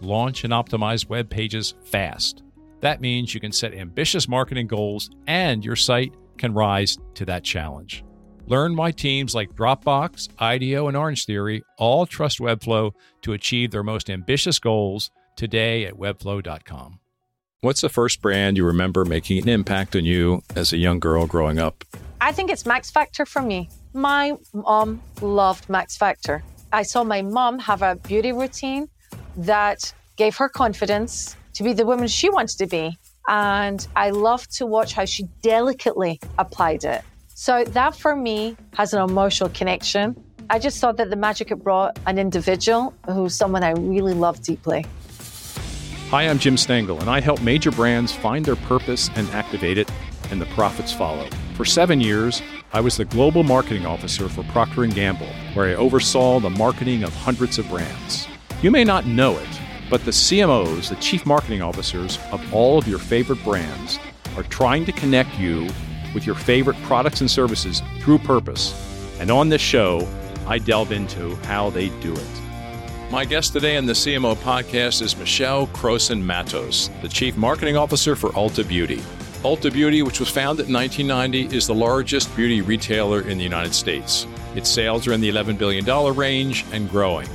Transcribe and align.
launch, 0.00 0.44
and 0.44 0.52
optimize 0.52 1.08
web 1.08 1.28
pages 1.28 1.74
fast. 1.84 2.42
That 2.80 3.00
means 3.00 3.34
you 3.34 3.40
can 3.40 3.52
set 3.52 3.74
ambitious 3.74 4.28
marketing 4.28 4.66
goals 4.66 5.10
and 5.26 5.64
your 5.64 5.76
site 5.76 6.14
can 6.38 6.54
rise 6.54 6.98
to 7.14 7.24
that 7.26 7.44
challenge. 7.44 8.04
Learn 8.46 8.74
why 8.74 8.90
teams 8.90 9.34
like 9.34 9.54
Dropbox, 9.54 10.28
IDEO, 10.40 10.88
and 10.88 10.96
Orangetheory 10.96 11.60
all 11.78 12.06
trust 12.06 12.40
Webflow 12.40 12.92
to 13.22 13.32
achieve 13.32 13.70
their 13.70 13.84
most 13.84 14.10
ambitious 14.10 14.58
goals 14.58 15.10
today 15.36 15.84
at 15.84 15.94
webflow.com. 15.94 16.98
What's 17.60 17.82
the 17.82 17.90
first 17.90 18.22
brand 18.22 18.56
you 18.56 18.64
remember 18.64 19.04
making 19.04 19.42
an 19.42 19.48
impact 19.48 19.94
on 19.94 20.04
you 20.04 20.42
as 20.56 20.72
a 20.72 20.78
young 20.78 20.98
girl 20.98 21.26
growing 21.26 21.58
up? 21.58 21.84
I 22.20 22.32
think 22.32 22.50
it's 22.50 22.64
Max 22.64 22.90
Factor 22.90 23.26
for 23.26 23.42
me. 23.42 23.68
My 23.92 24.34
mom 24.54 25.02
loved 25.20 25.68
Max 25.68 25.96
Factor. 25.96 26.42
I 26.72 26.82
saw 26.82 27.04
my 27.04 27.22
mom 27.22 27.58
have 27.58 27.82
a 27.82 27.96
beauty 27.96 28.32
routine 28.32 28.88
that 29.36 29.92
gave 30.20 30.36
her 30.36 30.50
confidence 30.50 31.34
to 31.54 31.62
be 31.62 31.72
the 31.72 31.86
woman 31.86 32.06
she 32.06 32.28
wanted 32.28 32.58
to 32.58 32.66
be. 32.66 32.94
And 33.28 33.88
I 33.96 34.10
love 34.10 34.46
to 34.58 34.66
watch 34.66 34.92
how 34.92 35.06
she 35.06 35.22
delicately 35.40 36.20
applied 36.36 36.84
it. 36.84 37.02
So 37.28 37.64
that 37.64 37.96
for 37.96 38.14
me 38.14 38.54
has 38.74 38.92
an 38.92 39.00
emotional 39.00 39.48
connection. 39.48 40.22
I 40.50 40.58
just 40.58 40.78
thought 40.78 40.98
that 40.98 41.08
the 41.08 41.16
magic 41.16 41.50
it 41.50 41.64
brought 41.64 41.98
an 42.06 42.18
individual 42.18 42.92
who's 43.06 43.34
someone 43.34 43.62
I 43.64 43.70
really 43.70 44.12
love 44.12 44.42
deeply. 44.42 44.84
Hi, 46.10 46.28
I'm 46.28 46.38
Jim 46.38 46.58
Stengel, 46.58 47.00
and 47.00 47.08
I 47.08 47.20
help 47.22 47.40
major 47.40 47.70
brands 47.70 48.12
find 48.12 48.44
their 48.44 48.56
purpose 48.56 49.08
and 49.16 49.26
activate 49.30 49.78
it, 49.78 49.90
and 50.30 50.38
the 50.38 50.46
profits 50.46 50.92
follow. 50.92 51.26
For 51.54 51.64
seven 51.64 51.98
years, 51.98 52.42
I 52.74 52.82
was 52.82 52.98
the 52.98 53.06
global 53.06 53.42
marketing 53.42 53.86
officer 53.86 54.28
for 54.28 54.42
Procter 54.52 54.84
& 54.86 54.88
Gamble, 54.88 55.32
where 55.54 55.70
I 55.70 55.76
oversaw 55.76 56.40
the 56.40 56.50
marketing 56.50 57.04
of 57.04 57.14
hundreds 57.14 57.58
of 57.58 57.66
brands. 57.70 58.28
You 58.60 58.70
may 58.70 58.84
not 58.84 59.06
know 59.06 59.38
it, 59.38 59.48
but 59.90 60.04
the 60.04 60.12
CMOs, 60.12 60.88
the 60.88 60.96
chief 60.96 61.26
marketing 61.26 61.60
officers 61.60 62.18
of 62.30 62.54
all 62.54 62.78
of 62.78 62.86
your 62.86 63.00
favorite 63.00 63.42
brands, 63.42 63.98
are 64.36 64.44
trying 64.44 64.84
to 64.84 64.92
connect 64.92 65.36
you 65.36 65.68
with 66.14 66.24
your 66.24 66.36
favorite 66.36 66.80
products 66.84 67.20
and 67.20 67.30
services 67.30 67.82
through 67.98 68.18
purpose. 68.18 68.72
And 69.18 69.30
on 69.30 69.48
this 69.48 69.60
show, 69.60 70.08
I 70.46 70.58
delve 70.58 70.92
into 70.92 71.34
how 71.36 71.70
they 71.70 71.88
do 72.00 72.12
it. 72.12 72.40
My 73.10 73.24
guest 73.24 73.52
today 73.52 73.76
on 73.76 73.86
the 73.86 73.92
CMO 73.92 74.36
podcast 74.36 75.02
is 75.02 75.16
Michelle 75.16 75.66
Crossan-Matos, 75.68 76.90
the 77.02 77.08
Chief 77.08 77.36
Marketing 77.36 77.76
Officer 77.76 78.14
for 78.14 78.30
Ulta 78.30 78.66
Beauty. 78.66 78.98
Ulta 79.42 79.72
Beauty, 79.72 80.02
which 80.02 80.20
was 80.20 80.28
founded 80.28 80.68
in 80.68 80.74
1990, 80.74 81.56
is 81.56 81.66
the 81.66 81.74
largest 81.74 82.34
beauty 82.36 82.60
retailer 82.60 83.22
in 83.22 83.38
the 83.38 83.44
United 83.44 83.74
States. 83.74 84.28
Its 84.54 84.68
sales 84.68 85.08
are 85.08 85.12
in 85.12 85.20
the 85.20 85.30
$11 85.30 85.58
billion 85.58 85.84
range 86.14 86.64
and 86.72 86.88
growing. 86.88 87.28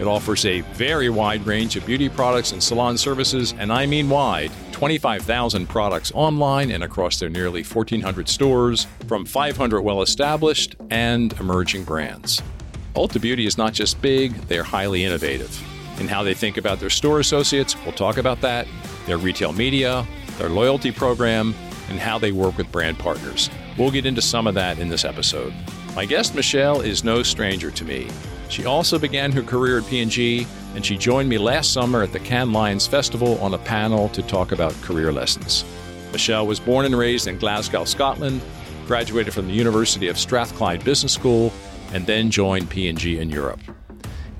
It 0.00 0.06
offers 0.06 0.46
a 0.46 0.62
very 0.62 1.10
wide 1.10 1.46
range 1.46 1.76
of 1.76 1.84
beauty 1.84 2.08
products 2.08 2.52
and 2.52 2.62
salon 2.62 2.96
services, 2.96 3.52
and 3.58 3.70
I 3.70 3.84
mean 3.84 4.08
wide 4.08 4.50
25,000 4.72 5.68
products 5.68 6.10
online 6.14 6.70
and 6.70 6.82
across 6.82 7.18
their 7.18 7.28
nearly 7.28 7.62
1,400 7.62 8.26
stores 8.26 8.86
from 9.06 9.26
500 9.26 9.82
well 9.82 10.00
established 10.00 10.74
and 10.88 11.38
emerging 11.38 11.84
brands. 11.84 12.40
Ulta 12.94 13.20
Beauty 13.20 13.44
is 13.44 13.58
not 13.58 13.74
just 13.74 14.00
big, 14.00 14.32
they're 14.48 14.64
highly 14.64 15.04
innovative. 15.04 15.54
In 16.00 16.08
how 16.08 16.22
they 16.22 16.32
think 16.32 16.56
about 16.56 16.80
their 16.80 16.88
store 16.88 17.20
associates, 17.20 17.76
we'll 17.84 17.92
talk 17.92 18.16
about 18.16 18.40
that, 18.40 18.66
their 19.04 19.18
retail 19.18 19.52
media, 19.52 20.06
their 20.38 20.48
loyalty 20.48 20.92
program, 20.92 21.54
and 21.90 21.98
how 21.98 22.18
they 22.18 22.32
work 22.32 22.56
with 22.56 22.72
brand 22.72 22.98
partners. 22.98 23.50
We'll 23.76 23.90
get 23.90 24.06
into 24.06 24.22
some 24.22 24.46
of 24.46 24.54
that 24.54 24.78
in 24.78 24.88
this 24.88 25.04
episode. 25.04 25.52
My 25.94 26.06
guest 26.06 26.34
Michelle 26.34 26.80
is 26.80 27.04
no 27.04 27.22
stranger 27.22 27.70
to 27.70 27.84
me. 27.84 28.08
She 28.50 28.64
also 28.64 28.98
began 28.98 29.30
her 29.32 29.42
career 29.42 29.78
at 29.78 29.86
P&G, 29.86 30.44
and 30.74 30.84
she 30.84 30.96
joined 30.98 31.28
me 31.28 31.38
last 31.38 31.72
summer 31.72 32.02
at 32.02 32.12
the 32.12 32.18
Cannes 32.18 32.52
Lions 32.52 32.84
Festival 32.84 33.38
on 33.38 33.54
a 33.54 33.58
panel 33.58 34.08
to 34.10 34.22
talk 34.22 34.50
about 34.50 34.74
career 34.82 35.12
lessons. 35.12 35.64
Michelle 36.10 36.48
was 36.48 36.58
born 36.58 36.84
and 36.84 36.98
raised 36.98 37.28
in 37.28 37.38
Glasgow, 37.38 37.84
Scotland, 37.84 38.42
graduated 38.86 39.32
from 39.32 39.46
the 39.46 39.54
University 39.54 40.08
of 40.08 40.18
Strathclyde 40.18 40.84
Business 40.84 41.12
School, 41.12 41.52
and 41.92 42.04
then 42.06 42.28
joined 42.28 42.68
P&G 42.68 43.20
in 43.20 43.30
Europe. 43.30 43.60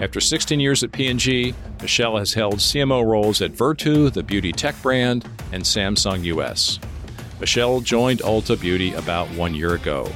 After 0.01 0.19
16 0.21 0.59
years 0.59 0.83
at 0.83 0.91
P&G, 0.91 1.55
Michelle 1.81 2.17
has 2.17 2.35
held 2.35 2.55
CMO 2.57 3.07
roles 3.07 3.41
at 3.41 3.53
Vertu, 3.53 4.13
the 4.13 4.25
beauty 4.25 4.51
tech 4.51 4.75
brand, 4.83 5.25
and 5.53 5.63
Samsung 5.63 6.25
US. 6.25 6.81
Michelle 7.39 7.81
joined 7.81 8.21
Ulta 8.21 8.61
Beauty 8.61 8.93
about 8.95 9.31
one 9.31 9.55
year 9.55 9.75
ago. 9.75 10.11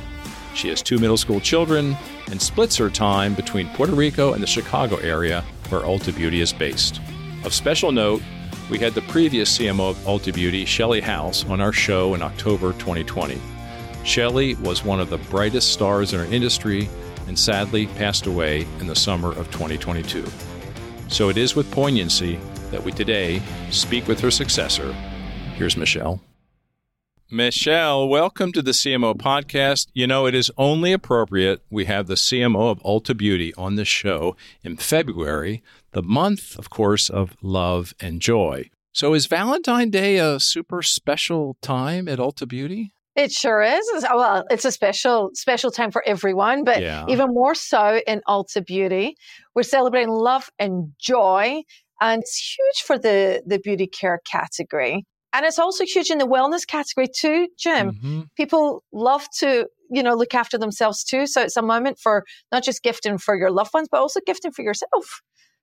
She 0.54 0.68
has 0.68 0.82
two 0.82 0.98
middle 0.98 1.16
school 1.16 1.38
children 1.38 1.96
and 2.30 2.40
splits 2.40 2.76
her 2.76 2.90
time 2.90 3.34
between 3.34 3.68
Puerto 3.70 3.94
Rico 3.94 4.32
and 4.32 4.42
the 4.42 4.46
Chicago 4.46 4.96
area 4.96 5.44
where 5.68 5.82
Ulta 5.82 6.14
Beauty 6.14 6.40
is 6.40 6.52
based. 6.52 7.00
Of 7.44 7.54
special 7.54 7.92
note, 7.92 8.22
we 8.70 8.78
had 8.78 8.94
the 8.94 9.02
previous 9.02 9.58
CMO 9.58 9.90
of 9.90 9.96
Ulta 9.98 10.32
Beauty, 10.32 10.64
Shelley 10.64 11.00
Haus, 11.00 11.44
on 11.46 11.60
our 11.60 11.72
show 11.72 12.14
in 12.14 12.22
October 12.22 12.72
2020. 12.72 13.38
Shelley 14.04 14.54
was 14.56 14.84
one 14.84 15.00
of 15.00 15.10
the 15.10 15.18
brightest 15.18 15.72
stars 15.72 16.12
in 16.12 16.20
our 16.20 16.26
industry 16.26 16.88
and 17.26 17.38
sadly 17.38 17.86
passed 17.86 18.26
away 18.26 18.66
in 18.80 18.86
the 18.86 18.96
summer 18.96 19.30
of 19.30 19.50
2022. 19.50 20.24
So 21.08 21.28
it 21.28 21.36
is 21.36 21.54
with 21.54 21.70
poignancy 21.70 22.38
that 22.70 22.82
we 22.82 22.92
today 22.92 23.42
speak 23.70 24.08
with 24.08 24.20
her 24.20 24.30
successor. 24.30 24.92
Here's 25.56 25.76
Michelle. 25.76 26.20
Michelle, 27.30 28.06
welcome 28.06 28.52
to 28.52 28.60
the 28.60 28.72
CMO 28.72 29.16
podcast. 29.16 29.88
You 29.94 30.06
know, 30.06 30.26
it 30.26 30.34
is 30.34 30.52
only 30.58 30.92
appropriate 30.92 31.62
we 31.70 31.86
have 31.86 32.06
the 32.06 32.14
CMO 32.14 32.70
of 32.70 32.82
Ulta 32.82 33.16
Beauty 33.16 33.54
on 33.54 33.76
the 33.76 33.84
show 33.86 34.36
in 34.62 34.76
February, 34.76 35.62
the 35.92 36.02
month, 36.02 36.58
of 36.58 36.68
course, 36.68 37.08
of 37.08 37.34
love 37.40 37.94
and 37.98 38.20
joy. 38.20 38.68
So 38.92 39.14
is 39.14 39.26
Valentine 39.26 39.88
Day 39.88 40.18
a 40.18 40.38
super 40.38 40.82
special 40.82 41.56
time 41.62 42.08
at 42.08 42.18
Ulta 42.18 42.46
Beauty? 42.46 42.92
It 43.16 43.32
sure 43.32 43.62
is. 43.62 43.84
Oh, 44.10 44.16
well, 44.18 44.44
it's 44.50 44.66
a 44.66 44.72
special 44.72 45.30
special 45.32 45.70
time 45.70 45.92
for 45.92 46.06
everyone, 46.06 46.62
but 46.62 46.82
yeah. 46.82 47.06
even 47.08 47.28
more 47.28 47.54
so 47.54 48.02
in 48.06 48.20
Ulta 48.28 48.64
Beauty. 48.64 49.16
We're 49.54 49.62
celebrating 49.62 50.10
love 50.10 50.50
and 50.58 50.92
joy, 50.98 51.62
and 52.02 52.22
it's 52.22 52.56
huge 52.56 52.86
for 52.86 52.98
the 52.98 53.42
the 53.46 53.58
beauty 53.60 53.86
care 53.86 54.20
category. 54.30 55.06
And 55.34 55.44
it's 55.44 55.58
also 55.58 55.84
huge 55.84 56.10
in 56.10 56.18
the 56.18 56.26
wellness 56.26 56.64
category 56.64 57.08
too, 57.08 57.48
Jim. 57.58 57.90
Mm-hmm. 57.90 58.20
People 58.36 58.84
love 58.92 59.26
to, 59.40 59.66
you 59.90 60.00
know, 60.00 60.14
look 60.14 60.32
after 60.32 60.56
themselves 60.56 61.02
too. 61.02 61.26
So 61.26 61.42
it's 61.42 61.56
a 61.56 61.62
moment 61.62 61.98
for 61.98 62.22
not 62.52 62.62
just 62.62 62.84
gifting 62.84 63.18
for 63.18 63.36
your 63.36 63.50
loved 63.50 63.74
ones, 63.74 63.88
but 63.90 64.00
also 64.00 64.20
gifting 64.24 64.52
for 64.52 64.62
yourself. 64.62 65.22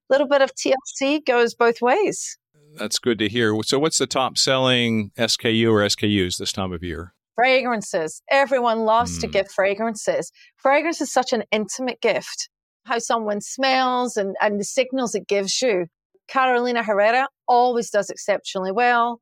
A 0.09 0.13
little 0.13 0.27
bit 0.27 0.41
of 0.41 0.51
TLC 0.53 1.25
goes 1.25 1.55
both 1.55 1.81
ways. 1.81 2.37
That's 2.75 2.99
good 2.99 3.17
to 3.19 3.29
hear. 3.29 3.55
So 3.63 3.79
what's 3.79 3.97
the 3.97 4.07
top 4.07 4.37
selling 4.37 5.11
SKU 5.17 5.71
or 5.71 5.79
SKUs 5.85 6.37
this 6.37 6.51
time 6.51 6.73
of 6.73 6.83
year? 6.83 7.13
Fragrances. 7.35 8.21
Everyone 8.29 8.81
loves 8.81 9.17
mm. 9.17 9.21
to 9.21 9.27
Hmm. 9.27 9.31
give 9.31 9.51
fragrances. 9.51 10.33
Fragrance 10.57 10.99
is 10.99 11.13
such 11.13 11.31
an 11.31 11.43
intimate 11.49 12.01
gift. 12.01 12.49
How 12.85 12.99
someone 12.99 13.39
smells 13.39 14.17
and, 14.17 14.35
and 14.41 14.59
the 14.59 14.65
signals 14.65 15.15
it 15.15 15.27
gives 15.27 15.61
you. 15.61 15.85
Carolina 16.27 16.83
Herrera 16.83 17.29
always 17.47 17.89
does 17.89 18.09
exceptionally 18.09 18.71
well. 18.73 19.21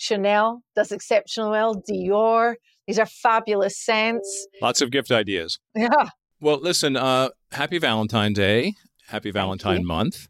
Chanel 0.00 0.62
does 0.74 0.90
exceptionally 0.92 1.50
well. 1.50 1.74
Dior. 1.88 2.54
These 2.86 2.98
are 2.98 3.06
fabulous 3.06 3.78
scents. 3.78 4.46
Lots 4.62 4.80
of 4.80 4.90
gift 4.90 5.10
ideas. 5.10 5.58
Yeah. 5.76 5.88
Well, 6.40 6.58
listen, 6.58 6.96
uh, 6.96 7.28
happy 7.52 7.78
Valentine's 7.78 8.36
Day. 8.38 8.72
Happy 9.08 9.30
Valentine 9.30 9.84
month. 9.84 10.28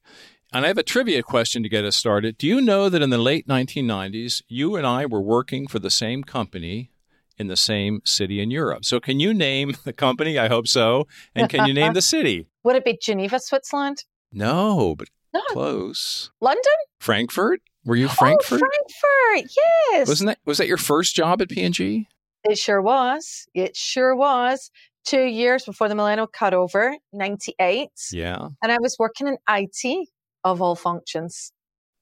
And 0.53 0.65
I 0.65 0.69
have 0.69 0.79
a 0.79 0.83
trivia 0.83 1.23
question 1.23 1.63
to 1.63 1.69
get 1.69 1.85
us 1.85 1.95
started. 1.95 2.37
Do 2.37 2.49
you 2.49 2.61
know 2.61 2.89
that 2.89 3.01
in 3.01 3.11
the 3.11 3.19
late 3.19 3.47
1990s, 3.47 4.43
you 4.49 4.75
and 4.75 4.85
I 4.85 5.07
were 5.07 5.21
working 5.23 5.69
for 5.69 5.79
the 5.79 5.91
same 5.91 6.25
company 6.25 6.91
in 7.39 7.47
the 7.47 7.57
same 7.57 8.01
city 8.05 8.41
in 8.43 8.51
Europe? 8.51 8.85
So, 8.85 8.99
can 8.99 9.21
you 9.21 9.33
name 9.33 9.77
the 9.85 9.93
company? 9.93 10.37
I 10.37 10.49
hope 10.49 10.67
so. 10.67 11.07
And 11.37 11.49
can 11.49 11.67
you 11.67 11.73
name 11.75 11.93
the 11.93 12.03
city? 12.15 12.49
Would 12.65 12.75
it 12.75 12.85
be 12.85 12.99
Geneva, 13.01 13.39
Switzerland? 13.39 14.05
No, 14.33 14.97
but 14.99 15.09
No. 15.33 15.41
close. 15.51 16.33
London? 16.41 16.65
Frankfurt? 16.99 17.61
Were 17.85 17.97
you 17.97 18.07
oh, 18.07 18.09
Frankfurt? 18.09 18.61
Oh, 18.63 18.69
Frankfurt. 19.01 19.53
Yes. 19.93 20.09
Wasn't 20.09 20.29
that 20.29 20.39
was 20.45 20.59
that 20.59 20.67
your 20.67 20.77
first 20.77 21.15
job 21.15 21.41
at 21.41 21.49
P&G? 21.49 22.07
It 22.45 22.59
sure 22.59 22.81
was. 22.81 23.47
It 23.55 23.77
sure 23.77 24.15
was. 24.17 24.71
Two 25.05 25.25
years 25.25 25.65
before 25.65 25.89
the 25.89 25.95
millennial 25.95 26.29
cutover, 26.29 26.93
98. 27.13 27.89
Yeah. 28.13 28.49
And 28.63 28.71
I 28.71 28.77
was 28.81 28.97
working 28.99 29.29
in 29.29 29.39
IT 29.49 30.09
of 30.45 30.61
all 30.61 30.77
functions. 30.77 31.53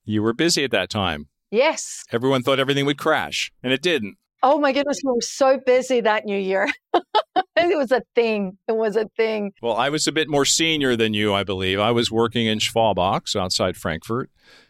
You 0.03 0.21
were 0.21 0.33
busy 0.33 0.63
at 0.63 0.71
that 0.71 0.89
time. 0.89 1.27
Yes. 1.51 2.03
Everyone 2.11 2.43
thought 2.43 2.59
everything 2.59 2.85
would 2.85 2.97
crash, 2.97 3.51
and 3.63 3.71
it 3.71 3.81
didn't. 3.81 4.17
Oh 4.41 4.59
my 4.59 4.71
goodness, 4.71 5.01
we 5.03 5.11
were 5.11 5.21
so 5.21 5.59
busy 5.65 5.99
that 6.01 6.25
new 6.25 6.37
year. 6.37 6.69
it 6.93 7.77
was 7.77 7.91
a 7.91 8.01
thing. 8.15 8.57
It 8.67 8.75
was 8.75 8.95
a 8.95 9.05
thing. 9.17 9.51
Well, 9.61 9.75
I 9.75 9.89
was 9.89 10.07
a 10.07 10.11
bit 10.11 10.29
more 10.29 10.45
senior 10.45 10.95
than 10.95 11.13
you, 11.13 11.33
I 11.33 11.43
believe. 11.43 11.79
I 11.79 11.91
was 11.91 12.11
working 12.11 12.47
in 12.47 12.59
Schwalbach 12.59 13.35
outside 13.35 13.75
Frankfurt, 13.75 14.29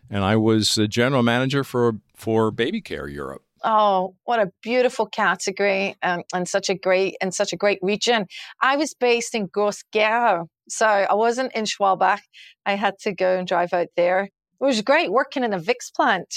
and 0.09 0.23
I 0.23 0.35
was 0.35 0.75
the 0.75 0.87
general 0.87 1.23
manager 1.23 1.63
for 1.63 1.93
for 2.15 2.51
baby 2.51 2.81
care 2.81 3.07
Europe. 3.07 3.43
Oh, 3.63 4.15
what 4.23 4.39
a 4.39 4.51
beautiful 4.61 5.05
category 5.05 5.95
um, 6.01 6.23
and 6.33 6.47
such 6.47 6.69
a 6.69 6.75
great 6.75 7.15
and 7.21 7.33
such 7.33 7.51
a 7.51 7.57
great 7.57 7.79
region. 7.81 8.25
I 8.61 8.77
was 8.77 8.93
based 8.93 9.35
in 9.35 9.49
Groß-Gerau, 9.49 10.47
so 10.69 10.85
I 10.85 11.13
wasn't 11.13 11.53
in 11.53 11.65
Schwalbach. 11.65 12.21
I 12.65 12.75
had 12.75 12.97
to 12.99 13.13
go 13.13 13.37
and 13.37 13.47
drive 13.47 13.73
out 13.73 13.87
there. 13.97 14.23
It 14.23 14.65
was 14.65 14.81
great 14.81 15.11
working 15.11 15.43
in 15.43 15.53
a 15.53 15.59
Vicks 15.59 15.93
plant. 15.93 16.33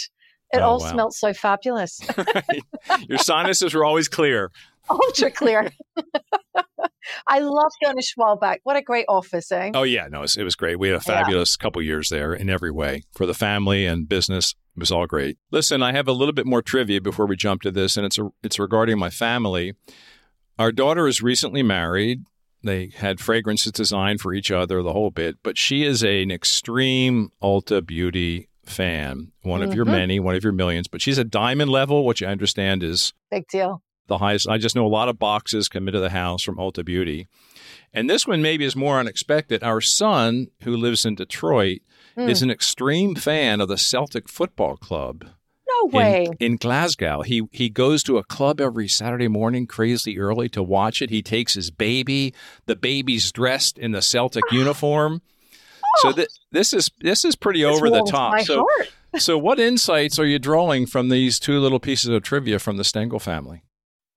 It 0.53 0.59
oh, 0.59 0.65
all 0.65 0.81
wow. 0.81 0.91
smelled 0.91 1.15
so 1.15 1.33
fabulous. 1.33 2.01
Your 3.09 3.19
sinuses 3.19 3.73
were 3.73 3.85
always 3.85 4.09
clear. 4.09 4.51
Ultra 4.91 5.31
clear. 5.31 5.71
I 7.27 7.41
love 7.41 7.73
going 7.83 7.97
to 7.97 8.03
Schwalbach. 8.03 8.59
What 8.65 8.77
a 8.77 8.83
great 8.83 9.07
office, 9.09 9.51
eh? 9.53 9.71
Oh 9.75 9.83
yeah, 9.83 10.07
no, 10.11 10.19
it 10.19 10.23
was, 10.23 10.37
it 10.37 10.45
was 10.45 10.55
great. 10.55 10.79
We 10.79 10.89
had 10.89 10.97
a 10.97 11.01
fabulous 11.01 11.57
yeah. 11.59 11.63
couple 11.63 11.83
years 11.83 12.09
there 12.09 12.35
in 12.35 12.51
every 12.51 12.71
way 12.71 13.03
for 13.15 13.27
the 13.27 13.35
family 13.35 13.87
and 13.87 14.09
business. 14.09 14.55
It 14.77 14.81
was 14.81 14.91
all 14.91 15.07
great. 15.07 15.39
Listen, 15.51 15.83
I 15.83 15.93
have 15.93 16.09
a 16.09 16.13
little 16.13 16.33
bit 16.33 16.47
more 16.47 16.63
trivia 16.63 17.01
before 17.01 17.27
we 17.27 17.37
jump 17.37 17.63
to 17.63 17.71
this, 17.71 17.97
and 17.97 18.07
it's 18.07 18.19
a, 18.19 18.31
it's 18.43 18.59
regarding 18.59 18.99
my 18.99 19.11
family. 19.11 19.75
Our 20.59 20.73
daughter 20.73 21.07
is 21.07 21.23
recently 21.23 21.63
married. 21.63 22.25
They 22.65 22.93
had 22.95 23.21
fragrances 23.21 23.73
designed 23.73 24.21
for 24.21 24.33
each 24.33 24.51
other, 24.51 24.83
the 24.83 24.93
whole 24.93 25.11
bit. 25.11 25.37
But 25.43 25.59
she 25.59 25.85
is 25.85 26.05
a, 26.05 26.23
an 26.23 26.31
extreme 26.31 27.33
Ulta 27.43 27.85
Beauty 27.85 28.49
fan, 28.65 29.33
one 29.43 29.61
mm-hmm. 29.61 29.71
of 29.71 29.75
your 29.75 29.85
mm-hmm. 29.85 29.95
many, 29.95 30.21
one 30.21 30.37
of 30.37 30.45
your 30.45 30.53
millions. 30.53 30.89
But 30.89 31.03
she's 31.03 31.19
a 31.19 31.25
diamond 31.25 31.71
level, 31.71 32.07
which 32.07 32.23
I 32.23 32.27
understand 32.27 32.83
is 32.83 33.13
big 33.31 33.49
deal. 33.49 33.83
The 34.07 34.19
highest. 34.19 34.49
I 34.49 34.59
just 34.59 34.77
know 34.77 34.87
a 34.87 34.89
lot 34.89 35.09
of 35.09 35.19
boxes 35.19 35.69
come 35.69 35.89
into 35.89 36.01
the 36.01 36.11
house 36.11 36.43
from 36.43 36.57
Ulta 36.57 36.85
Beauty. 36.85 37.29
And 37.95 38.09
this 38.09 38.27
one 38.27 38.43
maybe 38.43 38.65
is 38.65 38.75
more 38.75 38.99
unexpected. 38.99 39.63
Our 39.63 39.81
son, 39.81 40.49
who 40.63 40.77
lives 40.77 41.05
in 41.05 41.15
Detroit, 41.15 41.81
mm. 42.17 42.29
is 42.29 42.43
an 42.43 42.51
extreme 42.51 43.15
fan 43.15 43.61
of 43.61 43.69
the 43.69 43.79
Celtic 43.79 44.29
Football 44.29 44.77
Club. 44.77 45.27
No 45.69 45.87
way. 45.87 46.25
In, 46.25 46.53
in, 46.53 46.57
Glasgow. 46.57 47.23
He 47.23 47.43
he 47.53 47.69
goes 47.69 48.03
to 48.05 48.19
a 48.19 48.25
club 48.25 48.61
every 48.61 48.89
Saturday 48.89 49.29
morning 49.29 49.67
crazy 49.67 50.19
early 50.19 50.49
to 50.51 50.63
watch 50.63 51.03
it. 51.03 51.11
He 51.11 51.23
takes 51.23 51.55
his 51.55 51.71
baby. 51.71 52.35
The 52.67 52.77
baby's 52.77 53.31
dressed 53.33 53.79
in 53.79 53.93
the 53.93 54.03
Celtic 54.03 54.45
uniform. 54.53 55.23
So 55.99 56.13
th- 56.13 56.29
this 56.51 56.73
is 56.73 56.91
this 57.01 57.25
is 57.25 57.37
pretty 57.37 57.65
over 57.65 57.91
the 57.91 58.03
top. 58.03 58.41
so 58.41 58.67
so 59.17 59.37
what 59.37 59.61
insights 59.61 60.19
are 60.19 60.27
you 60.27 60.39
drawing 60.39 60.87
from 60.87 61.09
these 61.09 61.39
two 61.39 61.61
little 61.61 61.81
pieces 61.81 62.11
of 62.11 62.23
trivia 62.23 62.59
from 62.59 62.77
the 62.77 62.85
Stengel 62.85 63.19
family? 63.19 63.63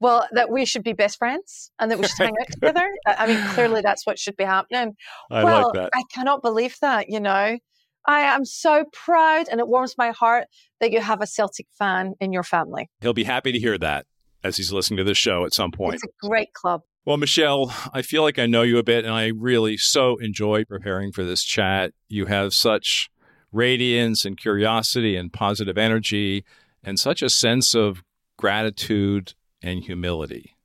Well, 0.06 0.28
that 0.34 0.52
we 0.52 0.66
should 0.66 0.84
be 0.84 0.94
best 0.94 1.18
friends 1.18 1.72
and 1.80 1.90
that 1.90 1.98
we 1.98 2.06
should 2.06 2.19
hang 2.19 2.36
out 2.40 2.48
together. 2.52 2.88
I 3.07 3.25
mean, 3.25 3.44
clearly 3.56 3.81
that's 3.81 4.06
what 4.06 4.19
should 4.19 4.38
be 4.38 4.44
happening. 4.44 4.94
I 5.31 5.44
well, 5.44 5.63
like 5.63 5.74
that. 5.74 5.90
I 5.96 6.04
cannot 6.13 6.44
believe 6.44 6.75
that, 6.81 7.10
you 7.10 7.19
know. 7.19 7.57
I 8.06 8.19
am 8.19 8.46
so 8.46 8.86
proud 8.94 9.48
and 9.50 9.60
it 9.60 9.68
warms 9.68 9.96
my 9.98 10.12
heart 10.12 10.46
that 10.80 10.92
you 10.92 11.02
have 11.02 11.24
a 11.24 11.25
Celtic 11.25 11.66
fan 11.80 12.13
in 12.19 12.31
your 12.31 12.44
family. 12.44 12.88
He'll 13.02 13.13
be 13.13 13.24
happy 13.24 13.52
to 13.52 13.57
hear 13.57 13.80
that 13.80 14.06
as 14.44 14.57
he's 14.57 14.72
listening 14.72 14.98
to 14.98 15.04
this 15.04 15.18
show 15.18 15.44
at 15.44 15.56
some 15.56 15.72
point. 15.72 15.96
It's 15.96 16.04
a 16.04 16.28
great 16.28 16.54
club. 16.54 16.81
Well, 17.04 17.18
Michelle, 17.18 17.74
I 17.92 18.04
feel 18.04 18.22
like 18.22 18.38
I 18.38 18.46
know 18.46 18.62
you 18.62 18.78
a 18.78 18.84
bit, 18.84 19.06
and 19.06 19.13
I 19.16 19.31
really 19.36 19.75
so 19.75 20.18
enjoy 20.18 20.66
preparing 20.66 21.13
for 21.13 21.24
this 21.24 21.44
chat. 21.44 21.94
You 22.10 22.28
have 22.28 22.54
such 22.54 23.10
radiance 23.52 24.24
and 24.24 24.38
curiosity 24.38 25.16
and 25.16 25.34
positive 25.34 25.80
energy, 25.80 26.46
and 26.84 27.00
such 27.00 27.24
a 27.24 27.30
sense 27.30 27.74
of 27.74 28.04
gratitude 28.38 29.34
and 29.65 29.83
humility. 29.83 30.56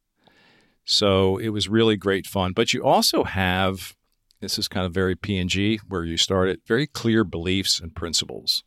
So 0.85 1.39
it 1.39 1.49
was 1.49 1.69
really 1.69 1.97
great 1.97 2.27
fun. 2.27 2.53
But 2.53 2.73
you 2.73 2.85
also 2.85 3.25
have 3.25 3.95
this 4.41 4.59
is 4.59 4.69
kind 4.69 4.87
of 4.87 4.95
very 4.95 5.15
P&G 5.15 5.81
where 5.89 6.05
you 6.05 6.17
started 6.17 6.61
very 6.67 6.87
clear 6.87 7.25
beliefs 7.25 7.79
and 7.79 7.95
principles. 7.95 8.65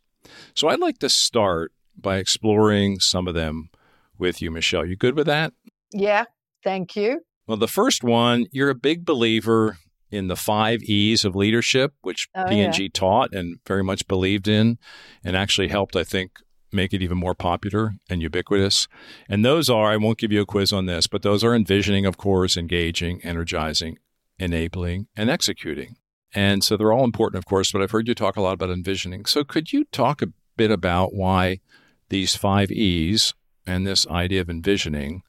So 0.56 0.68
I'd 0.68 0.80
like 0.80 1.00
to 1.00 1.10
start 1.10 1.72
by 1.98 2.18
exploring 2.18 3.00
some 3.00 3.28
of 3.28 3.34
them 3.34 3.70
with 4.18 4.42
you, 4.42 4.52
Michelle. 4.52 4.86
You 4.86 4.96
good 4.96 5.16
with 5.16 5.28
that? 5.28 5.54
Yeah, 5.92 6.26
thank 6.64 6.96
you. 6.96 7.22
Well, 7.48 7.58
the 7.58 7.68
first 7.68 8.04
one, 8.04 8.46
you're 8.52 8.70
a 8.70 8.76
big 8.76 9.04
believer 9.04 9.78
in 10.12 10.28
the 10.28 10.36
five 10.36 10.82
E's 10.84 11.26
of 11.26 11.36
leadership, 11.36 11.94
which 12.02 12.30
oh, 12.36 12.46
P&G 12.46 12.84
yeah. 12.84 12.90
taught 12.94 13.34
and 13.34 13.58
very 13.68 13.84
much 13.84 14.08
believed 14.08 14.48
in, 14.48 14.78
and 15.24 15.36
actually 15.36 15.68
helped, 15.68 15.96
I 15.96 16.04
think, 16.04 16.40
make 16.74 16.94
it 16.94 17.02
even 17.02 17.18
more 17.18 17.36
popular 17.36 17.94
and 18.10 18.22
ubiquitous. 18.22 18.88
And 19.30 19.44
those 19.44 19.70
are, 19.70 19.92
I 19.92 19.98
won't 19.98 20.18
give 20.18 20.32
you 20.32 20.42
a 20.42 20.46
quiz 20.46 20.74
on 20.74 20.86
this, 20.86 21.08
but 21.08 21.22
those 21.22 21.44
are 21.44 21.56
envisioning, 21.56 22.06
of 22.06 22.18
course, 22.18 22.58
engaging, 22.58 23.22
energizing, 23.24 23.98
enabling, 24.40 25.08
and 25.16 25.30
executing. 25.30 25.96
And 26.34 26.64
so 26.64 26.76
they're 26.76 26.94
all 26.94 27.04
important, 27.04 27.38
of 27.38 27.46
course, 27.46 27.72
but 27.72 27.82
I've 27.82 27.92
heard 27.92 28.08
you 28.08 28.16
talk 28.16 28.36
a 28.36 28.42
lot 28.42 28.54
about 28.54 28.72
envisioning. 28.72 29.26
So 29.26 29.44
could 29.44 29.72
you 29.72 29.86
talk 29.86 30.22
a 30.22 30.34
bit 30.58 30.72
about 30.72 31.14
why 31.14 31.60
these 32.10 32.36
five 32.36 32.72
E's 32.72 33.34
and 33.68 33.86
this 33.86 34.08
idea 34.08 34.42
of 34.42 34.50
envisioning 34.50 35.22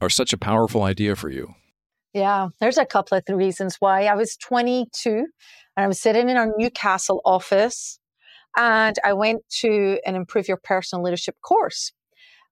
are 0.00 0.10
such 0.10 0.32
a 0.32 0.38
powerful 0.38 0.82
idea 0.82 1.16
for 1.16 1.28
you? 1.28 1.54
Yeah, 2.12 2.48
there's 2.60 2.78
a 2.78 2.84
couple 2.84 3.16
of 3.16 3.24
reasons 3.28 3.76
why. 3.80 4.04
I 4.04 4.14
was 4.14 4.36
22 4.36 5.10
and 5.10 5.26
I 5.76 5.86
was 5.86 6.00
sitting 6.00 6.28
in 6.28 6.36
our 6.36 6.52
Newcastle 6.56 7.20
office 7.24 7.98
and 8.56 8.96
I 9.04 9.12
went 9.12 9.42
to 9.60 9.98
an 10.04 10.14
Improve 10.14 10.48
Your 10.48 10.60
Personal 10.62 11.04
Leadership 11.04 11.36
course. 11.42 11.92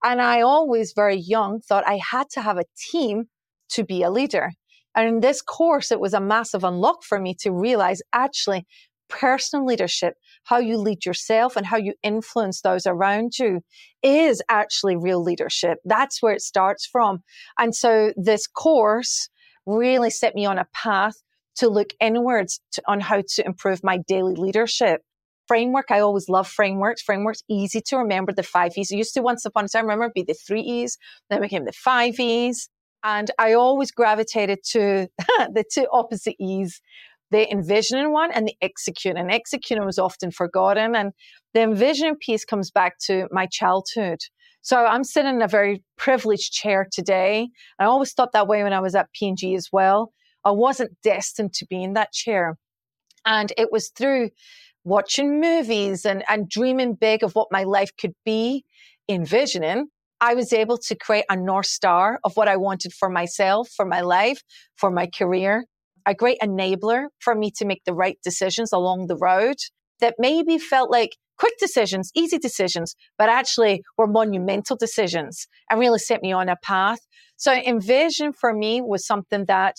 And 0.02 0.20
I 0.20 0.40
always, 0.40 0.92
very 0.94 1.16
young, 1.16 1.60
thought 1.60 1.86
I 1.86 2.00
had 2.10 2.30
to 2.30 2.40
have 2.40 2.56
a 2.56 2.64
team 2.90 3.24
to 3.70 3.84
be 3.84 4.02
a 4.02 4.10
leader. 4.10 4.52
And 4.96 5.06
in 5.08 5.20
this 5.20 5.42
course, 5.42 5.92
it 5.92 6.00
was 6.00 6.14
a 6.14 6.20
massive 6.20 6.64
unlock 6.64 7.04
for 7.04 7.20
me 7.20 7.34
to 7.40 7.52
realize 7.52 8.00
actually 8.12 8.66
personal 9.08 9.66
leadership, 9.66 10.14
how 10.44 10.58
you 10.58 10.78
lead 10.78 11.04
yourself 11.04 11.56
and 11.56 11.66
how 11.66 11.76
you 11.76 11.94
influence 12.02 12.62
those 12.62 12.86
around 12.86 13.32
you 13.38 13.60
is 14.02 14.40
actually 14.48 14.96
real 14.96 15.22
leadership. 15.22 15.78
That's 15.84 16.22
where 16.22 16.32
it 16.32 16.40
starts 16.40 16.86
from. 16.86 17.22
And 17.58 17.74
so 17.74 18.12
this 18.16 18.46
course 18.46 19.28
really 19.66 20.10
set 20.10 20.34
me 20.34 20.46
on 20.46 20.58
a 20.58 20.66
path 20.72 21.14
to 21.56 21.68
look 21.68 21.90
inwards 22.00 22.60
to, 22.72 22.82
on 22.86 23.00
how 23.00 23.22
to 23.34 23.44
improve 23.44 23.80
my 23.84 23.98
daily 24.08 24.34
leadership. 24.34 25.02
Framework, 25.50 25.90
I 25.90 25.98
always 25.98 26.28
love 26.28 26.46
frameworks. 26.46 27.02
Frameworks 27.02 27.42
easy 27.48 27.80
to 27.86 27.96
remember. 27.96 28.32
The 28.32 28.44
five 28.44 28.70
E's. 28.76 28.92
I 28.92 28.94
used 28.94 29.14
to 29.14 29.20
once 29.20 29.44
upon 29.44 29.64
a 29.64 29.68
time 29.68 29.82
remember 29.82 30.12
be 30.14 30.22
the 30.22 30.32
three 30.32 30.60
E's, 30.60 30.96
then 31.28 31.40
became 31.40 31.64
the 31.64 31.72
five 31.72 32.20
E's. 32.20 32.68
And 33.02 33.32
I 33.36 33.54
always 33.54 33.90
gravitated 33.90 34.60
to 34.70 35.08
the 35.18 35.64
two 35.68 35.88
opposite 35.90 36.36
E's 36.38 36.80
the 37.32 37.50
envisioning 37.50 38.12
one 38.12 38.30
and 38.30 38.46
the 38.46 38.54
executing. 38.62 39.28
Executing 39.28 39.84
was 39.84 39.98
often 39.98 40.30
forgotten. 40.30 40.94
And 40.94 41.10
the 41.52 41.62
envisioning 41.62 42.14
piece 42.14 42.44
comes 42.44 42.70
back 42.70 42.98
to 43.06 43.26
my 43.32 43.46
childhood. 43.50 44.20
So 44.62 44.86
I'm 44.86 45.02
sitting 45.02 45.34
in 45.34 45.42
a 45.42 45.48
very 45.48 45.82
privileged 45.98 46.52
chair 46.52 46.86
today. 46.92 47.48
I 47.80 47.86
always 47.86 48.12
thought 48.12 48.30
that 48.34 48.46
way 48.46 48.62
when 48.62 48.72
I 48.72 48.78
was 48.78 48.94
at 48.94 49.12
P&G 49.14 49.56
as 49.56 49.68
well. 49.72 50.12
I 50.44 50.52
wasn't 50.52 50.96
destined 51.02 51.54
to 51.54 51.66
be 51.66 51.82
in 51.82 51.94
that 51.94 52.12
chair. 52.12 52.56
And 53.26 53.52
it 53.58 53.70
was 53.72 53.88
through 53.88 54.30
watching 54.84 55.40
movies 55.40 56.04
and, 56.04 56.24
and 56.28 56.48
dreaming 56.48 56.94
big 56.94 57.22
of 57.22 57.32
what 57.34 57.48
my 57.50 57.64
life 57.64 57.90
could 58.00 58.14
be, 58.24 58.64
envisioning, 59.08 59.86
I 60.20 60.34
was 60.34 60.52
able 60.52 60.78
to 60.78 60.94
create 60.94 61.24
a 61.30 61.36
North 61.36 61.66
Star 61.66 62.20
of 62.24 62.36
what 62.36 62.48
I 62.48 62.56
wanted 62.56 62.92
for 62.92 63.08
myself, 63.08 63.68
for 63.74 63.86
my 63.86 64.00
life, 64.02 64.42
for 64.76 64.90
my 64.90 65.06
career 65.06 65.64
a 66.06 66.14
great 66.14 66.38
enabler 66.40 67.06
for 67.18 67.34
me 67.34 67.50
to 67.56 67.64
make 67.64 67.84
the 67.84 67.94
right 67.94 68.18
decisions 68.22 68.72
along 68.72 69.06
the 69.06 69.16
road 69.16 69.56
that 70.00 70.14
maybe 70.18 70.58
felt 70.58 70.90
like 70.90 71.16
quick 71.38 71.54
decisions, 71.58 72.10
easy 72.14 72.38
decisions, 72.38 72.94
but 73.18 73.28
actually 73.28 73.82
were 73.96 74.06
monumental 74.06 74.76
decisions 74.76 75.46
and 75.70 75.80
really 75.80 75.98
set 75.98 76.22
me 76.22 76.32
on 76.32 76.48
a 76.48 76.56
path. 76.62 76.98
So 77.36 77.52
envision 77.52 78.32
for 78.32 78.52
me 78.52 78.80
was 78.82 79.06
something 79.06 79.46
that 79.46 79.76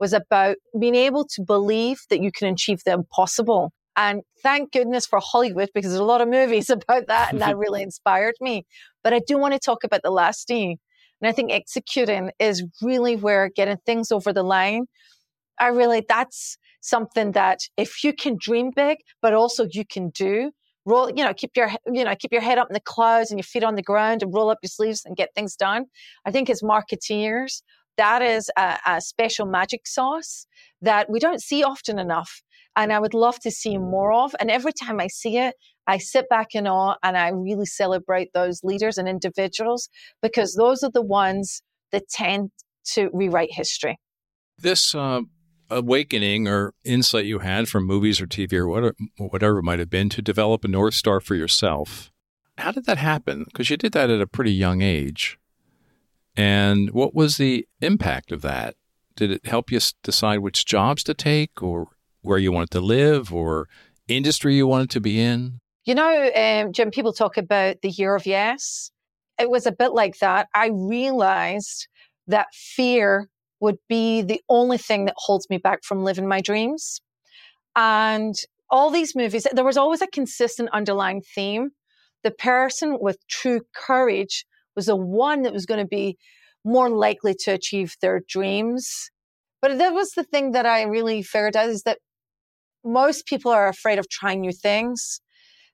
was 0.00 0.12
about 0.12 0.56
being 0.78 0.94
able 0.94 1.26
to 1.34 1.42
believe 1.42 2.00
that 2.10 2.22
you 2.22 2.30
can 2.30 2.48
achieve 2.52 2.80
the 2.84 2.92
impossible. 2.92 3.72
And 3.98 4.22
thank 4.42 4.72
goodness 4.72 5.06
for 5.06 5.20
Hollywood 5.22 5.68
because 5.74 5.90
there's 5.90 6.00
a 6.00 6.04
lot 6.04 6.22
of 6.22 6.28
movies 6.28 6.70
about 6.70 7.08
that 7.08 7.32
and 7.32 7.42
that 7.42 7.56
really 7.58 7.82
inspired 7.82 8.34
me. 8.40 8.64
But 9.04 9.12
I 9.12 9.20
do 9.26 9.36
want 9.36 9.52
to 9.52 9.60
talk 9.60 9.84
about 9.84 10.02
the 10.02 10.10
last 10.10 10.50
E. 10.50 10.78
And 11.20 11.28
I 11.28 11.32
think 11.32 11.52
executing 11.52 12.30
is 12.38 12.64
really 12.80 13.16
where 13.16 13.50
getting 13.50 13.78
things 13.84 14.10
over 14.10 14.32
the 14.32 14.44
line 14.44 14.86
I 15.58 15.68
really, 15.68 16.04
that's 16.08 16.56
something 16.80 17.32
that 17.32 17.60
if 17.76 18.04
you 18.04 18.12
can 18.12 18.36
dream 18.38 18.70
big, 18.74 18.98
but 19.20 19.34
also 19.34 19.66
you 19.70 19.84
can 19.84 20.10
do, 20.10 20.52
roll, 20.84 21.10
you 21.10 21.24
know, 21.24 21.34
keep 21.34 21.50
your, 21.56 21.70
you 21.92 22.04
know, 22.04 22.14
keep 22.18 22.32
your 22.32 22.40
head 22.40 22.58
up 22.58 22.68
in 22.70 22.74
the 22.74 22.80
clouds 22.80 23.30
and 23.30 23.38
your 23.38 23.44
feet 23.44 23.64
on 23.64 23.74
the 23.74 23.82
ground 23.82 24.22
and 24.22 24.32
roll 24.32 24.50
up 24.50 24.58
your 24.62 24.68
sleeves 24.68 25.02
and 25.04 25.16
get 25.16 25.30
things 25.34 25.56
done. 25.56 25.86
I 26.24 26.30
think 26.30 26.48
as 26.48 26.62
marketeers, 26.62 27.62
that 27.96 28.22
is 28.22 28.50
a, 28.56 28.78
a 28.86 29.00
special 29.00 29.46
magic 29.46 29.86
sauce 29.86 30.46
that 30.80 31.10
we 31.10 31.18
don't 31.18 31.42
see 31.42 31.64
often 31.64 31.98
enough. 31.98 32.42
And 32.76 32.92
I 32.92 33.00
would 33.00 33.14
love 33.14 33.38
to 33.40 33.50
see 33.50 33.76
more 33.76 34.12
of. 34.12 34.34
And 34.38 34.50
every 34.50 34.72
time 34.72 35.00
I 35.00 35.08
see 35.08 35.38
it, 35.38 35.54
I 35.86 35.98
sit 35.98 36.28
back 36.28 36.54
in 36.54 36.66
awe 36.66 36.96
and 37.02 37.16
I 37.16 37.30
really 37.30 37.66
celebrate 37.66 38.32
those 38.34 38.62
leaders 38.62 38.98
and 38.98 39.08
individuals 39.08 39.88
because 40.22 40.54
those 40.54 40.82
are 40.82 40.90
the 40.90 41.02
ones 41.02 41.62
that 41.92 42.08
tend 42.08 42.50
to 42.92 43.10
rewrite 43.12 43.52
history. 43.52 43.98
This 44.58 44.94
uh, 44.94 45.22
awakening 45.70 46.46
or 46.48 46.74
insight 46.84 47.24
you 47.24 47.40
had 47.40 47.68
from 47.68 47.86
movies 47.86 48.20
or 48.20 48.26
TV 48.26 48.52
or 48.54 48.68
whatever, 48.68 48.94
whatever 49.16 49.58
it 49.58 49.64
might 49.64 49.78
have 49.78 49.90
been 49.90 50.08
to 50.10 50.22
develop 50.22 50.64
a 50.64 50.68
North 50.68 50.94
Star 50.94 51.20
for 51.20 51.34
yourself, 51.34 52.10
how 52.58 52.72
did 52.72 52.86
that 52.86 52.98
happen? 52.98 53.44
Because 53.44 53.70
you 53.70 53.76
did 53.76 53.92
that 53.92 54.10
at 54.10 54.20
a 54.20 54.26
pretty 54.26 54.52
young 54.52 54.82
age. 54.82 55.38
And 56.36 56.90
what 56.90 57.14
was 57.14 57.36
the 57.36 57.66
impact 57.80 58.32
of 58.32 58.42
that? 58.42 58.74
Did 59.16 59.30
it 59.30 59.46
help 59.46 59.70
you 59.70 59.80
decide 60.02 60.38
which 60.38 60.64
jobs 60.64 61.02
to 61.04 61.14
take 61.14 61.62
or 61.62 61.88
where 62.22 62.38
you 62.38 62.52
wanted 62.52 62.70
to 62.70 62.80
live 62.80 63.32
or 63.32 63.68
industry 64.08 64.54
you 64.54 64.66
wanted 64.66 64.90
to 64.90 65.00
be 65.00 65.20
in? 65.20 65.60
You 65.84 65.94
know, 65.94 66.30
um, 66.34 66.72
Jim, 66.72 66.90
people 66.90 67.12
talk 67.12 67.36
about 67.36 67.80
the 67.82 67.90
year 67.90 68.14
of 68.14 68.26
yes. 68.26 68.90
It 69.38 69.50
was 69.50 69.66
a 69.66 69.72
bit 69.72 69.92
like 69.92 70.18
that. 70.18 70.48
I 70.54 70.70
realized 70.72 71.88
that 72.26 72.48
fear 72.52 73.28
would 73.60 73.78
be 73.88 74.22
the 74.22 74.40
only 74.48 74.78
thing 74.78 75.06
that 75.06 75.14
holds 75.16 75.48
me 75.48 75.58
back 75.58 75.82
from 75.84 76.04
living 76.04 76.28
my 76.28 76.40
dreams. 76.40 77.00
And 77.74 78.34
all 78.70 78.90
these 78.90 79.16
movies, 79.16 79.46
there 79.52 79.64
was 79.64 79.76
always 79.76 80.02
a 80.02 80.06
consistent 80.06 80.68
underlying 80.72 81.22
theme. 81.22 81.70
The 82.22 82.30
person 82.30 82.98
with 83.00 83.26
true 83.28 83.62
courage 83.74 84.44
was 84.76 84.86
the 84.86 84.96
one 84.96 85.42
that 85.42 85.52
was 85.52 85.66
going 85.66 85.80
to 85.80 85.86
be 85.86 86.18
more 86.64 86.90
likely 86.90 87.34
to 87.34 87.52
achieve 87.52 87.96
their 88.00 88.20
dreams. 88.28 89.10
But 89.62 89.78
that 89.78 89.94
was 89.94 90.10
the 90.10 90.24
thing 90.24 90.52
that 90.52 90.66
I 90.66 90.82
really 90.82 91.22
figured 91.22 91.56
out 91.56 91.68
is 91.68 91.82
that 91.84 91.98
most 92.84 93.26
people 93.26 93.50
are 93.50 93.68
afraid 93.68 93.98
of 93.98 94.08
trying 94.08 94.40
new 94.40 94.52
things. 94.52 95.20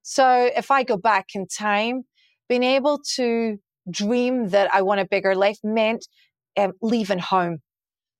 So 0.03 0.51
if 0.57 0.71
I 0.71 0.83
go 0.83 0.97
back 0.97 1.29
in 1.35 1.47
time, 1.47 2.03
being 2.49 2.63
able 2.63 3.01
to 3.17 3.59
dream 3.91 4.49
that 4.51 4.73
I 4.75 4.83
want 4.83 5.01
a 5.01 5.07
bigger 5.07 5.35
life 5.35 5.59
meant 5.63 6.07
um, 6.57 6.73
leaving 6.83 7.19
home, 7.19 7.59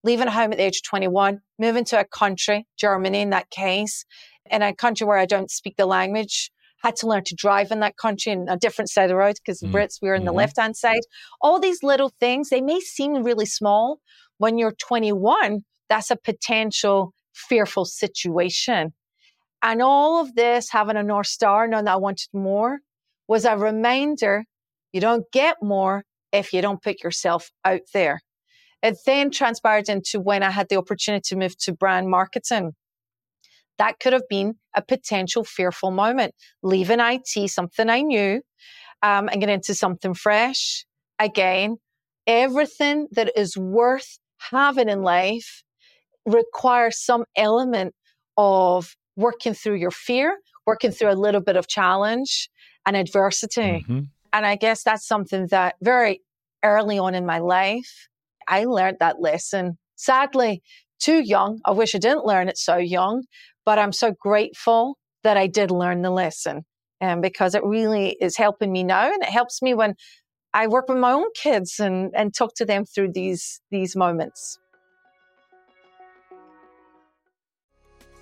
leaving 0.03 0.29
home 0.29 0.53
at 0.53 0.59
the 0.59 0.65
age 0.65 0.79
of 0.79 0.83
21, 0.85 1.41
moving 1.59 1.85
to 1.85 2.01
a 2.01 2.05
country, 2.05 2.67
Germany 2.79 3.21
in 3.21 3.31
that 3.31 3.51
case, 3.51 4.05
in 4.51 4.63
a 4.63 4.75
country 4.75 5.07
where 5.07 5.19
I 5.19 5.27
don't 5.27 5.51
speak 5.51 5.77
the 5.77 5.87
language, 5.87 6.51
had 6.83 6.97
to 6.97 7.07
learn 7.07 7.25
to 7.25 7.35
drive 7.35 7.71
in 7.71 7.81
that 7.81 7.97
country 7.97 8.31
in 8.31 8.47
a 8.49 8.59
different 8.59 8.91
side 8.91 9.05
of 9.05 9.09
the 9.09 9.17
road 9.17 9.37
because 9.37 9.61
mm. 9.61 9.73
Brits, 9.73 10.01
we 10.03 10.09
were 10.09 10.15
in 10.15 10.27
the 10.27 10.33
left 10.33 10.59
hand 10.59 10.77
side. 10.77 11.01
All 11.41 11.59
these 11.59 11.83
little 11.83 12.13
things, 12.21 12.51
they 12.51 12.61
may 12.61 12.81
seem 12.81 13.23
really 13.23 13.47
small. 13.47 14.01
When 14.37 14.59
you're 14.59 14.73
21, 14.73 15.65
that's 15.89 16.11
a 16.11 16.17
potential 16.17 17.15
fearful 17.35 17.85
situation. 17.85 18.93
And 19.63 19.83
all 19.83 20.21
of 20.21 20.35
this, 20.35 20.71
having 20.71 20.97
a 20.97 21.03
North 21.03 21.27
Star, 21.27 21.67
knowing 21.67 21.87
that 21.87 21.95
I 21.95 21.97
wanted 21.97 22.29
more, 22.33 22.79
was 23.27 23.45
a 23.45 23.57
reminder 23.57 24.45
you 24.93 25.01
don't 25.01 25.25
get 25.33 25.57
more 25.63 26.05
if 26.33 26.53
you 26.53 26.61
don't 26.61 26.83
put 26.83 27.03
yourself 27.03 27.51
out 27.65 27.81
there. 27.93 28.21
It 28.83 28.99
then 29.07 29.31
transpired 29.31 29.89
into 29.89 30.21
when 30.21 30.43
I 30.43 30.51
had 30.51 30.69
the 30.69 30.77
opportunity 30.77 31.23
to 31.29 31.37
move 31.37 31.57
to 31.61 31.73
brand 31.73 32.11
marketing. 32.11 32.73
That 33.79 33.99
could 33.99 34.13
have 34.13 34.29
been 34.29 34.55
a 34.77 34.83
potential 34.83 35.43
fearful 35.43 35.91
moment. 35.91 36.35
Leaving 36.63 37.01
IT, 37.01 37.51
something 37.51 37.89
I 37.89 38.03
knew, 38.03 38.43
um, 39.03 39.29
and 39.29 39.41
get 39.41 39.49
into 39.51 39.75
something 39.75 40.15
fresh. 40.15 40.85
Again, 41.19 41.79
everything 42.27 43.09
that 43.13 43.33
is 43.37 43.57
worth 43.57 44.19
having 44.39 44.89
in 44.89 45.03
life 45.03 45.64
requires 46.27 46.99
some 46.99 47.25
element 47.37 47.95
of 48.37 48.97
working 49.17 49.55
through 49.55 49.77
your 49.77 49.91
fear, 49.91 50.39
working 50.67 50.91
through 50.91 51.11
a 51.11 51.15
little 51.15 51.41
bit 51.41 51.57
of 51.57 51.69
challenge 51.69 52.51
and 52.87 52.97
adversity. 52.97 53.61
Mm-hmm. 53.61 54.01
And 54.33 54.47
I 54.47 54.57
guess 54.57 54.83
that's 54.83 55.07
something 55.07 55.47
that 55.49 55.77
very 55.81 56.23
early 56.65 56.99
on 56.99 57.15
in 57.15 57.27
my 57.27 57.39
life, 57.39 58.09
I 58.49 58.65
learned 58.65 58.99
that 59.01 59.21
lesson. 59.21 59.79
Sadly, 59.97 60.63
too 60.99 61.21
young. 61.21 61.61
I 61.65 61.71
wish 61.71 61.95
I 61.95 61.99
didn't 61.99 62.25
learn 62.25 62.49
it 62.49 62.59
so 62.59 62.77
young, 62.77 63.25
but 63.65 63.79
I'm 63.79 63.93
so 63.93 64.13
grateful 64.13 64.99
that 65.23 65.37
I 65.37 65.47
did 65.47 65.71
learn 65.71 66.03
the 66.03 66.11
lesson. 66.11 66.65
And 67.01 67.13
um, 67.13 67.21
because 67.21 67.55
it 67.55 67.65
really 67.65 68.17
is 68.21 68.37
helping 68.37 68.73
me 68.73 68.83
now 68.83 69.13
and 69.13 69.23
it 69.23 69.29
helps 69.29 69.61
me 69.61 69.75
when 69.75 69.95
I 70.55 70.69
work 70.69 70.89
with 70.89 70.99
my 70.99 71.13
own 71.13 71.27
kids 71.35 71.81
and, 71.81 72.13
and 72.15 72.33
talk 72.33 72.55
to 72.57 72.65
them 72.65 72.85
through 72.85 73.13
these 73.13 73.61
these 73.71 73.97
moments. 73.97 74.59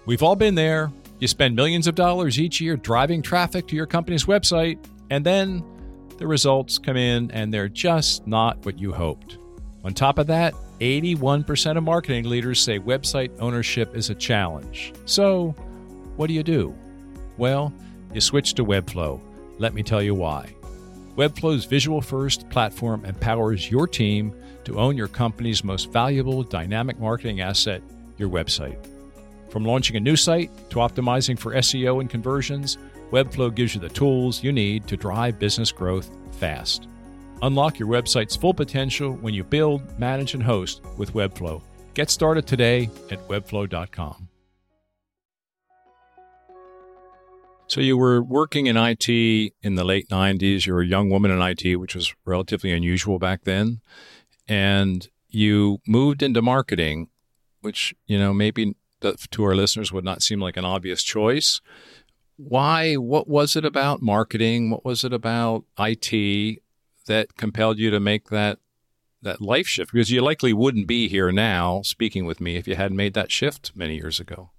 We've 0.05 0.23
all 0.23 0.37
been 0.37 0.55
there. 0.55 0.93
You 1.21 1.29
spend 1.29 1.55
millions 1.55 1.87
of 1.87 1.95
dollars 1.95 2.41
each 2.41 2.61
year 2.61 2.77
driving 2.77 3.23
traffic 3.23 3.69
to 3.69 3.77
your 3.77 3.87
company's 3.87 4.25
website, 4.25 4.79
and 5.11 5.25
then 5.25 5.65
the 6.19 6.27
results 6.27 6.79
come 6.79 6.97
in 6.97 7.31
and 7.31 7.55
they're 7.55 7.69
just 7.69 8.27
not 8.27 8.65
what 8.65 8.79
you 8.79 8.93
hoped. 8.93 9.39
On 9.85 9.95
top 9.95 10.19
of 10.19 10.27
that, 10.27 10.55
81% 10.81 11.77
of 11.77 11.85
marketing 11.85 12.29
leaders 12.29 12.61
say 12.61 12.79
website 12.79 13.31
ownership 13.39 13.95
is 13.97 14.11
a 14.11 14.15
challenge. 14.15 14.93
So, 15.05 15.55
what 16.17 16.27
do 16.27 16.35
you 16.35 16.43
do? 16.43 16.75
Well, 17.37 17.73
you 18.13 18.21
switch 18.21 18.55
to 18.55 18.65
Webflow. 18.65 19.21
Let 19.59 19.75
me 19.75 19.83
tell 19.83 20.03
you 20.03 20.15
why. 20.15 20.53
Webflow's 21.17 21.67
visual 21.67 22.01
first 22.01 22.49
platform 22.51 23.05
empowers 23.05 23.71
your 23.71 23.87
team 23.87 24.35
to 24.65 24.79
own 24.79 24.97
your 24.97 25.09
company's 25.09 25.63
most 25.63 25.93
valuable 25.93 26.43
dynamic 26.43 26.99
marketing 26.99 27.41
asset, 27.41 27.83
your 28.19 28.29
website. 28.29 28.92
From 29.53 29.67
launching 29.67 29.97
a 29.97 30.01
new 30.01 30.17
site 30.17 30.51
to 30.71 30.77
optimizing 30.77 31.39
for 31.39 31.53
SEO 31.53 32.01
and 32.01 32.09
conversions, 32.09 32.79
Webflow 33.11 33.55
gives 33.55 33.75
you 33.75 33.83
the 33.83 33.91
tools 33.91 34.43
you 34.43 34.51
need 34.51 34.89
to 34.89 34.97
drive 34.97 35.39
business 35.39 35.71
growth 35.71 36.09
fast. 36.39 36.89
Unlock 37.43 37.79
your 37.79 37.89
website's 37.89 38.35
full 38.35 38.55
potential 38.55 39.13
when 39.13 39.35
you 39.35 39.45
build, 39.45 39.83
manage, 39.99 40.33
and 40.33 40.43
host 40.43 40.81
with 40.97 41.13
Webflow. 41.13 41.61
Get 41.93 42.09
started 42.09 42.47
today 42.47 42.89
at 43.11 43.29
webflow.com. 43.29 44.27
So, 47.67 47.83
you 47.83 47.99
were 47.99 48.23
working 48.23 48.69
in 48.69 48.79
IT 48.79 49.07
in 49.11 49.75
the 49.75 49.85
late 49.85 50.09
90s. 50.09 50.65
You 50.65 50.73
were 50.73 50.81
a 50.81 50.87
young 50.87 51.11
woman 51.11 51.31
in 51.31 51.43
IT, 51.43 51.77
which 51.77 51.95
was 51.95 52.15
relatively 52.25 52.73
unusual 52.73 53.19
back 53.19 53.45
then. 53.45 53.83
And 54.49 55.07
you 55.29 55.83
moved 55.87 56.23
into 56.23 56.41
marketing, 56.41 57.09
which, 57.61 57.95
you 58.07 58.19
know, 58.19 58.33
maybe 58.33 58.77
to 59.31 59.45
our 59.45 59.55
listeners 59.55 59.93
would 59.93 60.05
not 60.05 60.23
seem 60.23 60.41
like 60.41 60.57
an 60.57 60.65
obvious 60.65 61.03
choice. 61.03 61.61
Why? 62.37 62.95
What 62.95 63.29
was 63.29 63.57
it 63.57 63.65
about 63.65 64.03
marketing? 64.03 64.71
What 64.71 64.85
was 64.85 65.05
it 65.05 65.13
about 65.13 65.65
IT 65.79 66.61
that 67.07 67.37
compelled 67.37 67.79
you 67.79 67.91
to 67.91 68.01
make 68.01 68.31
that 68.31 68.59
that 69.23 69.41
life 69.41 69.67
shift? 69.67 69.93
Because 69.93 70.11
you 70.11 70.21
likely 70.21 70.53
wouldn't 70.53 70.87
be 70.87 71.09
here 71.09 71.31
now 71.31 71.83
speaking 71.83 72.25
with 72.25 72.41
me 72.41 72.57
if 72.57 72.67
you 72.67 72.75
hadn't 72.75 72.97
made 72.97 73.15
that 73.15 73.31
shift 73.31 73.73
many 73.75 73.97
years 73.97 74.19
ago. 74.19 74.51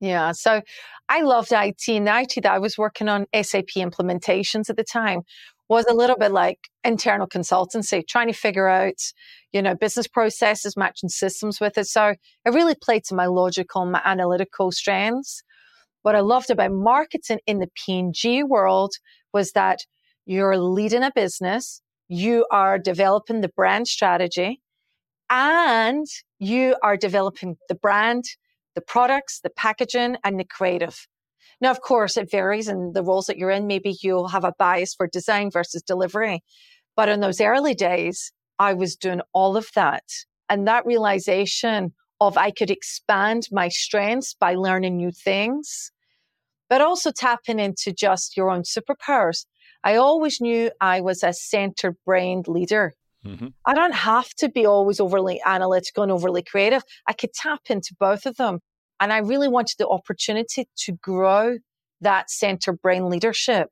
Yeah. 0.00 0.32
So 0.32 0.62
I 1.08 1.22
loved 1.22 1.52
IT 1.52 1.88
and 1.88 2.08
IT 2.08 2.42
that 2.42 2.52
I 2.52 2.58
was 2.58 2.76
working 2.76 3.08
on 3.08 3.26
SAP 3.34 3.76
implementations 3.76 4.68
at 4.68 4.76
the 4.76 4.84
time 4.84 5.22
was 5.68 5.84
a 5.86 5.94
little 5.94 6.16
bit 6.16 6.32
like 6.32 6.58
internal 6.84 7.26
consultancy, 7.26 8.06
trying 8.06 8.28
to 8.28 8.32
figure 8.32 8.68
out, 8.68 9.00
you 9.52 9.60
know, 9.60 9.74
business 9.74 10.06
processes, 10.06 10.76
matching 10.76 11.08
systems 11.08 11.60
with 11.60 11.76
it. 11.76 11.86
So 11.86 12.14
it 12.44 12.50
really 12.50 12.76
played 12.80 13.04
to 13.04 13.14
my 13.14 13.26
logical, 13.26 13.84
my 13.86 14.00
analytical 14.04 14.70
strengths. 14.70 15.42
What 16.02 16.14
I 16.14 16.20
loved 16.20 16.50
about 16.50 16.72
marketing 16.72 17.40
in 17.46 17.58
the 17.58 17.68
P&G 17.84 18.44
world 18.44 18.92
was 19.32 19.52
that 19.52 19.80
you're 20.24 20.56
leading 20.56 21.02
a 21.02 21.12
business, 21.14 21.82
you 22.08 22.46
are 22.50 22.78
developing 22.78 23.40
the 23.40 23.48
brand 23.48 23.88
strategy 23.88 24.60
and 25.28 26.06
you 26.38 26.76
are 26.82 26.96
developing 26.96 27.56
the 27.68 27.74
brand, 27.74 28.24
the 28.74 28.80
products, 28.80 29.40
the 29.40 29.50
packaging 29.50 30.16
and 30.22 30.38
the 30.38 30.44
creative. 30.44 31.08
Now, 31.60 31.70
of 31.70 31.80
course, 31.80 32.16
it 32.16 32.30
varies 32.30 32.68
in 32.68 32.92
the 32.92 33.02
roles 33.02 33.26
that 33.26 33.38
you're 33.38 33.50
in. 33.50 33.66
Maybe 33.66 33.96
you'll 34.02 34.28
have 34.28 34.44
a 34.44 34.54
bias 34.58 34.94
for 34.94 35.06
design 35.06 35.50
versus 35.50 35.82
delivery. 35.82 36.42
But 36.96 37.08
in 37.08 37.20
those 37.20 37.40
early 37.40 37.74
days, 37.74 38.32
I 38.58 38.74
was 38.74 38.96
doing 38.96 39.20
all 39.32 39.56
of 39.56 39.68
that. 39.74 40.04
And 40.48 40.66
that 40.66 40.86
realization 40.86 41.92
of 42.20 42.36
I 42.36 42.50
could 42.50 42.70
expand 42.70 43.48
my 43.52 43.68
strengths 43.68 44.34
by 44.34 44.54
learning 44.54 44.96
new 44.96 45.10
things, 45.12 45.90
but 46.70 46.80
also 46.80 47.10
tapping 47.10 47.58
into 47.58 47.92
just 47.92 48.36
your 48.36 48.50
own 48.50 48.62
superpowers. 48.62 49.44
I 49.84 49.96
always 49.96 50.40
knew 50.40 50.70
I 50.80 51.00
was 51.00 51.22
a 51.22 51.32
center 51.32 51.96
brained 52.04 52.48
leader. 52.48 52.94
Mm-hmm. 53.24 53.48
I 53.64 53.74
don't 53.74 53.94
have 53.94 54.28
to 54.38 54.48
be 54.48 54.66
always 54.66 55.00
overly 55.00 55.40
analytical 55.44 56.02
and 56.02 56.12
overly 56.12 56.42
creative. 56.42 56.82
I 57.06 57.12
could 57.12 57.32
tap 57.32 57.60
into 57.68 57.94
both 57.98 58.24
of 58.24 58.36
them. 58.36 58.60
And 59.00 59.12
I 59.12 59.18
really 59.18 59.48
wanted 59.48 59.76
the 59.78 59.88
opportunity 59.88 60.68
to 60.84 60.92
grow 60.92 61.58
that 62.00 62.30
center 62.30 62.72
brain 62.72 63.08
leadership. 63.08 63.70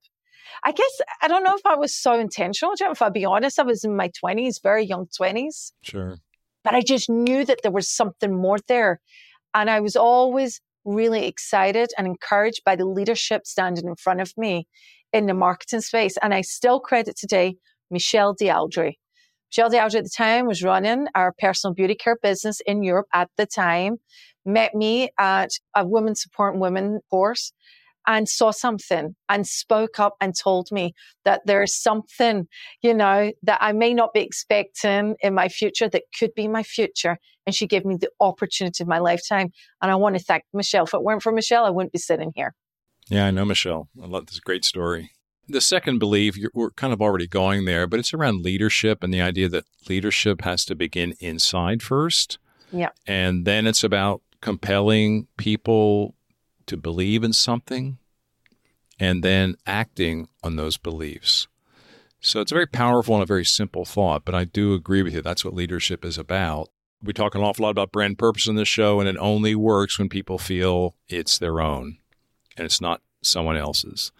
I 0.63 0.73
guess 0.73 1.01
I 1.23 1.29
don't 1.29 1.45
know 1.45 1.55
if 1.55 1.67
I 1.67 1.77
was 1.77 1.95
so 1.95 2.19
intentional. 2.19 2.75
Jim. 2.77 2.93
If 2.93 3.03
I'll 3.03 3.11
be 3.11 3.25
honest, 3.25 3.59
I 3.59 3.63
was 3.63 3.85
in 3.85 3.97
my 3.97 4.11
20s, 4.25 4.63
very 4.63 4.85
young 4.85 5.07
20s. 5.07 5.73
Sure. 5.83 6.19
But 6.63 6.75
I 6.75 6.81
just 6.81 7.11
knew 7.11 7.45
that 7.45 7.61
there 7.63 7.73
was 7.73 7.89
something 7.89 8.35
more 8.35 8.59
there. 8.69 9.01
And 9.55 9.71
I 9.71 9.81
was 9.81 9.97
always 9.97 10.61
really 10.85 11.27
excited 11.27 11.91
and 11.97 12.07
encouraged 12.07 12.63
by 12.65 12.77
the 12.77 12.87
leadership 12.87 13.47
standing 13.47 13.87
in 13.87 13.97
front 13.97 14.21
of 14.21 14.33
me 14.37 14.67
in 15.13 15.27
the 15.27 15.35
marketing 15.35 15.81
space. 15.81 16.17
And 16.23 16.35
I 16.35 16.43
still 16.43 16.81
credit 16.81 17.17
today 17.17 17.57
Michelle 17.91 18.35
D'Aldry. 18.35 18.99
Michelle 19.51 19.71
D'Aldry 19.71 19.99
at 19.99 20.05
the 20.05 20.11
time 20.11 20.47
was 20.47 20.63
running 20.63 21.07
our 21.15 21.33
personal 21.39 21.75
beauty 21.75 21.95
care 21.95 22.19
business 22.21 22.61
in 22.67 22.83
Europe 22.83 23.07
at 23.13 23.31
the 23.37 23.47
time, 23.47 23.99
met 24.45 24.75
me 24.75 25.11
at 25.19 25.51
a 25.75 25.87
women 25.87 26.15
supporting 26.15 26.61
women 26.61 27.01
course 27.11 27.53
and 28.07 28.29
saw 28.29 28.51
something 28.51 29.15
and 29.29 29.47
spoke 29.47 29.99
up 29.99 30.15
and 30.21 30.35
told 30.37 30.71
me 30.71 30.93
that 31.25 31.43
there's 31.47 31.75
something, 31.75 32.47
you 32.83 32.93
know, 32.93 33.33
that 33.43 33.59
I 33.61 33.73
may 33.73 33.95
not 33.95 34.13
be 34.13 34.21
expecting 34.21 35.17
in 35.21 35.35
my 35.35 35.49
future 35.49 35.89
that 35.89 36.03
could 36.19 36.35
be 36.35 36.49
my 36.49 36.63
future. 36.63 37.19
And 37.47 37.55
she 37.55 37.67
gave 37.67 37.85
me 37.85 37.97
the 37.97 38.11
opportunity 38.21 38.83
of 38.83 38.89
my 38.89 38.99
lifetime. 38.99 39.53
And 39.81 39.91
I 39.91 39.95
want 39.97 40.17
to 40.17 40.23
thank 40.23 40.45
Michelle. 40.53 40.85
If 40.85 40.95
it 40.95 41.03
weren't 41.03 41.23
for 41.23 41.33
Michelle, 41.33 41.65
I 41.65 41.71
wouldn't 41.71 41.93
be 41.93 41.99
sitting 41.99 42.33
here. 42.35 42.55
Yeah, 43.09 43.27
I 43.27 43.31
know 43.31 43.45
Michelle. 43.45 43.89
I 44.03 44.07
love 44.07 44.27
this 44.27 44.41
great 44.41 44.65
story. 44.65 45.11
The 45.47 45.61
second 45.61 45.99
belief, 45.99 46.39
we're 46.55 46.71
kind 46.71 46.95
of 46.95 47.03
already 47.03 47.27
going 47.27 47.67
there, 47.67 47.87
but 47.87 48.01
it's 48.01 48.15
around 48.15 48.43
leadership 48.43 49.05
and 49.05 49.13
the 49.13 49.21
idea 49.21 49.49
that 49.51 49.65
leadership 49.89 50.41
has 50.41 50.65
to 50.67 50.75
begin 50.75 51.15
inside 51.21 51.83
first. 51.83 52.39
Yeah. 52.73 52.91
And 53.07 53.45
then 53.45 53.67
it's 53.67 53.85
about 53.85 54.23
compelling 54.45 55.27
people 55.39 56.15
to 56.67 56.77
believe 56.77 57.25
in 57.25 57.33
something 57.33 57.97
and 59.01 59.25
then 59.25 59.57
acting 59.67 60.29
on 60.43 60.57
those 60.57 60.77
beliefs. 60.77 61.49
So 62.21 62.43
it's 62.43 62.53
a 62.53 62.55
very 62.55 62.67
powerful 62.67 63.15
and 63.15 63.23
a 63.23 63.27
very 63.27 63.47
simple 63.47 63.87
thought, 63.87 64.27
but 64.27 64.35
I 64.35 64.45
do 64.45 64.75
agree 64.75 65.03
with 65.03 65.15
you. 65.15 65.23
That's 65.23 65.47
what 65.47 65.55
leadership 65.55 66.05
is 66.05 66.19
about. 66.19 66.69
We 67.03 67.15
talk 67.15 67.35
an 67.35 67.41
awful 67.41 67.63
lot 67.63 67.71
about 67.71 67.91
brand 67.91 68.19
purpose 68.19 68.47
in 68.47 68.55
this 68.55 68.69
show, 68.69 69.01
and 69.01 69.09
it 69.09 69.17
only 69.19 69.55
works 69.55 69.99
when 69.99 70.11
people 70.11 70.37
feel 70.37 70.95
it's 71.09 71.39
their 71.39 71.59
own 71.59 71.97
and 72.59 72.67
it's 72.67 72.83
not 72.83 73.01
someone 73.23 73.57
else's. 73.57 74.13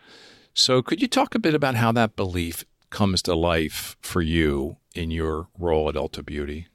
So, 0.55 0.81
could 0.81 1.03
you 1.03 1.09
talk 1.09 1.35
a 1.35 1.39
bit 1.39 1.55
about 1.55 1.75
how 1.75 1.93
that 1.93 2.17
belief 2.17 2.65
comes 2.89 3.21
to 3.23 3.35
life 3.35 3.99
for 4.01 4.23
you 4.23 4.79
in 4.95 5.11
your 5.11 5.49
role 5.59 5.91
at 5.91 5.97
Ulta 5.97 6.25
Beauty? 6.25 6.69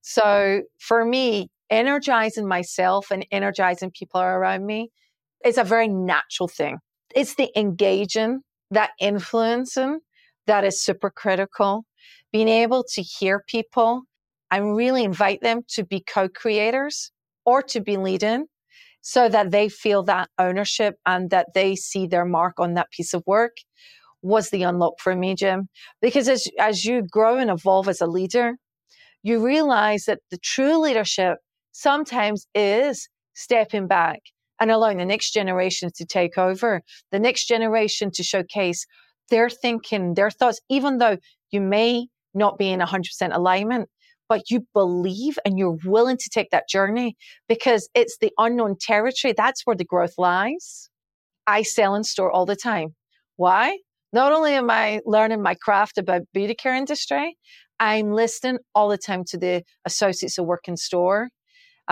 So, 0.00 0.62
for 0.78 1.04
me, 1.04 1.48
energizing 1.72 2.46
myself 2.46 3.10
and 3.10 3.26
energizing 3.32 3.90
people 3.90 4.20
around 4.20 4.66
me 4.66 4.90
is 5.44 5.58
a 5.58 5.64
very 5.64 5.88
natural 5.88 6.46
thing. 6.46 6.78
It's 7.16 7.34
the 7.34 7.50
engaging, 7.56 8.42
that 8.70 8.90
influencing 9.00 10.00
that 10.46 10.64
is 10.64 10.82
super 10.82 11.10
critical. 11.10 11.84
Being 12.32 12.48
able 12.48 12.84
to 12.94 13.02
hear 13.02 13.42
people 13.46 14.02
and 14.50 14.76
really 14.76 15.04
invite 15.04 15.40
them 15.40 15.62
to 15.68 15.84
be 15.84 16.00
co 16.00 16.28
creators 16.28 17.10
or 17.44 17.62
to 17.62 17.80
be 17.80 17.96
leading 17.96 18.46
so 19.00 19.28
that 19.28 19.50
they 19.50 19.68
feel 19.68 20.02
that 20.04 20.28
ownership 20.38 20.94
and 21.06 21.30
that 21.30 21.48
they 21.54 21.74
see 21.74 22.06
their 22.06 22.24
mark 22.24 22.54
on 22.58 22.74
that 22.74 22.90
piece 22.90 23.14
of 23.14 23.22
work 23.26 23.56
was 24.22 24.50
the 24.50 24.62
unlock 24.62 24.94
for 25.00 25.16
me, 25.16 25.34
Jim. 25.34 25.68
Because 26.00 26.28
as, 26.28 26.46
as 26.58 26.84
you 26.84 27.02
grow 27.02 27.38
and 27.38 27.50
evolve 27.50 27.88
as 27.88 28.00
a 28.00 28.06
leader, 28.06 28.56
you 29.22 29.44
realize 29.44 30.04
that 30.04 30.20
the 30.30 30.38
true 30.38 30.78
leadership 30.78 31.38
sometimes 31.72 32.46
is 32.54 33.08
stepping 33.34 33.86
back 33.86 34.20
and 34.60 34.70
allowing 34.70 34.98
the 34.98 35.04
next 35.04 35.32
generation 35.32 35.90
to 35.96 36.04
take 36.04 36.38
over, 36.38 36.82
the 37.10 37.18
next 37.18 37.46
generation 37.46 38.10
to 38.12 38.22
showcase 38.22 38.86
their 39.30 39.50
thinking, 39.50 40.14
their 40.14 40.30
thoughts, 40.30 40.60
even 40.68 40.98
though 40.98 41.16
you 41.50 41.60
may 41.60 42.06
not 42.34 42.58
be 42.58 42.70
in 42.70 42.80
100% 42.80 43.34
alignment, 43.34 43.88
but 44.28 44.50
you 44.50 44.66
believe 44.72 45.38
and 45.44 45.58
you're 45.58 45.78
willing 45.84 46.16
to 46.16 46.30
take 46.30 46.50
that 46.50 46.68
journey 46.68 47.16
because 47.48 47.88
it's 47.94 48.18
the 48.18 48.32
unknown 48.38 48.76
territory. 48.80 49.34
That's 49.36 49.62
where 49.64 49.76
the 49.76 49.84
growth 49.84 50.14
lies. 50.16 50.88
I 51.46 51.62
sell 51.62 51.94
in 51.94 52.04
store 52.04 52.30
all 52.30 52.46
the 52.46 52.56
time. 52.56 52.94
Why? 53.36 53.78
Not 54.12 54.32
only 54.32 54.52
am 54.52 54.70
I 54.70 55.00
learning 55.04 55.42
my 55.42 55.54
craft 55.54 55.98
about 55.98 56.22
beauty 56.32 56.54
care 56.54 56.74
industry, 56.74 57.36
I'm 57.80 58.12
listening 58.12 58.58
all 58.74 58.88
the 58.88 58.98
time 58.98 59.24
to 59.28 59.38
the 59.38 59.64
associates 59.84 60.36
who 60.36 60.44
work 60.44 60.68
in 60.68 60.76
store. 60.76 61.28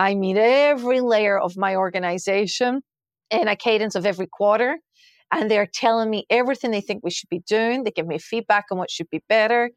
I 0.01 0.15
meet 0.15 0.35
every 0.35 0.99
layer 0.99 1.37
of 1.37 1.55
my 1.57 1.75
organization 1.75 2.81
in 3.29 3.47
a 3.47 3.55
cadence 3.55 3.93
of 3.93 4.03
every 4.03 4.25
quarter. 4.25 4.79
And 5.31 5.49
they're 5.49 5.69
telling 5.71 6.09
me 6.09 6.25
everything 6.27 6.71
they 6.71 6.81
think 6.81 7.03
we 7.03 7.11
should 7.11 7.29
be 7.29 7.43
doing. 7.47 7.83
They 7.83 7.91
give 7.91 8.07
me 8.07 8.17
feedback 8.17 8.65
on 8.71 8.79
what 8.79 8.89
should 8.89 9.11
be 9.11 9.21
better. 9.29 9.69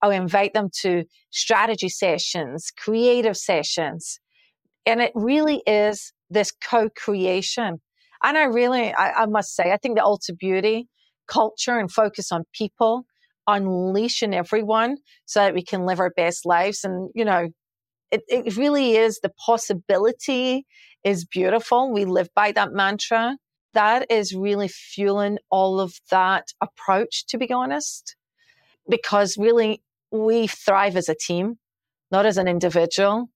I 0.00 0.14
invite 0.14 0.54
them 0.54 0.70
to 0.80 1.04
strategy 1.30 1.90
sessions, 1.90 2.70
creative 2.74 3.36
sessions. 3.36 4.20
And 4.86 5.02
it 5.02 5.12
really 5.14 5.62
is 5.66 6.14
this 6.30 6.50
co 6.50 6.88
creation. 6.88 7.82
And 8.24 8.38
I 8.38 8.44
really, 8.44 8.94
I, 8.94 9.22
I, 9.22 9.26
must 9.26 9.54
say, 9.54 9.70
I 9.70 9.76
think 9.76 9.98
the 9.98 10.02
Ulta 10.02 10.36
Beauty 10.36 10.88
culture 11.26 11.78
and 11.78 11.92
focus 11.92 12.32
on 12.32 12.44
people, 12.54 13.04
unleashing 13.46 14.32
everyone 14.32 14.96
so 15.26 15.40
that 15.40 15.54
we 15.54 15.62
can 15.62 15.84
live 15.84 16.00
our 16.00 16.10
best 16.16 16.46
lives. 16.46 16.84
And, 16.84 17.10
you 17.14 17.26
know, 17.26 17.48
it, 18.10 18.22
it 18.28 18.56
really 18.56 18.96
is 18.96 19.20
the 19.20 19.30
possibility 19.30 20.66
is 21.04 21.24
beautiful. 21.24 21.92
We 21.92 22.04
live 22.04 22.28
by 22.34 22.52
that 22.52 22.72
mantra. 22.72 23.36
That 23.74 24.10
is 24.10 24.34
really 24.34 24.68
fueling 24.68 25.38
all 25.50 25.80
of 25.80 25.94
that 26.10 26.48
approach, 26.60 27.26
to 27.26 27.38
be 27.38 27.52
honest, 27.52 28.16
because 28.88 29.36
really 29.36 29.82
we 30.10 30.46
thrive 30.46 30.96
as 30.96 31.08
a 31.08 31.14
team, 31.14 31.58
not 32.10 32.26
as 32.26 32.38
an 32.38 32.48
individual. 32.48 33.28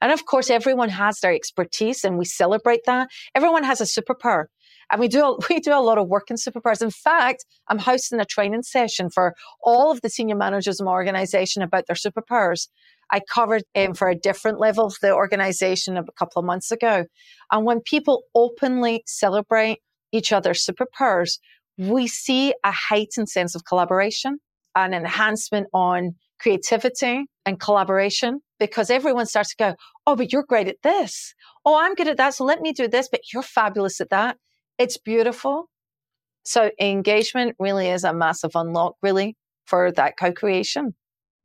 And 0.00 0.12
of 0.12 0.26
course, 0.26 0.50
everyone 0.50 0.90
has 0.90 1.20
their 1.20 1.32
expertise 1.32 2.04
and 2.04 2.18
we 2.18 2.24
celebrate 2.24 2.84
that. 2.86 3.08
Everyone 3.34 3.64
has 3.64 3.80
a 3.80 3.84
superpower. 3.84 4.44
And 4.90 5.00
we 5.00 5.08
do, 5.08 5.38
we 5.50 5.60
do 5.60 5.72
a 5.72 5.80
lot 5.80 5.98
of 5.98 6.08
work 6.08 6.30
in 6.30 6.36
superpowers. 6.36 6.82
In 6.82 6.90
fact, 6.90 7.44
I'm 7.68 7.78
hosting 7.78 8.20
a 8.20 8.24
training 8.24 8.62
session 8.62 9.10
for 9.10 9.34
all 9.62 9.90
of 9.90 10.00
the 10.02 10.10
senior 10.10 10.36
managers 10.36 10.80
in 10.80 10.86
my 10.86 10.92
organization 10.92 11.62
about 11.62 11.86
their 11.86 11.96
superpowers. 11.96 12.68
I 13.10 13.20
covered 13.32 13.62
um, 13.74 13.94
for 13.94 14.08
a 14.08 14.14
different 14.14 14.60
level 14.60 14.86
of 14.86 14.96
the 15.00 15.14
organization 15.14 15.96
a 15.96 16.04
couple 16.18 16.40
of 16.40 16.46
months 16.46 16.70
ago. 16.70 17.06
And 17.50 17.64
when 17.64 17.80
people 17.80 18.22
openly 18.34 19.02
celebrate 19.06 19.78
each 20.12 20.32
other's 20.32 20.64
superpowers, 20.64 21.38
we 21.78 22.06
see 22.06 22.54
a 22.64 22.72
heightened 22.72 23.28
sense 23.28 23.54
of 23.54 23.64
collaboration, 23.64 24.38
an 24.74 24.94
enhancement 24.94 25.68
on 25.72 26.16
creativity 26.40 27.24
and 27.46 27.60
collaboration 27.60 28.40
because 28.58 28.90
everyone 28.90 29.26
starts 29.26 29.50
to 29.50 29.56
go, 29.58 29.74
Oh, 30.06 30.16
but 30.16 30.32
you're 30.32 30.44
great 30.44 30.68
at 30.68 30.82
this. 30.82 31.34
Oh, 31.64 31.78
I'm 31.78 31.94
good 31.94 32.08
at 32.08 32.16
that. 32.16 32.34
So 32.34 32.44
let 32.44 32.60
me 32.60 32.72
do 32.72 32.88
this, 32.88 33.08
but 33.08 33.20
you're 33.32 33.42
fabulous 33.42 34.00
at 34.00 34.10
that. 34.10 34.36
It's 34.78 34.96
beautiful. 34.96 35.68
So 36.44 36.70
engagement 36.80 37.56
really 37.58 37.88
is 37.88 38.04
a 38.04 38.14
massive 38.14 38.52
unlock, 38.54 38.94
really, 39.02 39.36
for 39.66 39.92
that 39.92 40.14
co 40.18 40.32
creation. 40.32 40.94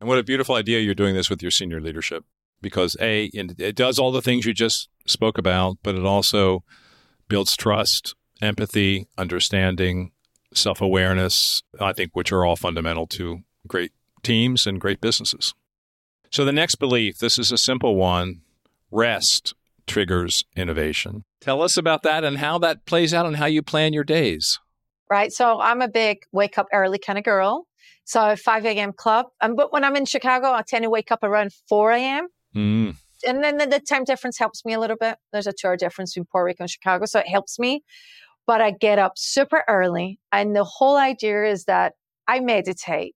And 0.04 0.10
what 0.10 0.20
a 0.20 0.24
beautiful 0.24 0.56
idea 0.56 0.82
you're 0.82 0.94
doing 0.94 1.16
this 1.16 1.30
with 1.30 1.42
your 1.42 1.50
senior 1.50 1.80
leadership 1.80 2.26
because 2.62 2.98
A, 3.00 3.32
it 3.34 3.74
does 3.74 3.98
all 3.98 4.12
the 4.12 4.22
things 4.22 4.46
you 4.46 4.54
just 4.54 4.90
spoke 5.06 5.38
about, 5.38 5.78
but 5.82 5.96
it 5.96 6.04
also 6.04 6.66
builds 7.30 7.56
trust, 7.56 8.14
empathy, 8.42 9.08
understanding, 9.18 10.12
self 10.54 10.82
awareness, 10.82 11.64
I 11.80 11.94
think, 11.94 12.18
which 12.18 12.34
are 12.34 12.44
all 12.44 12.58
fundamental 12.58 13.08
to 13.08 13.44
great 13.66 13.94
teams 14.24 14.68
and 14.68 14.82
great 14.82 15.00
businesses. 15.00 15.54
So 16.32 16.44
the 16.44 16.52
next 16.52 16.76
belief 16.76 17.20
this 17.20 17.40
is 17.40 17.54
a 17.54 17.58
simple 17.58 17.96
one 17.96 18.42
rest 18.92 19.54
triggers 19.88 20.44
innovation. 20.54 21.24
Tell 21.40 21.62
us 21.62 21.78
about 21.78 22.04
that 22.04 22.26
and 22.26 22.40
how 22.40 22.60
that 22.60 22.86
plays 22.86 23.14
out 23.14 23.26
and 23.26 23.38
how 23.38 23.46
you 23.46 23.62
plan 23.62 23.94
your 23.94 24.04
days. 24.04 24.60
Right. 25.10 25.32
So 25.32 25.62
I'm 25.62 25.82
a 25.82 25.88
big 25.88 26.18
wake 26.34 26.58
up 26.58 26.68
early 26.74 27.00
kind 27.00 27.18
of 27.18 27.24
girl. 27.24 27.68
So 28.06 28.36
5 28.36 28.66
a.m. 28.66 28.94
club. 28.94 29.28
And 29.42 29.56
but 29.56 29.72
when 29.72 29.84
I'm 29.84 29.96
in 29.96 30.06
Chicago, 30.06 30.52
I 30.52 30.62
tend 30.62 30.84
to 30.84 30.90
wake 30.90 31.12
up 31.12 31.24
around 31.24 31.52
4 31.70 31.92
a.m. 31.92 32.28
Mm. 32.56 32.96
And 33.26 33.44
then 33.44 33.58
the, 33.58 33.68
the, 33.68 33.80
time 33.80 34.04
difference 34.04 34.38
helps 34.38 34.66
me 34.66 34.74
a 34.74 34.80
little 34.80 34.98
bit. 34.98 35.18
There's 35.32 35.48
a 35.48 35.54
two 35.54 35.68
hour 35.68 35.78
difference 35.78 36.14
between 36.14 36.28
Puerto 36.32 36.46
Rico 36.46 36.64
and 36.64 36.70
Chicago. 36.70 37.06
So 37.06 37.20
it 37.20 37.28
helps 37.28 37.58
me. 37.58 37.84
But 38.46 38.62
I 38.62 38.72
get 38.72 39.00
up 39.00 39.14
super 39.16 39.64
early. 39.70 40.20
And 40.32 40.56
the 40.56 40.66
whole 40.66 40.98
idea 40.98 41.46
is 41.46 41.66
that 41.66 41.94
I 42.28 42.42
meditate, 42.42 43.16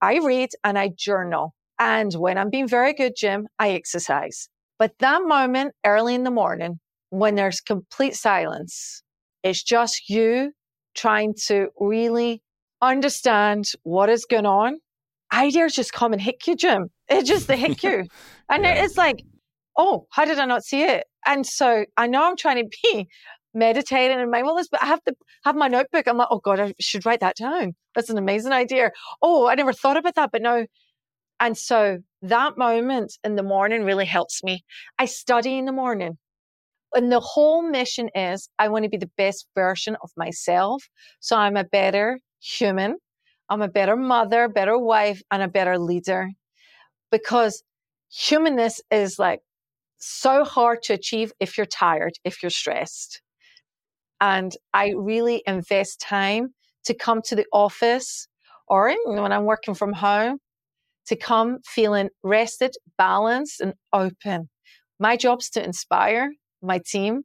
I 0.00 0.18
read, 0.18 0.50
and 0.64 0.78
I 0.78 0.90
journal. 0.96 1.54
And 1.78 2.12
when 2.14 2.38
I'm 2.38 2.48
being 2.48 2.68
very 2.68 2.94
good, 2.94 3.12
Jim, 3.16 3.46
I 3.58 3.70
exercise. 3.70 4.48
But 4.78 4.98
that 5.00 5.22
moment 5.24 5.74
early 5.84 6.14
in 6.14 6.24
the 6.24 6.30
morning, 6.30 6.80
when 7.10 7.34
there's 7.34 7.60
complete 7.60 8.14
silence, 8.14 9.02
it's 9.42 9.62
just 9.62 10.08
you 10.08 10.52
trying 10.94 11.34
to 11.46 11.68
really 11.78 12.42
understand 12.82 13.72
what 13.84 14.10
is 14.10 14.26
going 14.26 14.46
on, 14.46 14.78
ideas 15.32 15.74
just 15.74 15.92
come 15.92 16.12
and 16.12 16.20
hit 16.20 16.46
you, 16.46 16.56
Jim. 16.56 16.88
It 17.08 17.24
just 17.24 17.46
they 17.46 17.56
hit 17.56 17.82
you. 17.82 18.06
And 18.50 18.64
yeah. 18.64 18.84
it's 18.84 18.98
like, 18.98 19.24
oh, 19.78 20.06
how 20.10 20.26
did 20.26 20.38
I 20.38 20.44
not 20.44 20.62
see 20.62 20.82
it? 20.82 21.06
And 21.24 21.46
so 21.46 21.86
I 21.96 22.06
know 22.06 22.22
I'm 22.28 22.36
trying 22.36 22.62
to 22.62 22.78
be 22.82 23.08
meditating 23.54 24.18
and 24.18 24.30
mindfulness, 24.30 24.68
but 24.70 24.82
I 24.82 24.86
have 24.86 25.02
to 25.04 25.14
have 25.44 25.56
my 25.56 25.68
notebook. 25.68 26.06
I'm 26.06 26.18
like, 26.18 26.28
oh 26.30 26.40
God, 26.40 26.60
I 26.60 26.74
should 26.78 27.06
write 27.06 27.20
that 27.20 27.36
down. 27.36 27.74
That's 27.94 28.10
an 28.10 28.18
amazing 28.18 28.52
idea. 28.52 28.90
Oh, 29.22 29.46
I 29.48 29.54
never 29.54 29.72
thought 29.72 29.96
about 29.96 30.16
that, 30.16 30.32
but 30.32 30.42
no. 30.42 30.66
And 31.40 31.56
so 31.56 31.98
that 32.22 32.58
moment 32.58 33.16
in 33.24 33.36
the 33.36 33.42
morning 33.42 33.84
really 33.84 34.04
helps 34.04 34.44
me. 34.44 34.64
I 34.98 35.06
study 35.06 35.56
in 35.56 35.64
the 35.64 35.72
morning. 35.72 36.18
And 36.94 37.10
the 37.10 37.20
whole 37.20 37.62
mission 37.62 38.10
is 38.14 38.50
I 38.58 38.68
want 38.68 38.84
to 38.84 38.90
be 38.90 38.98
the 38.98 39.10
best 39.16 39.46
version 39.54 39.96
of 40.02 40.10
myself. 40.16 40.84
So 41.20 41.36
I'm 41.36 41.56
a 41.56 41.64
better 41.64 42.20
human. 42.42 42.96
I'm 43.48 43.62
a 43.62 43.68
better 43.68 43.96
mother, 43.96 44.48
better 44.48 44.78
wife, 44.78 45.22
and 45.30 45.42
a 45.42 45.48
better 45.48 45.78
leader. 45.78 46.30
Because 47.10 47.62
humanness 48.10 48.80
is 48.90 49.18
like 49.18 49.40
so 49.98 50.44
hard 50.44 50.82
to 50.82 50.94
achieve 50.94 51.32
if 51.40 51.56
you're 51.56 51.66
tired, 51.66 52.12
if 52.24 52.42
you're 52.42 52.50
stressed. 52.50 53.22
And 54.20 54.52
I 54.72 54.94
really 54.96 55.42
invest 55.46 56.00
time 56.00 56.54
to 56.84 56.94
come 56.94 57.22
to 57.22 57.36
the 57.36 57.46
office 57.52 58.26
or 58.68 58.94
when 59.04 59.32
I'm 59.32 59.44
working 59.44 59.74
from 59.74 59.92
home 59.92 60.38
to 61.06 61.16
come 61.16 61.58
feeling 61.64 62.08
rested, 62.22 62.74
balanced, 62.96 63.60
and 63.60 63.74
open. 63.92 64.48
My 64.98 65.16
job's 65.16 65.50
to 65.50 65.64
inspire 65.64 66.30
my 66.62 66.80
team. 66.84 67.22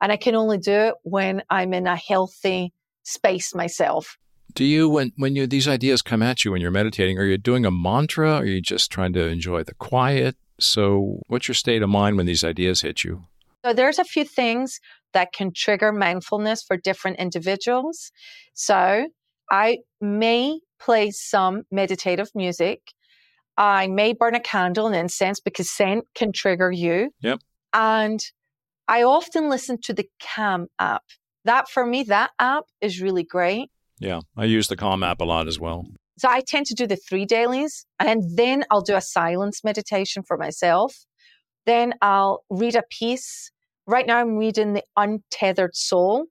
And 0.00 0.12
I 0.12 0.16
can 0.16 0.34
only 0.34 0.58
do 0.58 0.72
it 0.72 0.94
when 1.02 1.42
I'm 1.50 1.74
in 1.74 1.86
a 1.86 1.96
healthy 1.96 2.72
space 3.02 3.54
myself. 3.54 4.16
Do 4.54 4.64
you, 4.64 4.88
when, 4.88 5.12
when 5.16 5.36
you, 5.36 5.46
these 5.46 5.68
ideas 5.68 6.02
come 6.02 6.22
at 6.22 6.44
you 6.44 6.52
when 6.52 6.60
you're 6.60 6.70
meditating, 6.70 7.18
are 7.18 7.24
you 7.24 7.38
doing 7.38 7.64
a 7.64 7.70
mantra? 7.70 8.36
Or 8.36 8.38
are 8.38 8.44
you 8.44 8.60
just 8.60 8.90
trying 8.90 9.12
to 9.14 9.26
enjoy 9.26 9.64
the 9.64 9.74
quiet? 9.74 10.36
So, 10.58 11.20
what's 11.28 11.48
your 11.48 11.54
state 11.54 11.82
of 11.82 11.88
mind 11.88 12.16
when 12.16 12.26
these 12.26 12.44
ideas 12.44 12.82
hit 12.82 13.02
you? 13.04 13.24
So, 13.64 13.72
there's 13.72 13.98
a 13.98 14.04
few 14.04 14.24
things 14.24 14.78
that 15.12 15.32
can 15.32 15.52
trigger 15.54 15.92
mindfulness 15.92 16.62
for 16.62 16.76
different 16.76 17.18
individuals. 17.18 18.12
So, 18.54 19.08
I 19.50 19.78
may 20.00 20.60
play 20.78 21.10
some 21.10 21.62
meditative 21.70 22.30
music. 22.34 22.80
I 23.56 23.88
may 23.88 24.12
burn 24.12 24.34
a 24.34 24.40
candle 24.40 24.86
and 24.86 24.96
incense 24.96 25.40
because 25.40 25.70
scent 25.70 26.04
can 26.14 26.32
trigger 26.32 26.70
you. 26.70 27.10
Yep. 27.20 27.40
And 27.72 28.20
I 28.88 29.02
often 29.02 29.48
listen 29.50 29.78
to 29.82 29.92
the 29.92 30.08
Calm 30.20 30.66
app. 30.78 31.02
That 31.44 31.68
for 31.68 31.86
me, 31.86 32.04
that 32.04 32.30
app 32.38 32.64
is 32.80 33.00
really 33.00 33.22
great. 33.22 33.70
Yeah, 34.00 34.20
I 34.36 34.46
use 34.46 34.68
the 34.68 34.76
Calm 34.76 35.02
app 35.02 35.20
a 35.20 35.24
lot 35.24 35.46
as 35.46 35.60
well. 35.60 35.86
So 36.18 36.28
I 36.28 36.40
tend 36.40 36.66
to 36.66 36.74
do 36.74 36.86
the 36.86 36.96
three 36.96 37.24
dailies 37.24 37.86
and 37.98 38.36
then 38.36 38.64
I'll 38.70 38.80
do 38.80 38.96
a 38.96 39.00
silence 39.00 39.62
meditation 39.62 40.22
for 40.22 40.36
myself. 40.36 41.06
Then 41.66 41.94
I'll 42.02 42.44
read 42.50 42.74
a 42.74 42.82
piece. 42.90 43.52
Right 43.86 44.06
now 44.06 44.18
I'm 44.18 44.36
reading 44.36 44.72
The 44.72 44.84
Untethered 44.96 45.76
Soul. 45.76 46.26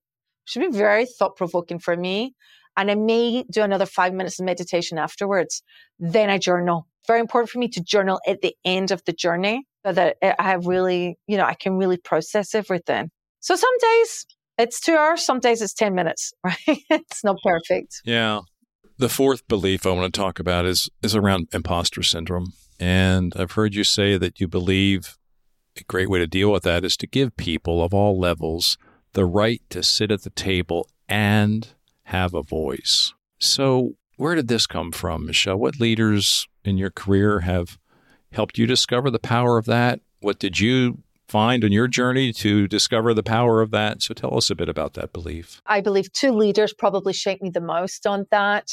Should 0.46 0.72
be 0.72 0.78
very 0.78 1.06
thought 1.06 1.38
provoking 1.38 1.80
for 1.80 1.96
me. 1.96 2.34
And 2.76 2.90
I 2.90 2.96
may 2.96 3.44
do 3.52 3.62
another 3.62 3.86
five 3.86 4.14
minutes 4.14 4.40
of 4.40 4.46
meditation 4.46 4.98
afterwards. 4.98 5.64
Then 6.00 6.30
I 6.30 6.38
journal. 6.38 6.88
Very 7.08 7.20
important 7.20 7.50
for 7.50 7.60
me 7.60 7.68
to 7.70 7.82
journal 7.82 8.20
at 8.28 8.42
the 8.42 8.56
end 8.66 8.92
of 8.92 9.04
the 9.06 9.14
journey 9.14 9.66
so 9.86 9.92
that 9.94 10.18
I 10.22 10.44
have 10.44 10.66
really, 10.66 11.18
you 11.28 11.38
know, 11.38 11.46
I 11.46 11.56
can 11.56 11.74
really 11.74 11.98
process 11.98 12.54
everything. 12.56 13.10
So 13.40 13.56
some 13.56 13.78
days 13.80 14.26
it's 14.60 14.80
two 14.80 14.96
hours, 14.96 15.24
some 15.24 15.40
days 15.40 15.62
it's 15.62 15.74
10 15.74 15.96
minutes, 15.96 16.34
right? 16.44 16.58
it's 16.68 17.24
not 17.24 17.38
perfect. 17.44 18.02
Yeah. 18.04 18.42
The 18.98 19.10
fourth 19.10 19.48
belief 19.48 19.86
I 19.86 19.92
want 19.92 20.14
to 20.14 20.20
talk 20.20 20.40
about 20.40 20.66
is, 20.66 20.90
is 21.02 21.16
around 21.16 21.48
imposter 21.54 22.04
syndrome. 22.04 22.54
And 22.80 23.34
I've 23.36 23.54
heard 23.54 23.74
you 23.74 23.84
say 23.84 24.18
that 24.18 24.40
you 24.40 24.48
believe 24.48 25.18
a 25.78 25.84
great 25.86 26.10
way 26.10 26.20
to 26.20 26.28
deal 26.28 26.52
with 26.52 26.64
that 26.64 26.84
is 26.84 26.98
to 26.98 27.08
give 27.08 27.38
people 27.38 27.84
of 27.84 27.94
all 27.94 28.20
levels 28.20 28.78
the 29.14 29.26
right 29.26 29.62
to 29.70 29.82
sit 29.82 30.12
at 30.12 30.24
the 30.24 30.30
table 30.30 30.90
and 31.08 31.70
have 32.04 32.34
a 32.34 32.44
voice. 32.44 33.14
So, 33.40 33.94
where 34.18 34.36
did 34.36 34.50
this 34.50 34.68
come 34.68 34.92
from, 34.92 35.26
Michelle? 35.26 35.58
What 35.58 35.80
leaders 35.80 36.48
in 36.66 36.78
your 36.78 36.92
career 36.92 37.42
have 37.42 37.78
helped 38.32 38.58
you 38.58 38.66
discover 38.66 39.10
the 39.10 39.20
power 39.20 39.58
of 39.58 39.66
that? 39.66 40.02
What 40.20 40.40
did 40.40 40.60
you 40.60 41.00
find 41.30 41.64
on 41.64 41.72
your 41.72 41.88
journey 41.88 42.34
to 42.34 42.68
discover 42.68 43.14
the 43.14 43.24
power 43.24 43.62
of 43.62 43.72
that? 43.72 44.02
So 44.02 44.14
tell 44.14 44.36
us 44.36 44.50
a 44.50 44.56
bit 44.56 44.70
about 44.70 44.94
that 44.96 45.14
belief. 45.14 45.62
I 45.66 45.82
believe 45.82 46.12
two 46.12 46.32
leaders 46.32 46.74
probably 46.74 47.14
shaped 47.14 47.42
me 47.42 47.50
the 47.50 47.62
most 47.62 48.06
on 48.08 48.26
that. 48.32 48.68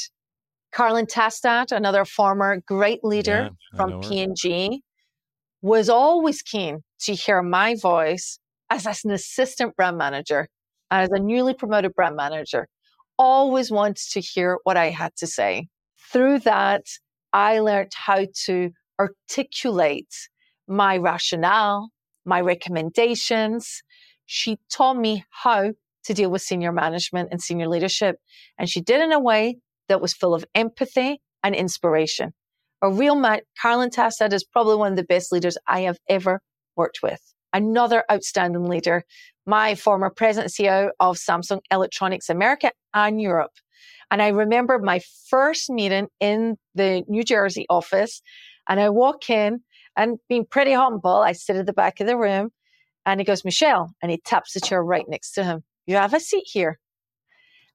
Carolyn 0.73 1.05
Tastad, 1.05 1.71
another 1.71 2.05
former 2.05 2.61
great 2.67 3.03
leader 3.03 3.51
yeah, 3.51 3.77
from 3.77 4.01
P&G, 4.01 4.83
was 5.61 5.89
always 5.89 6.41
keen 6.41 6.83
to 7.01 7.13
hear 7.13 7.41
my 7.41 7.75
voice 7.75 8.39
as 8.69 8.85
an 9.05 9.11
assistant 9.11 9.75
brand 9.75 9.97
manager, 9.97 10.47
as 10.91 11.09
a 11.11 11.19
newly 11.19 11.53
promoted 11.53 11.93
brand 11.93 12.15
manager, 12.15 12.67
always 13.17 13.71
wants 13.71 14.11
to 14.13 14.19
hear 14.19 14.59
what 14.63 14.77
I 14.77 14.89
had 14.89 15.15
to 15.17 15.27
say. 15.27 15.67
Through 16.11 16.39
that, 16.39 16.83
I 17.33 17.59
learned 17.59 17.91
how 17.95 18.25
to 18.45 18.71
articulate 18.99 20.13
my 20.67 20.97
rationale, 20.97 21.89
my 22.27 22.41
recommendations. 22.41 23.81
She 24.25 24.59
taught 24.69 24.97
me 24.97 25.25
how 25.29 25.73
to 26.03 26.13
deal 26.13 26.29
with 26.29 26.41
senior 26.41 26.71
management 26.71 27.29
and 27.31 27.41
senior 27.41 27.67
leadership. 27.67 28.17
And 28.57 28.69
she 28.69 28.81
did 28.81 29.01
in 29.01 29.11
a 29.11 29.19
way 29.19 29.57
that 29.89 30.01
was 30.01 30.13
full 30.13 30.33
of 30.33 30.45
empathy 30.53 31.21
and 31.43 31.55
inspiration. 31.55 32.33
A 32.81 32.91
real 32.91 33.15
man, 33.15 33.39
Carolyn 33.59 33.89
Tastad 33.89 34.33
is 34.33 34.43
probably 34.43 34.75
one 34.75 34.91
of 34.91 34.97
the 34.97 35.03
best 35.03 35.31
leaders 35.31 35.57
I 35.67 35.81
have 35.81 35.97
ever 36.07 36.41
worked 36.75 36.99
with. 37.01 37.21
Another 37.53 38.03
outstanding 38.11 38.65
leader, 38.65 39.03
my 39.45 39.73
former 39.73 40.09
president 40.09 40.53
CEO 40.53 40.91
of 40.99 41.17
Samsung 41.17 41.61
Electronics 41.71 42.29
America 42.29 42.71
and 42.93 43.21
Europe. 43.21 43.53
And 44.11 44.21
I 44.21 44.27
remember 44.27 44.79
my 44.79 45.01
first 45.29 45.69
meeting 45.69 46.07
in 46.19 46.57
the 46.75 47.03
New 47.07 47.23
Jersey 47.23 47.65
office 47.69 48.21
and 48.67 48.79
I 48.79 48.89
walk 48.89 49.29
in 49.29 49.61
and 49.97 50.19
being 50.29 50.45
pretty 50.45 50.73
humble, 50.73 51.17
I 51.17 51.33
sit 51.33 51.55
at 51.55 51.65
the 51.65 51.73
back 51.73 51.99
of 51.99 52.07
the 52.07 52.17
room 52.17 52.51
and 53.05 53.19
he 53.19 53.25
goes, 53.25 53.43
Michelle, 53.43 53.91
and 54.01 54.11
he 54.11 54.19
taps 54.19 54.53
the 54.53 54.61
chair 54.61 54.83
right 54.83 55.05
next 55.09 55.31
to 55.31 55.43
him. 55.43 55.63
You 55.87 55.95
have 55.95 56.13
a 56.13 56.19
seat 56.19 56.45
here. 56.45 56.79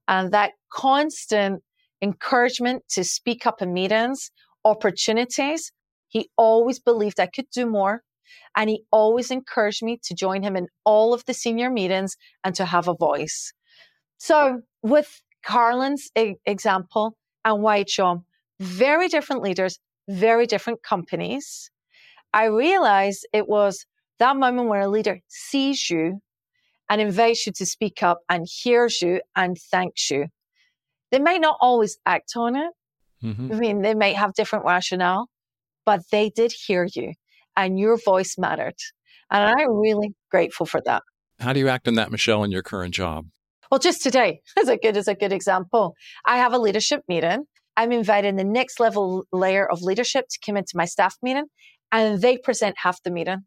And 0.07 0.33
that 0.33 0.53
constant 0.73 1.63
encouragement 2.01 2.85
to 2.91 3.05
speak 3.05 3.47
up 3.47 3.61
in 3.61 3.73
meetings, 3.73 4.31
opportunities, 4.65 5.73
he 6.09 6.31
always 6.37 6.79
believed 6.79 7.19
I 7.19 7.27
could 7.27 7.51
do 7.53 7.67
more. 7.67 8.03
And 8.57 8.71
he 8.71 8.85
always 8.93 9.31
encouraged 9.31 9.83
me 9.83 9.99
to 10.05 10.15
join 10.15 10.43
him 10.43 10.57
in 10.57 10.69
all 10.85 11.13
of 11.13 11.25
the 11.25 11.35
senior 11.35 11.71
meetings 11.71 12.17
and 12.45 12.55
to 12.55 12.65
have 12.65 12.89
a 12.89 12.95
voice. 12.95 13.53
So 14.19 14.61
with 14.83 15.21
Carolyn's 15.45 16.11
e- 16.17 16.35
example 16.47 17.17
and 17.45 17.63
Wyatt 17.63 17.91
Shaw, 17.91 18.19
very 18.61 19.09
different 19.09 19.43
leaders, 19.43 19.79
very 20.09 20.47
different 20.47 20.83
companies. 20.83 21.71
I 22.33 22.47
realized 22.47 23.27
it 23.33 23.49
was 23.49 23.87
that 24.19 24.37
moment 24.37 24.69
where 24.69 24.83
a 24.83 24.89
leader 24.89 25.21
sees 25.29 25.91
you 25.91 26.21
and 26.89 27.01
invites 27.01 27.47
you 27.47 27.53
to 27.57 27.67
speak 27.67 28.03
up 28.03 28.21
and 28.29 28.47
hears 28.49 29.03
you 29.03 29.21
and 29.37 29.57
thanks 29.71 30.11
you. 30.11 30.27
They 31.11 31.19
may 31.19 31.39
not 31.39 31.57
always 31.61 31.99
act 32.07 32.33
on 32.37 32.57
it. 32.57 32.71
Mm-hmm. 33.23 33.53
I 33.53 33.57
mean, 33.57 33.83
they 33.83 33.95
may 33.95 34.13
have 34.15 34.35
different 34.35 34.65
rationale, 34.65 35.29
but 35.85 36.01
they 36.11 36.31
did 36.31 36.53
hear 36.53 36.89
you 36.95 37.13
and 37.57 37.79
your 37.79 37.97
voice 37.97 38.37
mattered. 38.39 38.77
And 39.31 39.45
I'm 39.45 39.73
really 39.79 40.15
grateful 40.31 40.67
for 40.67 40.81
that. 40.87 41.03
How 41.39 41.53
do 41.53 41.61
you 41.61 41.69
act 41.69 41.89
on 41.89 41.95
that, 41.95 42.11
Michelle, 42.11 42.45
in 42.45 42.51
your 42.51 42.63
current 42.63 42.95
job? 42.95 43.27
Well, 43.71 43.79
just 43.79 44.03
today 44.03 44.41
is 44.59 44.69
a 44.69 44.77
good 44.77 44.97
is 44.97 45.09
a 45.09 45.15
good 45.15 45.33
example. 45.33 45.95
I 46.27 46.39
have 46.39 46.53
a 46.53 46.59
leadership 46.59 47.03
meeting 47.09 47.47
I'm 47.77 47.93
inviting 47.93 48.37
the 48.37 48.45
next 48.45 48.81
level 48.81 49.25
layer 49.33 49.69
of 49.69 49.83
leadership 49.83 50.27
to 50.29 50.39
come 50.45 50.57
into 50.57 50.73
my 50.75 50.85
staff 50.85 51.17
meeting 51.23 51.47
and 51.93 52.21
they 52.21 52.39
present 52.39 52.77
half 52.79 53.03
the 53.03 53.11
meeting. 53.11 53.45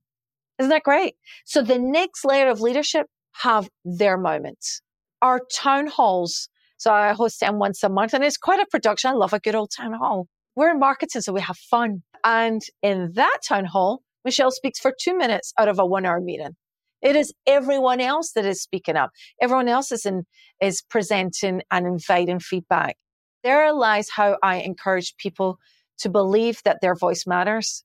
Isn't 0.59 0.69
that 0.69 0.83
great? 0.83 1.15
So 1.43 1.61
the 1.61 1.79
next 1.79 2.23
layer 2.23 2.49
of 2.49 2.61
leadership 2.61 3.07
have 3.41 3.67
their 3.83 4.17
moments. 4.17 4.81
Our 5.21 5.41
town 5.53 5.87
halls. 5.87 6.47
So 6.77 6.93
I 6.93 7.13
host 7.13 7.39
them 7.39 7.59
once 7.59 7.83
a 7.83 7.89
month 7.89 8.13
and 8.13 8.23
it's 8.23 8.37
quite 8.37 8.61
a 8.61 8.67
production. 8.69 9.09
I 9.09 9.13
love 9.13 9.33
a 9.33 9.39
good 9.39 9.55
old 9.55 9.71
town 9.75 9.93
hall. 9.93 10.27
We're 10.55 10.71
in 10.71 10.79
marketing, 10.79 11.21
so 11.21 11.33
we 11.33 11.41
have 11.41 11.57
fun. 11.57 12.03
And 12.23 12.61
in 12.81 13.11
that 13.15 13.39
town 13.45 13.65
hall, 13.65 14.01
Michelle 14.23 14.51
speaks 14.51 14.79
for 14.79 14.93
two 14.97 15.17
minutes 15.17 15.53
out 15.57 15.67
of 15.67 15.79
a 15.79 15.85
one 15.85 16.05
hour 16.05 16.21
meeting. 16.21 16.55
It 17.01 17.15
is 17.15 17.33
everyone 17.45 18.01
else 18.01 18.31
that 18.31 18.45
is 18.45 18.61
speaking 18.61 18.95
up. 18.95 19.11
Everyone 19.41 19.67
else 19.67 19.91
is 19.91 20.05
in, 20.05 20.23
is 20.61 20.81
presenting 20.81 21.61
and 21.69 21.85
inviting 21.85 22.39
feedback. 22.39 22.95
There 23.43 23.71
lies 23.73 24.09
how 24.09 24.37
I 24.41 24.57
encourage 24.57 25.15
people 25.17 25.57
to 25.99 26.09
believe 26.09 26.61
that 26.65 26.79
their 26.81 26.95
voice 26.95 27.25
matters. 27.27 27.83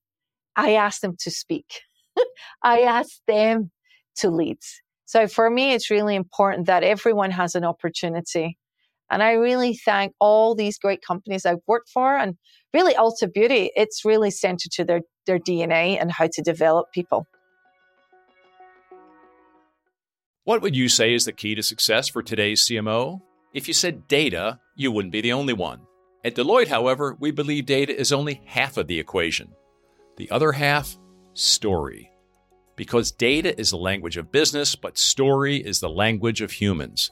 I 0.60 0.74
ask 0.74 1.00
them 1.00 1.16
to 1.20 1.30
speak. 1.30 1.80
I 2.62 2.82
ask 2.82 3.12
them 3.26 3.70
to 4.16 4.28
lead. 4.28 4.58
So 5.06 5.26
for 5.26 5.48
me, 5.48 5.72
it's 5.72 5.90
really 5.90 6.14
important 6.14 6.66
that 6.66 6.82
everyone 6.82 7.30
has 7.30 7.54
an 7.54 7.64
opportunity. 7.64 8.58
And 9.10 9.22
I 9.22 9.32
really 9.32 9.74
thank 9.74 10.12
all 10.20 10.54
these 10.54 10.78
great 10.78 11.00
companies 11.00 11.46
I've 11.46 11.62
worked 11.66 11.88
for 11.88 12.14
and 12.14 12.36
really 12.74 12.92
Ulta 12.92 13.32
Beauty. 13.32 13.70
It's 13.74 14.04
really 14.04 14.30
centered 14.30 14.70
to 14.72 14.84
their, 14.84 15.00
their 15.26 15.38
DNA 15.38 15.98
and 15.98 16.12
how 16.12 16.28
to 16.30 16.42
develop 16.42 16.92
people. 16.92 17.26
What 20.44 20.60
would 20.60 20.76
you 20.76 20.90
say 20.90 21.14
is 21.14 21.24
the 21.24 21.32
key 21.32 21.54
to 21.54 21.62
success 21.62 22.08
for 22.08 22.22
today's 22.22 22.66
CMO? 22.66 23.22
If 23.54 23.66
you 23.66 23.72
said 23.72 24.06
data, 24.08 24.60
you 24.76 24.92
wouldn't 24.92 25.12
be 25.12 25.22
the 25.22 25.32
only 25.32 25.54
one. 25.54 25.80
At 26.22 26.34
Deloitte, 26.34 26.68
however, 26.68 27.16
we 27.18 27.30
believe 27.30 27.64
data 27.64 27.98
is 27.98 28.12
only 28.12 28.42
half 28.44 28.76
of 28.76 28.88
the 28.88 29.00
equation. 29.00 29.54
The 30.20 30.30
other 30.30 30.52
half, 30.52 30.98
story. 31.32 32.12
because 32.76 33.10
data 33.10 33.58
is 33.58 33.70
the 33.70 33.78
language 33.78 34.18
of 34.18 34.30
business, 34.30 34.76
but 34.76 34.98
story 34.98 35.56
is 35.56 35.80
the 35.80 35.88
language 35.88 36.42
of 36.42 36.50
humans. 36.50 37.10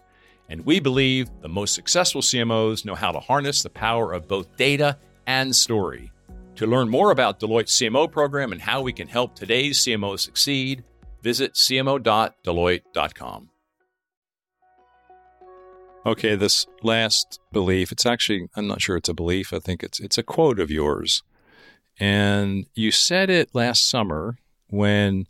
And 0.51 0.67
we 0.67 0.79
believe 0.79 1.31
the 1.41 1.49
most 1.49 1.73
successful 1.75 2.21
CMOs 2.21 2.85
know 2.85 2.95
how 2.95 3.11
to 3.11 3.19
harness 3.19 3.63
the 3.63 3.71
power 3.71 4.13
of 4.13 4.29
both 4.29 4.55
data 4.59 4.99
and 5.27 5.57
story. 5.57 6.13
To 6.57 6.67
learn 6.67 6.91
more 6.91 7.11
about 7.11 7.41
Deloitte's 7.41 7.73
CMO 7.73 8.13
program 8.13 8.53
and 8.53 8.61
how 8.61 8.83
we 8.83 8.93
can 8.93 9.09
help 9.09 9.35
today's 9.35 9.79
CMOs 9.79 10.21
succeed, 10.21 10.85
visit 11.23 11.55
cmo.deloitte.com. 11.55 13.49
Okay, 16.05 16.37
this 16.37 16.67
last 16.83 17.41
belief, 17.53 17.91
it's 17.91 18.05
actually 18.05 18.49
I'm 18.55 18.67
not 18.67 18.83
sure 18.83 18.99
it's 18.99 19.09
a 19.09 19.15
belief, 19.15 19.55
I 19.55 19.61
think 19.61 19.83
it's 19.83 19.99
it's 19.99 20.19
a 20.19 20.23
quote 20.23 20.61
of 20.61 20.71
yours. 20.71 21.23
And 21.99 22.67
you 22.75 22.91
said 22.91 23.31
it 23.31 23.55
last 23.55 23.89
summer 23.89 24.39
when 24.69 25.27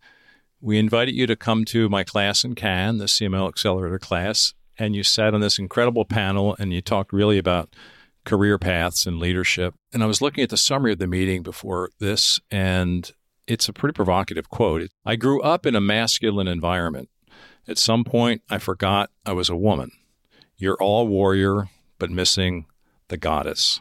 we 0.61 0.78
invited 0.78 1.14
you 1.14 1.26
to 1.26 1.37
come 1.37 1.64
to 1.66 1.88
my 1.88 2.04
class 2.04 2.44
in 2.44 2.54
Cannes, 2.54 2.98
the 2.98 3.04
CMO 3.04 3.48
Accelerator 3.48 3.98
class, 3.98 4.54
and 4.78 4.94
you 4.94 5.02
sat 5.02 5.35
on 5.35 5.40
this 5.40 5.59
incredible 5.59 6.04
panel 6.04 6.57
and 6.59 6.72
you 6.72 6.81
talked 6.81 7.12
really 7.12 7.38
about 7.38 7.74
career 8.24 8.59
paths 8.59 9.07
and 9.07 9.18
leadership. 9.18 9.74
And 9.92 10.02
I 10.02 10.07
was 10.07 10.20
looking 10.20 10.44
at 10.44 10.50
the 10.50 10.57
summary 10.57 10.92
of 10.92 10.98
the 10.98 11.07
meeting 11.07 11.42
before 11.42 11.90
this, 11.98 12.40
and 12.50 13.11
it's 13.46 13.68
a 13.68 13.72
pretty 13.72 13.94
provocative 13.94 14.50
quote. 14.50 14.88
I 15.04 15.16
grew 15.16 15.40
up 15.40 15.64
in 15.64 15.74
a 15.74 15.81
masculine 15.81 16.48
environment. 16.48 17.09
At 17.66 17.78
some 17.78 18.04
point, 18.04 18.42
I 18.50 18.59
forgot 18.59 19.11
I 19.24 19.33
was 19.33 19.48
a 19.48 19.57
woman. 19.57 19.92
You're 20.57 20.76
all 20.81 21.07
warrior, 21.07 21.68
but 21.98 22.11
missing 22.11 22.66
the 23.09 23.16
goddess. 23.16 23.81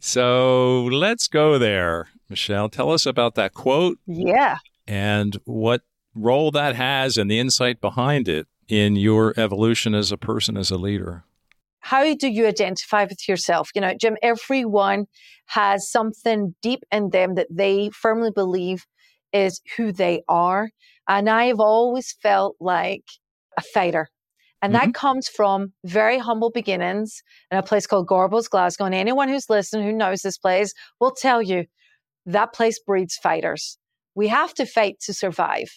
So 0.00 0.84
let's 0.84 1.28
go 1.28 1.58
there. 1.58 2.08
Michelle, 2.28 2.68
tell 2.68 2.90
us 2.90 3.06
about 3.06 3.34
that 3.36 3.54
quote. 3.54 3.98
Yeah 4.06 4.58
and 4.90 5.38
what 5.44 5.82
role 6.16 6.50
that 6.50 6.74
has 6.74 7.16
and 7.16 7.30
the 7.30 7.38
insight 7.38 7.80
behind 7.80 8.28
it 8.28 8.48
in 8.68 8.96
your 8.96 9.32
evolution 9.36 9.94
as 9.94 10.10
a 10.10 10.16
person, 10.16 10.56
as 10.56 10.72
a 10.72 10.76
leader. 10.76 11.24
How 11.78 12.14
do 12.14 12.28
you 12.28 12.46
identify 12.46 13.04
with 13.04 13.28
yourself? 13.28 13.70
You 13.74 13.80
know, 13.80 13.94
Jim, 13.94 14.16
everyone 14.20 15.06
has 15.46 15.88
something 15.88 16.56
deep 16.60 16.82
in 16.90 17.10
them 17.10 17.36
that 17.36 17.46
they 17.50 17.90
firmly 17.90 18.32
believe 18.34 18.84
is 19.32 19.60
who 19.76 19.92
they 19.92 20.22
are. 20.28 20.70
And 21.08 21.30
I've 21.30 21.60
always 21.60 22.12
felt 22.20 22.56
like 22.60 23.04
a 23.56 23.62
fighter. 23.62 24.08
And 24.62 24.74
mm-hmm. 24.74 24.86
that 24.86 24.94
comes 24.94 25.28
from 25.28 25.72
very 25.84 26.18
humble 26.18 26.50
beginnings 26.50 27.22
in 27.50 27.58
a 27.58 27.62
place 27.62 27.86
called 27.86 28.08
Gorbals, 28.08 28.48
Glasgow. 28.48 28.84
And 28.84 28.94
anyone 28.94 29.28
who's 29.28 29.48
listening 29.48 29.86
who 29.86 29.92
knows 29.92 30.22
this 30.22 30.38
place 30.38 30.74
will 31.00 31.12
tell 31.12 31.40
you 31.40 31.64
that 32.26 32.52
place 32.52 32.78
breeds 32.78 33.16
fighters. 33.16 33.78
We 34.14 34.28
have 34.28 34.52
to 34.54 34.66
fight 34.66 34.96
to 35.06 35.14
survive. 35.14 35.68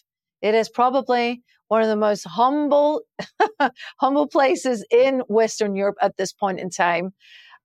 It 0.41 0.55
is 0.55 0.69
probably 0.69 1.41
one 1.69 1.81
of 1.81 1.87
the 1.87 1.95
most 1.95 2.23
humble, 2.23 3.01
humble 3.99 4.27
places 4.27 4.85
in 4.91 5.21
Western 5.27 5.75
Europe 5.75 5.95
at 6.01 6.17
this 6.17 6.33
point 6.33 6.59
in 6.59 6.69
time. 6.69 7.11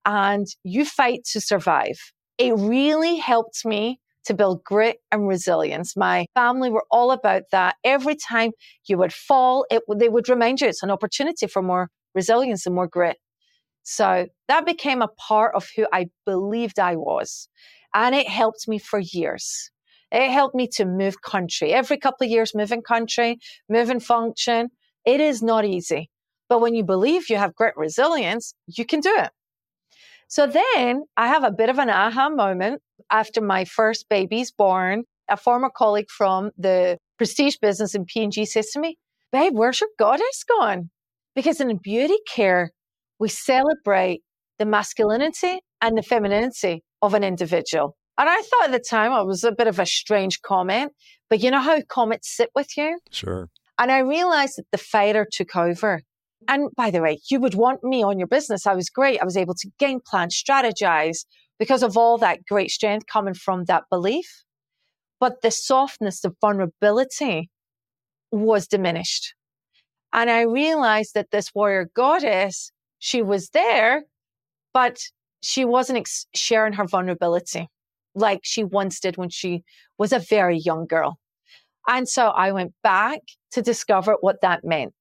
And 0.07 0.47
you 0.63 0.85
fight 0.85 1.25
to 1.33 1.41
survive. 1.41 1.99
It 2.39 2.55
really 2.57 3.17
helped 3.17 3.65
me 3.65 4.01
to 4.25 4.35
build 4.35 4.63
grit 4.65 4.99
and 5.11 5.27
resilience. 5.27 5.97
My 5.97 6.27
family 6.35 6.71
were 6.71 6.85
all 6.91 7.11
about 7.13 7.43
that. 7.53 7.77
Every 7.85 8.17
time 8.17 8.53
you 8.87 8.99
would 8.99 9.13
fall, 9.13 9.65
it, 9.71 9.83
they 9.97 10.09
would 10.09 10.29
remind 10.29 10.61
you 10.61 10.69
it's 10.69 10.83
an 10.83 10.91
opportunity 10.91 11.47
for 11.47 11.63
more 11.63 11.89
resilience 12.15 12.67
and 12.67 12.75
more 12.75 12.89
grit. 12.89 13.17
So 13.83 14.27
that 14.49 14.67
became 14.67 15.01
a 15.01 15.09
part 15.09 15.55
of 15.55 15.67
who 15.75 15.87
I 15.93 16.07
believed 16.27 16.79
I 16.79 16.97
was. 16.97 17.49
And 17.95 18.15
it 18.15 18.29
helped 18.29 18.69
me 18.69 18.79
for 18.79 18.99
years. 18.99 19.71
It 20.13 20.31
helped 20.31 20.55
me 20.55 20.69
to 20.75 20.85
move 20.85 21.23
country. 21.23 21.73
Every 21.73 21.99
couple 21.99 22.27
of 22.27 22.31
years, 22.31 22.55
moving 22.55 22.83
country, 22.83 23.39
moving 23.69 24.01
function. 24.01 24.69
It 25.05 25.21
is 25.21 25.43
not 25.43 25.65
easy. 25.65 26.11
But 26.49 26.61
when 26.61 26.75
you 26.75 26.85
believe 26.85 27.31
you 27.31 27.37
have 27.37 27.55
grit 27.55 27.75
resilience, 27.77 28.55
you 28.67 28.85
can 28.85 29.01
do 29.01 29.15
it. 29.17 29.31
So 30.29 30.47
then 30.47 31.05
I 31.17 31.29
have 31.29 31.45
a 31.45 31.51
bit 31.51 31.71
of 31.71 31.79
an 31.79 31.89
aha 31.89 32.29
moment 32.29 32.83
after 33.11 33.41
my 33.41 33.65
first 33.65 34.09
baby's 34.09 34.51
born. 34.51 35.05
A 35.31 35.37
former 35.37 35.71
colleague 35.75 36.11
from 36.11 36.51
the 36.57 36.97
prestige 37.19 37.57
business 37.61 37.95
in 37.95 38.07
P&G 38.07 38.47
says 38.47 38.71
to 38.71 38.81
me, 38.81 38.97
babe, 39.31 39.53
where's 39.55 39.81
your 39.81 39.91
goddess 39.99 40.45
gone? 40.59 40.91
Because 41.35 41.61
in 41.61 41.77
beauty 41.83 42.17
care, 42.27 42.71
we 43.19 43.29
celebrate 43.29 44.23
the 44.59 44.65
masculinity 44.65 45.61
and 45.81 45.97
the 45.97 46.03
femininity 46.03 46.83
of 47.03 47.15
an 47.15 47.25
individual. 47.25 47.97
And 48.17 48.29
I 48.29 48.37
thought 48.37 48.65
at 48.67 48.73
the 48.73 48.81
time 48.81 49.13
it 49.13 49.27
was 49.27 49.45
a 49.45 49.53
bit 49.53 49.69
of 49.69 49.79
a 49.79 49.87
strange 49.87 50.41
comment, 50.43 50.93
but 51.31 51.41
you 51.41 51.51
know 51.51 51.61
how 51.61 51.81
comments 51.83 52.35
sit 52.35 52.51
with 52.55 52.77
you? 52.77 52.99
Sure. 53.13 53.49
And 53.79 53.93
I 53.93 53.99
realized 54.01 54.55
that 54.57 54.67
the 54.73 54.79
fighter 54.79 55.27
took 55.31 55.55
over. 55.55 56.03
And 56.49 56.71
by 56.77 56.91
the 56.91 57.01
way, 57.01 57.21
you 57.31 57.39
would 57.41 57.55
want 57.55 57.85
me 57.85 58.03
on 58.03 58.19
your 58.19 58.27
business. 58.27 58.67
I 58.67 58.75
was 58.75 58.91
great. 58.91 59.21
I 59.21 59.25
was 59.25 59.37
able 59.37 59.55
to 59.55 59.71
game 59.79 60.01
plan, 60.05 60.31
strategize 60.31 61.27
because 61.59 61.83
of 61.83 61.97
all 61.97 62.19
that 62.19 62.45
great 62.47 62.71
strength 62.71 63.07
coming 63.07 63.35
from 63.35 63.65
that 63.65 63.85
belief. 63.91 64.45
But 65.21 65.43
the 65.43 65.51
softness, 65.51 66.21
the 66.21 66.33
vulnerability 66.41 67.51
was 68.31 68.69
diminished. 68.69 69.35
And 70.13 70.31
I 70.31 70.43
realized 70.43 71.15
that 71.15 71.31
this 71.31 71.55
warrior 71.55 71.91
goddess, 71.95 72.71
she 72.99 73.23
was 73.23 73.51
there, 73.51 74.05
but 74.73 75.01
she 75.43 75.65
wasn't 75.65 75.99
ex- 75.99 76.27
sharing 76.35 76.73
her 76.75 76.87
vulnerability 76.87 77.69
like 78.15 78.41
she 78.43 78.65
once 78.65 79.01
did 79.01 79.17
when 79.17 79.29
she 79.29 79.65
was 79.99 80.13
a 80.13 80.19
very 80.19 80.59
young 80.59 80.87
girl. 80.87 81.19
And 81.87 82.09
so 82.09 82.29
I 82.29 82.53
went 82.53 82.75
back 82.83 83.21
to 83.53 83.63
discover 83.63 84.17
what 84.21 84.41
that 84.43 84.65
meant. 84.65 84.93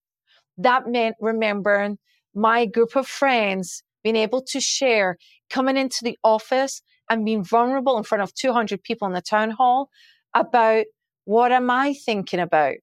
That 0.57 0.87
meant 0.87 1.15
remembering 1.19 1.97
my 2.33 2.65
group 2.65 2.95
of 2.95 3.07
friends 3.07 3.83
being 4.03 4.15
able 4.15 4.41
to 4.41 4.59
share, 4.59 5.17
coming 5.49 5.77
into 5.77 6.03
the 6.03 6.17
office 6.23 6.81
and 7.09 7.25
being 7.25 7.43
vulnerable 7.43 7.97
in 7.97 8.03
front 8.03 8.21
of 8.21 8.33
200 8.33 8.83
people 8.83 9.07
in 9.07 9.13
the 9.13 9.21
town 9.21 9.51
hall 9.51 9.89
about 10.33 10.85
what 11.25 11.51
am 11.51 11.69
I 11.69 11.93
thinking 11.93 12.39
about 12.39 12.75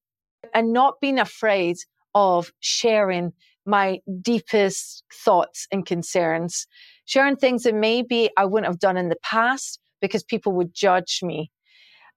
and 0.53 0.73
not 0.73 0.99
being 1.01 1.19
afraid 1.19 1.77
of 2.13 2.51
sharing 2.59 3.33
my 3.65 3.99
deepest 4.21 5.03
thoughts 5.11 5.67
and 5.71 5.85
concerns, 5.85 6.67
sharing 7.05 7.35
things 7.35 7.63
that 7.63 7.75
maybe 7.75 8.29
I 8.37 8.45
wouldn't 8.45 8.71
have 8.71 8.79
done 8.79 8.97
in 8.97 9.09
the 9.09 9.17
past 9.23 9.79
because 10.01 10.23
people 10.23 10.53
would 10.53 10.73
judge 10.73 11.19
me. 11.23 11.51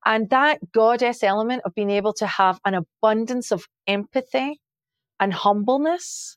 And 0.04 0.30
that 0.30 0.60
goddess 0.72 1.22
element 1.22 1.62
of 1.64 1.74
being 1.74 1.90
able 1.90 2.12
to 2.14 2.26
have 2.26 2.60
an 2.64 2.74
abundance 2.74 3.50
of 3.50 3.66
empathy 3.86 4.60
and 5.18 5.32
humbleness 5.32 6.36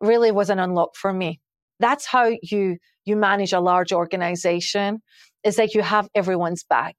really 0.00 0.32
was 0.32 0.50
an 0.50 0.58
unlock 0.58 0.96
for 0.96 1.12
me. 1.12 1.41
That's 1.82 2.06
how 2.06 2.30
you 2.42 2.78
you 3.04 3.16
manage 3.16 3.52
a 3.52 3.60
large 3.60 3.92
organization 3.92 5.02
is 5.44 5.56
that 5.56 5.74
you 5.74 5.82
have 5.82 6.08
everyone's 6.14 6.64
back. 6.64 6.94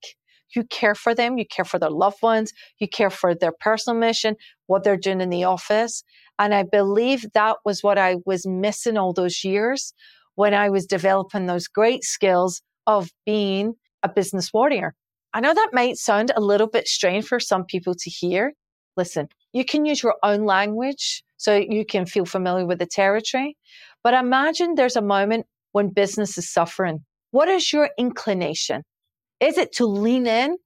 You 0.54 0.64
care 0.64 0.94
for 0.94 1.14
them, 1.14 1.38
you 1.38 1.46
care 1.46 1.64
for 1.64 1.78
their 1.78 1.90
loved 1.90 2.22
ones, 2.22 2.52
you 2.78 2.88
care 2.88 3.10
for 3.10 3.34
their 3.34 3.52
personal 3.58 3.98
mission, 3.98 4.36
what 4.66 4.84
they're 4.84 4.96
doing 4.96 5.20
in 5.20 5.30
the 5.30 5.44
office. 5.44 6.04
And 6.38 6.54
I 6.54 6.62
believe 6.62 7.26
that 7.32 7.56
was 7.64 7.82
what 7.82 7.98
I 7.98 8.16
was 8.26 8.46
missing 8.46 8.98
all 8.98 9.12
those 9.12 9.42
years 9.44 9.94
when 10.34 10.52
I 10.54 10.68
was 10.68 10.86
developing 10.86 11.46
those 11.46 11.68
great 11.68 12.04
skills 12.04 12.60
of 12.86 13.08
being 13.24 13.74
a 14.02 14.08
business 14.08 14.52
warrior. 14.52 14.94
I 15.32 15.40
know 15.40 15.54
that 15.54 15.70
might 15.72 15.96
sound 15.96 16.32
a 16.36 16.40
little 16.40 16.68
bit 16.68 16.86
strange 16.86 17.24
for 17.24 17.40
some 17.40 17.64
people 17.64 17.94
to 17.94 18.10
hear. 18.10 18.52
Listen, 18.96 19.28
you 19.52 19.64
can 19.64 19.84
use 19.84 20.02
your 20.02 20.14
own 20.22 20.44
language 20.44 21.24
so 21.36 21.56
you 21.56 21.84
can 21.84 22.06
feel 22.06 22.24
familiar 22.24 22.66
with 22.66 22.78
the 22.78 22.86
territory. 22.86 23.56
But 24.04 24.14
imagine 24.14 24.74
there's 24.74 24.96
a 24.96 25.02
moment 25.02 25.46
when 25.72 25.88
business 25.88 26.38
is 26.38 26.52
suffering. 26.52 27.04
What 27.30 27.48
is 27.48 27.72
your 27.72 27.90
inclination? 27.98 28.84
Is 29.40 29.58
it 29.58 29.72
to 29.76 29.86
lean 29.86 30.26
in 30.26 30.58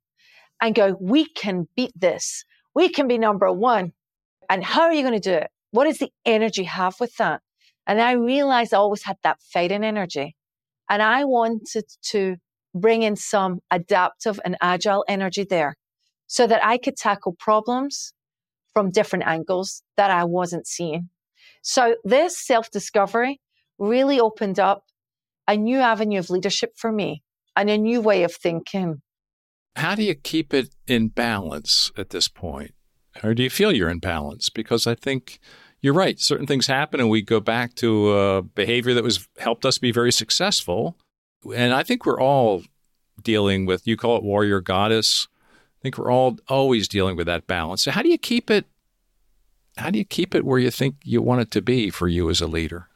and 0.60 0.74
go, 0.74 0.96
we 1.00 1.24
can 1.24 1.68
beat 1.76 1.92
this? 1.96 2.44
We 2.74 2.88
can 2.88 3.08
be 3.08 3.16
number 3.16 3.50
one. 3.50 3.92
And 4.50 4.62
how 4.62 4.82
are 4.82 4.92
you 4.92 5.02
going 5.02 5.18
to 5.18 5.30
do 5.30 5.36
it? 5.36 5.50
What 5.70 5.84
does 5.84 5.98
the 5.98 6.10
energy 6.26 6.64
have 6.64 6.96
with 7.00 7.14
that? 7.16 7.40
And 7.86 8.00
I 8.00 8.12
realized 8.12 8.74
I 8.74 8.78
always 8.78 9.04
had 9.04 9.16
that 9.22 9.38
fighting 9.40 9.84
energy. 9.84 10.34
And 10.90 11.00
I 11.00 11.24
wanted 11.24 11.84
to 12.10 12.36
bring 12.74 13.02
in 13.02 13.16
some 13.16 13.60
adaptive 13.70 14.40
and 14.44 14.56
agile 14.60 15.04
energy 15.08 15.46
there 15.48 15.76
so 16.26 16.46
that 16.46 16.64
I 16.64 16.76
could 16.76 16.96
tackle 16.96 17.36
problems 17.38 18.12
from 18.74 18.90
different 18.90 19.26
angles 19.26 19.82
that 19.96 20.10
I 20.10 20.24
wasn't 20.24 20.66
seeing. 20.66 21.08
So 21.62 21.96
this 22.04 22.38
self 22.38 22.70
discovery 22.70 23.40
really 23.78 24.20
opened 24.20 24.58
up 24.58 24.84
a 25.46 25.56
new 25.56 25.78
avenue 25.78 26.18
of 26.18 26.30
leadership 26.30 26.72
for 26.76 26.92
me 26.92 27.22
and 27.56 27.70
a 27.70 27.78
new 27.78 28.00
way 28.00 28.22
of 28.22 28.34
thinking. 28.34 29.02
How 29.76 29.94
do 29.94 30.02
you 30.02 30.14
keep 30.14 30.52
it 30.52 30.74
in 30.86 31.08
balance 31.08 31.92
at 31.96 32.10
this 32.10 32.28
point? 32.28 32.74
Or 33.22 33.34
do 33.34 33.42
you 33.42 33.50
feel 33.50 33.72
you're 33.72 33.90
in 33.90 33.98
balance? 33.98 34.50
Because 34.50 34.86
I 34.86 34.94
think 34.94 35.38
you're 35.80 35.94
right. 35.94 36.18
Certain 36.18 36.46
things 36.46 36.66
happen, 36.66 37.00
and 37.00 37.08
we 37.08 37.22
go 37.22 37.40
back 37.40 37.74
to 37.76 38.12
a 38.12 38.42
behavior 38.42 38.94
that 38.94 39.04
was 39.04 39.28
helped 39.38 39.64
us 39.64 39.78
be 39.78 39.92
very 39.92 40.12
successful. 40.12 40.96
And 41.54 41.72
I 41.72 41.82
think 41.82 42.04
we're 42.04 42.20
all 42.20 42.62
dealing 43.22 43.66
with. 43.66 43.86
You 43.86 43.96
call 43.96 44.16
it 44.16 44.24
warrior 44.24 44.60
goddess. 44.60 45.28
I 45.80 45.82
think 45.82 45.98
we're 45.98 46.10
all 46.10 46.38
always 46.48 46.88
dealing 46.88 47.16
with 47.16 47.26
that 47.26 47.46
balance. 47.46 47.84
So 47.84 47.92
how 47.92 48.02
do 48.02 48.08
you 48.08 48.18
keep 48.18 48.50
it 48.50 48.66
how 49.78 49.90
do 49.90 49.98
you 49.98 50.04
keep 50.04 50.34
it 50.34 50.44
where 50.44 50.58
you 50.58 50.70
think 50.70 50.96
you 51.04 51.22
want 51.22 51.40
it 51.40 51.50
to 51.52 51.62
be 51.62 51.90
for 51.90 52.08
you 52.08 52.28
as 52.30 52.40
a 52.40 52.46
leader? 52.46 52.88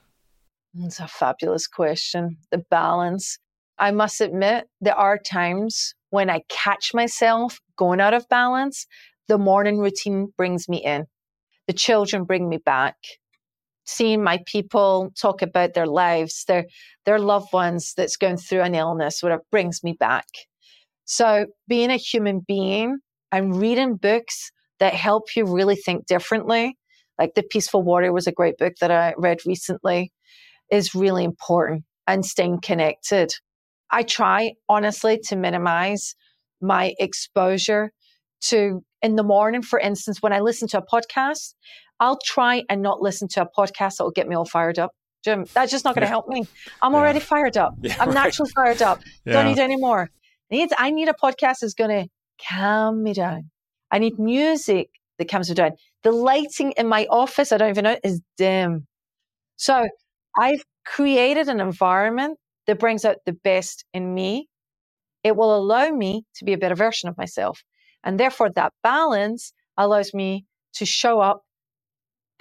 It's 0.78 1.00
a 1.00 1.06
fabulous 1.06 1.66
question. 1.66 2.38
The 2.50 2.58
balance. 2.70 3.38
I 3.78 3.90
must 3.90 4.20
admit, 4.20 4.68
there 4.80 4.96
are 4.96 5.18
times 5.18 5.94
when 6.10 6.30
I 6.30 6.42
catch 6.48 6.92
myself 6.94 7.58
going 7.76 8.00
out 8.00 8.14
of 8.14 8.28
balance. 8.28 8.86
The 9.28 9.38
morning 9.38 9.78
routine 9.78 10.32
brings 10.36 10.68
me 10.68 10.78
in. 10.78 11.06
The 11.66 11.72
children 11.72 12.24
bring 12.24 12.48
me 12.48 12.58
back. 12.58 12.96
Seeing 13.84 14.22
my 14.22 14.40
people 14.46 15.12
talk 15.20 15.42
about 15.42 15.74
their 15.74 15.86
lives, 15.86 16.44
their 16.46 16.66
their 17.04 17.18
loved 17.18 17.52
ones 17.52 17.94
that's 17.96 18.16
going 18.16 18.36
through 18.36 18.62
an 18.62 18.74
illness, 18.74 19.22
whatever 19.22 19.42
brings 19.50 19.82
me 19.82 19.92
back. 19.98 20.26
So 21.04 21.46
being 21.66 21.90
a 21.90 21.96
human 21.96 22.40
being 22.40 22.98
and 23.32 23.56
reading 23.56 23.96
books 23.96 24.52
that 24.82 24.94
help 24.94 25.36
you 25.36 25.44
really 25.44 25.76
think 25.76 26.06
differently, 26.06 26.76
like 27.16 27.34
The 27.36 27.44
Peaceful 27.44 27.84
Warrior 27.84 28.12
was 28.12 28.26
a 28.26 28.32
great 28.32 28.58
book 28.58 28.72
that 28.80 28.90
I 28.90 29.14
read 29.16 29.38
recently, 29.46 30.10
is 30.72 30.92
really 30.92 31.22
important 31.22 31.84
and 32.08 32.26
staying 32.26 32.62
connected. 32.62 33.30
I 33.92 34.02
try 34.02 34.54
honestly 34.68 35.20
to 35.28 35.36
minimize 35.36 36.16
my 36.60 36.94
exposure 36.98 37.92
to 38.48 38.82
in 39.02 39.14
the 39.14 39.22
morning, 39.22 39.62
for 39.62 39.78
instance, 39.78 40.20
when 40.20 40.32
I 40.32 40.40
listen 40.40 40.66
to 40.70 40.78
a 40.78 40.84
podcast, 40.84 41.54
I'll 42.00 42.18
try 42.24 42.64
and 42.68 42.82
not 42.82 43.00
listen 43.00 43.28
to 43.34 43.42
a 43.42 43.46
podcast 43.56 43.98
that 43.98 44.02
will 44.02 44.10
get 44.10 44.26
me 44.26 44.34
all 44.34 44.44
fired 44.44 44.80
up. 44.80 44.90
Jim, 45.22 45.44
that's 45.54 45.70
just 45.70 45.84
not 45.84 45.94
going 45.94 46.02
to 46.02 46.08
help 46.08 46.26
me. 46.26 46.48
I'm 46.82 46.90
yeah. 46.90 46.98
already 46.98 47.20
fired 47.20 47.56
up. 47.56 47.74
Yeah, 47.82 47.94
I'm 48.00 48.08
right. 48.08 48.14
naturally 48.14 48.50
fired 48.52 48.82
up. 48.82 49.00
Yeah. 49.24 49.34
Don't 49.34 49.46
need 49.46 49.60
any 49.60 49.76
more. 49.76 50.10
I 50.50 50.54
need, 50.56 50.70
I 50.76 50.90
need 50.90 51.06
a 51.06 51.14
podcast 51.14 51.58
that's 51.60 51.74
going 51.74 51.90
to 51.90 52.08
calm 52.48 53.04
me 53.04 53.12
down. 53.12 53.52
I 53.92 53.98
need 53.98 54.18
music 54.18 54.88
that 55.18 55.28
comes 55.28 55.48
me 55.48 55.54
down. 55.54 55.72
The 56.02 56.10
lighting 56.10 56.72
in 56.72 56.88
my 56.88 57.06
office, 57.10 57.52
I 57.52 57.58
don't 57.58 57.70
even 57.70 57.84
know, 57.84 57.98
is 58.02 58.20
dim. 58.36 58.86
So 59.56 59.86
I've 60.36 60.64
created 60.84 61.48
an 61.48 61.60
environment 61.60 62.38
that 62.66 62.80
brings 62.80 63.04
out 63.04 63.18
the 63.26 63.32
best 63.32 63.84
in 63.92 64.14
me. 64.14 64.48
It 65.22 65.36
will 65.36 65.54
allow 65.54 65.90
me 65.90 66.24
to 66.36 66.44
be 66.44 66.54
a 66.54 66.58
better 66.58 66.74
version 66.74 67.08
of 67.08 67.16
myself. 67.16 67.62
And 68.02 68.18
therefore, 68.18 68.50
that 68.56 68.72
balance 68.82 69.52
allows 69.76 70.12
me 70.12 70.46
to 70.74 70.86
show 70.86 71.20
up 71.20 71.42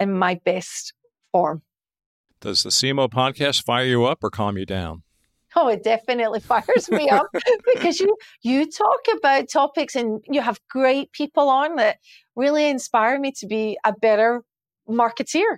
in 0.00 0.12
my 0.12 0.40
best 0.44 0.94
form. 1.30 1.62
Does 2.40 2.64
the 2.64 2.70
CMO 2.70 3.08
podcast 3.08 3.62
fire 3.62 3.84
you 3.84 4.04
up 4.04 4.24
or 4.24 4.30
calm 4.30 4.58
you 4.58 4.66
down? 4.66 5.02
Oh, 5.54 5.68
it 5.68 5.82
definitely 5.82 6.40
fires 6.52 6.90
me 6.90 7.08
up 7.08 7.26
because 7.74 8.00
you 8.00 8.16
you 8.42 8.70
talk 8.70 9.00
about 9.16 9.48
topics 9.50 9.94
and 9.94 10.22
you 10.28 10.40
have 10.40 10.58
great 10.68 11.12
people 11.12 11.48
on 11.48 11.76
that 11.76 11.98
really 12.36 12.68
inspire 12.68 13.18
me 13.18 13.32
to 13.38 13.46
be 13.46 13.78
a 13.84 13.92
better 13.92 14.42
marketeer, 14.88 15.56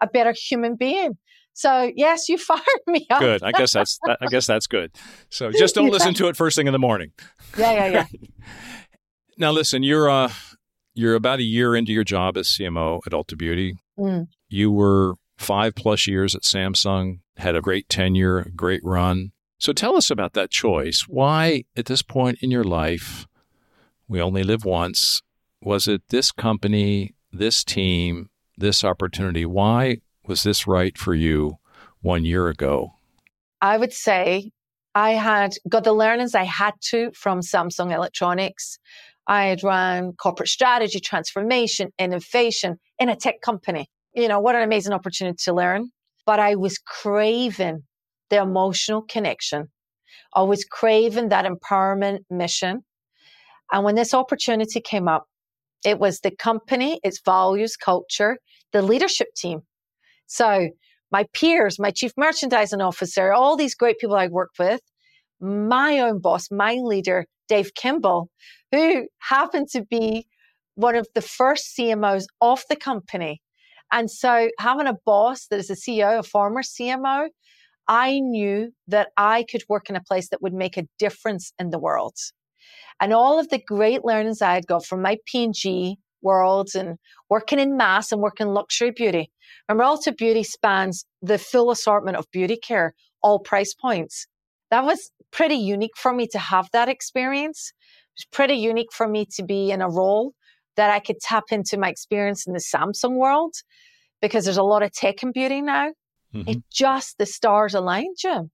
a 0.00 0.06
better 0.06 0.32
human 0.32 0.76
being. 0.76 1.16
So 1.54 1.90
yes, 1.96 2.28
you 2.28 2.38
fired 2.38 2.62
me 2.86 3.06
up. 3.10 3.20
Good. 3.20 3.42
I 3.42 3.52
guess 3.52 3.72
that's 3.72 3.98
I 4.08 4.26
guess 4.28 4.46
that's 4.46 4.66
good. 4.66 4.92
So 5.30 5.50
just 5.50 5.74
don't 5.74 5.90
listen 5.90 6.14
to 6.14 6.28
it 6.28 6.36
first 6.36 6.56
thing 6.56 6.66
in 6.66 6.72
the 6.72 6.78
morning. 6.78 7.12
Yeah, 7.56 7.72
yeah, 7.72 7.86
yeah. 7.86 8.06
now 9.36 9.50
listen, 9.52 9.82
you're 9.82 10.08
uh 10.08 10.30
you're 10.94 11.14
about 11.14 11.38
a 11.38 11.44
year 11.44 11.76
into 11.76 11.92
your 11.92 12.04
job 12.04 12.36
as 12.36 12.48
CMO 12.48 13.00
at 13.06 13.12
Ulta 13.12 13.38
Beauty. 13.38 13.76
Mm. 13.98 14.26
You 14.48 14.72
were 14.72 15.14
five 15.36 15.74
plus 15.74 16.06
years 16.06 16.34
at 16.34 16.42
Samsung, 16.42 17.20
had 17.38 17.56
a 17.56 17.60
great 17.60 17.88
tenure, 17.88 18.50
great 18.54 18.80
run. 18.84 19.32
So 19.58 19.72
tell 19.72 19.96
us 19.96 20.10
about 20.10 20.34
that 20.34 20.50
choice. 20.50 21.06
Why, 21.08 21.64
at 21.76 21.86
this 21.86 22.02
point 22.02 22.38
in 22.42 22.50
your 22.50 22.64
life, 22.64 23.26
we 24.06 24.20
only 24.20 24.42
live 24.42 24.64
once, 24.64 25.22
was 25.60 25.88
it 25.88 26.02
this 26.08 26.30
company, 26.30 27.14
this 27.32 27.64
team, 27.64 28.30
this 28.56 28.84
opportunity? 28.84 29.44
Why 29.44 29.98
was 30.26 30.42
this 30.42 30.66
right 30.66 30.96
for 30.96 31.14
you 31.14 31.58
one 32.00 32.24
year 32.24 32.48
ago? 32.48 32.94
I 33.60 33.76
would 33.76 33.92
say 33.92 34.52
I 34.94 35.12
had 35.12 35.54
got 35.68 35.84
the 35.84 35.92
learnings 35.92 36.34
I 36.34 36.44
had 36.44 36.74
to 36.90 37.10
from 37.12 37.40
Samsung 37.40 37.92
Electronics. 37.92 38.78
I 39.26 39.46
had 39.46 39.62
run 39.62 40.12
corporate 40.12 40.48
strategy, 40.48 41.00
transformation, 41.00 41.92
innovation 41.98 42.78
in 42.98 43.08
a 43.08 43.16
tech 43.16 43.40
company 43.40 43.88
you 44.18 44.28
know, 44.28 44.40
what 44.40 44.56
an 44.56 44.62
amazing 44.62 44.92
opportunity 44.92 45.36
to 45.44 45.52
learn. 45.52 45.90
But 46.28 46.40
I 46.40 46.56
was 46.56 46.76
craving 46.76 47.84
the 48.28 48.36
emotional 48.36 49.00
connection. 49.00 49.68
I 50.34 50.42
was 50.42 50.62
craving 50.62 51.30
that 51.30 51.46
empowerment 51.46 52.18
mission. 52.28 52.82
And 53.72 53.82
when 53.82 53.94
this 53.94 54.12
opportunity 54.12 54.82
came 54.82 55.08
up, 55.08 55.24
it 55.86 55.98
was 55.98 56.20
the 56.20 56.30
company, 56.30 57.00
its 57.02 57.22
values, 57.24 57.78
culture, 57.78 58.36
the 58.74 58.82
leadership 58.82 59.28
team. 59.34 59.60
So 60.26 60.68
my 61.10 61.24
peers, 61.32 61.78
my 61.78 61.92
chief 61.92 62.12
merchandising 62.18 62.82
officer, 62.82 63.32
all 63.32 63.56
these 63.56 63.74
great 63.74 63.98
people 63.98 64.16
I 64.16 64.26
worked 64.26 64.58
with, 64.58 64.82
my 65.40 65.98
own 66.00 66.20
boss, 66.20 66.50
my 66.50 66.74
leader, 66.74 67.24
Dave 67.48 67.72
Kimbell, 67.72 68.26
who 68.70 69.08
happened 69.20 69.68
to 69.68 69.82
be 69.82 70.26
one 70.74 70.94
of 70.94 71.08
the 71.14 71.22
first 71.22 71.74
CMOs 71.74 72.26
of 72.42 72.64
the 72.68 72.76
company 72.76 73.40
and 73.92 74.10
so 74.10 74.50
having 74.58 74.86
a 74.86 74.98
boss 75.04 75.46
that 75.46 75.58
is 75.58 75.70
a 75.70 75.74
CEO, 75.74 76.18
a 76.18 76.22
former 76.22 76.62
CMO, 76.62 77.28
I 77.88 78.20
knew 78.20 78.72
that 78.86 79.08
I 79.16 79.44
could 79.50 79.62
work 79.68 79.88
in 79.88 79.96
a 79.96 80.02
place 80.02 80.28
that 80.28 80.42
would 80.42 80.52
make 80.52 80.76
a 80.76 80.86
difference 80.98 81.52
in 81.58 81.70
the 81.70 81.78
world. 81.78 82.16
And 83.00 83.12
all 83.12 83.38
of 83.38 83.48
the 83.48 83.58
great 83.58 84.04
learnings 84.04 84.42
I 84.42 84.54
had 84.54 84.66
got 84.66 84.84
from 84.84 85.00
my 85.02 85.18
P&G 85.26 85.98
world 86.20 86.70
and 86.74 86.98
working 87.30 87.58
in 87.58 87.76
mass 87.76 88.12
and 88.12 88.20
working 88.20 88.48
luxury 88.48 88.90
beauty. 88.90 89.30
Remember, 89.68 89.84
Ulta 89.84 90.16
Beauty 90.16 90.42
spans 90.42 91.04
the 91.22 91.38
full 91.38 91.70
assortment 91.70 92.16
of 92.16 92.30
beauty 92.30 92.56
care, 92.56 92.94
all 93.22 93.38
price 93.38 93.72
points. 93.72 94.26
That 94.70 94.84
was 94.84 95.10
pretty 95.30 95.54
unique 95.54 95.96
for 95.96 96.12
me 96.12 96.26
to 96.28 96.38
have 96.38 96.68
that 96.72 96.88
experience. 96.88 97.72
It 98.16 98.20
was 98.20 98.26
pretty 98.32 98.54
unique 98.54 98.92
for 98.92 99.06
me 99.06 99.26
to 99.36 99.44
be 99.44 99.70
in 99.70 99.80
a 99.80 99.88
role 99.88 100.32
that 100.78 100.90
I 100.90 101.00
could 101.00 101.18
tap 101.20 101.44
into 101.50 101.76
my 101.76 101.88
experience 101.88 102.46
in 102.46 102.52
the 102.52 102.60
Samsung 102.60 103.16
world 103.16 103.52
because 104.22 104.44
there's 104.44 104.56
a 104.56 104.62
lot 104.62 104.84
of 104.84 104.92
tech 104.92 105.24
and 105.24 105.32
beauty 105.32 105.60
now. 105.60 105.88
Mm-hmm. 106.32 106.48
It 106.48 106.58
just 106.72 107.18
the 107.18 107.26
stars 107.26 107.74
aligned, 107.74 108.16
Jim. 108.16 108.52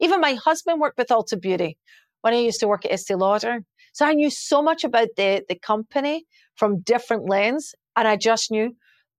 Even 0.00 0.20
my 0.20 0.34
husband 0.34 0.80
worked 0.80 0.98
with 0.98 1.08
Ulta 1.08 1.40
Beauty 1.40 1.78
when 2.22 2.34
I 2.34 2.38
used 2.38 2.58
to 2.60 2.66
work 2.66 2.84
at 2.84 2.90
Estee 2.90 3.14
Lauder. 3.14 3.60
So 3.92 4.04
I 4.04 4.14
knew 4.14 4.30
so 4.30 4.62
much 4.62 4.82
about 4.82 5.08
the, 5.16 5.44
the 5.48 5.54
company 5.54 6.24
from 6.56 6.80
different 6.80 7.28
lens. 7.28 7.72
And 7.94 8.08
I 8.08 8.16
just 8.16 8.50
knew 8.50 8.74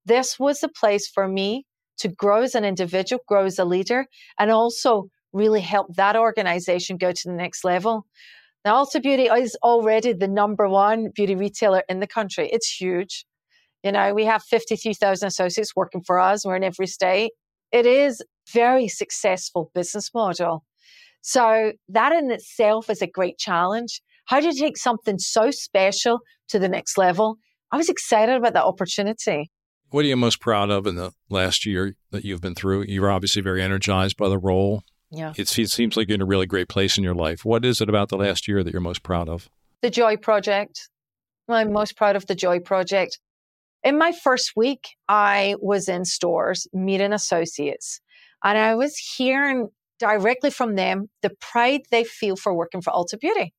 this 0.05 0.37
was 0.37 0.59
the 0.59 0.69
place 0.69 1.07
for 1.07 1.29
me 1.29 1.65
to 1.99 2.09
grow 2.09 2.41
as 2.41 2.55
an 2.55 2.65
individual, 2.65 3.21
grow 3.27 3.45
as 3.45 3.59
a 3.59 3.65
leader, 3.65 4.07
and 4.37 4.51
also 4.51 5.07
really 5.31 5.61
help 5.61 5.95
that 5.95 6.17
organization 6.17 6.97
go 6.97 7.13
to 7.13 7.21
the 7.25 7.33
next 7.33 7.63
level. 7.63 8.05
Now, 8.63 8.83
Ulta 8.83 9.01
Beauty 9.01 9.23
is 9.23 9.57
already 9.63 10.13
the 10.13 10.27
number 10.27 10.69
one 10.69 11.09
beauty 11.15 11.35
retailer 11.35 11.83
in 11.89 11.99
the 11.99 12.07
country. 12.07 12.47
It's 12.51 12.69
huge. 12.69 13.25
You 13.83 13.91
know, 13.91 14.13
we 14.13 14.25
have 14.25 14.43
53,000 14.43 15.27
associates 15.27 15.75
working 15.75 16.03
for 16.05 16.19
us. 16.19 16.45
We're 16.45 16.57
in 16.57 16.63
every 16.63 16.85
state. 16.85 17.31
It 17.71 17.87
is 17.87 18.21
very 18.53 18.87
successful 18.87 19.71
business 19.73 20.11
model. 20.13 20.63
So 21.21 21.73
that 21.89 22.11
in 22.11 22.29
itself 22.29 22.89
is 22.89 23.01
a 23.01 23.07
great 23.07 23.39
challenge. 23.39 24.01
How 24.25 24.39
do 24.39 24.47
you 24.47 24.53
take 24.53 24.77
something 24.77 25.17
so 25.17 25.49
special 25.49 26.19
to 26.49 26.59
the 26.59 26.69
next 26.69 26.97
level? 26.97 27.37
I 27.71 27.77
was 27.77 27.89
excited 27.89 28.35
about 28.35 28.53
that 28.53 28.65
opportunity. 28.65 29.49
What 29.89 30.05
are 30.05 30.07
you 30.07 30.17
most 30.17 30.39
proud 30.39 30.69
of 30.69 30.85
in 30.85 30.95
the 30.95 31.11
last 31.29 31.65
year 31.65 31.95
that 32.11 32.23
you've 32.23 32.41
been 32.41 32.55
through? 32.55 32.85
You're 32.87 33.11
obviously 33.11 33.41
very 33.41 33.61
energized 33.61 34.17
by 34.17 34.29
the 34.29 34.37
role. 34.37 34.83
Yeah. 35.11 35.33
It 35.37 35.47
seems 35.47 35.97
like 35.97 36.07
you're 36.07 36.15
in 36.15 36.21
a 36.21 36.25
really 36.25 36.45
great 36.45 36.69
place 36.69 36.97
in 36.97 37.03
your 37.03 37.13
life. 37.13 37.43
What 37.43 37.65
is 37.65 37.81
it 37.81 37.89
about 37.89 38.09
the 38.09 38.17
last 38.17 38.47
year 38.47 38.63
that 38.63 38.71
you're 38.71 38.81
most 38.81 39.03
proud 39.03 39.27
of? 39.27 39.49
The 39.81 39.89
Joy 39.89 40.15
Project. 40.15 40.89
I'm 41.49 41.73
most 41.73 41.97
proud 41.97 42.15
of 42.15 42.27
the 42.27 42.35
Joy 42.35 42.59
Project. 42.59 43.19
In 43.83 43.97
my 43.97 44.13
first 44.13 44.53
week, 44.55 44.87
I 45.09 45.55
was 45.59 45.89
in 45.89 46.05
stores 46.05 46.65
meeting 46.71 47.11
associates, 47.11 47.99
and 48.43 48.57
I 48.57 48.75
was 48.75 48.95
hearing 48.95 49.67
directly 49.99 50.49
from 50.49 50.75
them 50.75 51.09
the 51.21 51.31
pride 51.41 51.81
they 51.91 52.03
feel 52.03 52.35
for 52.35 52.53
working 52.53 52.81
for 52.81 52.93
Ulta 52.93 53.19
Beauty. 53.19 53.53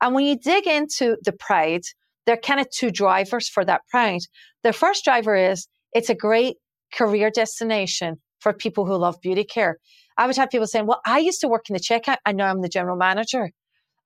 And 0.00 0.14
when 0.14 0.24
you 0.24 0.36
dig 0.36 0.66
into 0.66 1.16
the 1.24 1.32
pride, 1.32 1.82
there 2.26 2.34
are 2.34 2.40
kind 2.40 2.58
of 2.58 2.68
two 2.70 2.90
drivers 2.90 3.48
for 3.48 3.64
that 3.64 3.82
pride. 3.88 4.22
The 4.64 4.72
first 4.72 5.04
driver 5.04 5.36
is 5.36 5.68
it's 5.92 6.10
a 6.10 6.14
great 6.14 6.56
career 6.92 7.30
destination 7.30 8.20
for 8.40 8.52
people 8.52 8.86
who 8.86 8.96
love 8.96 9.20
beauty 9.20 9.44
care. 9.44 9.78
I 10.20 10.26
would 10.26 10.36
have 10.36 10.50
people 10.50 10.66
saying, 10.66 10.86
well, 10.86 11.00
I 11.06 11.18
used 11.18 11.40
to 11.40 11.48
work 11.48 11.70
in 11.70 11.72
the 11.72 11.80
checkout. 11.80 12.18
I 12.26 12.32
know 12.32 12.44
I'm 12.44 12.60
the 12.60 12.68
general 12.68 12.98
manager. 12.98 13.52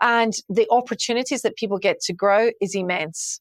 And 0.01 0.33
the 0.49 0.69
opportunities 0.71 1.43
that 1.43 1.57
people 1.57 1.79
get 1.79 1.99
to 2.03 2.13
grow 2.13 2.53
is 2.61 2.77
immense. 2.77 3.41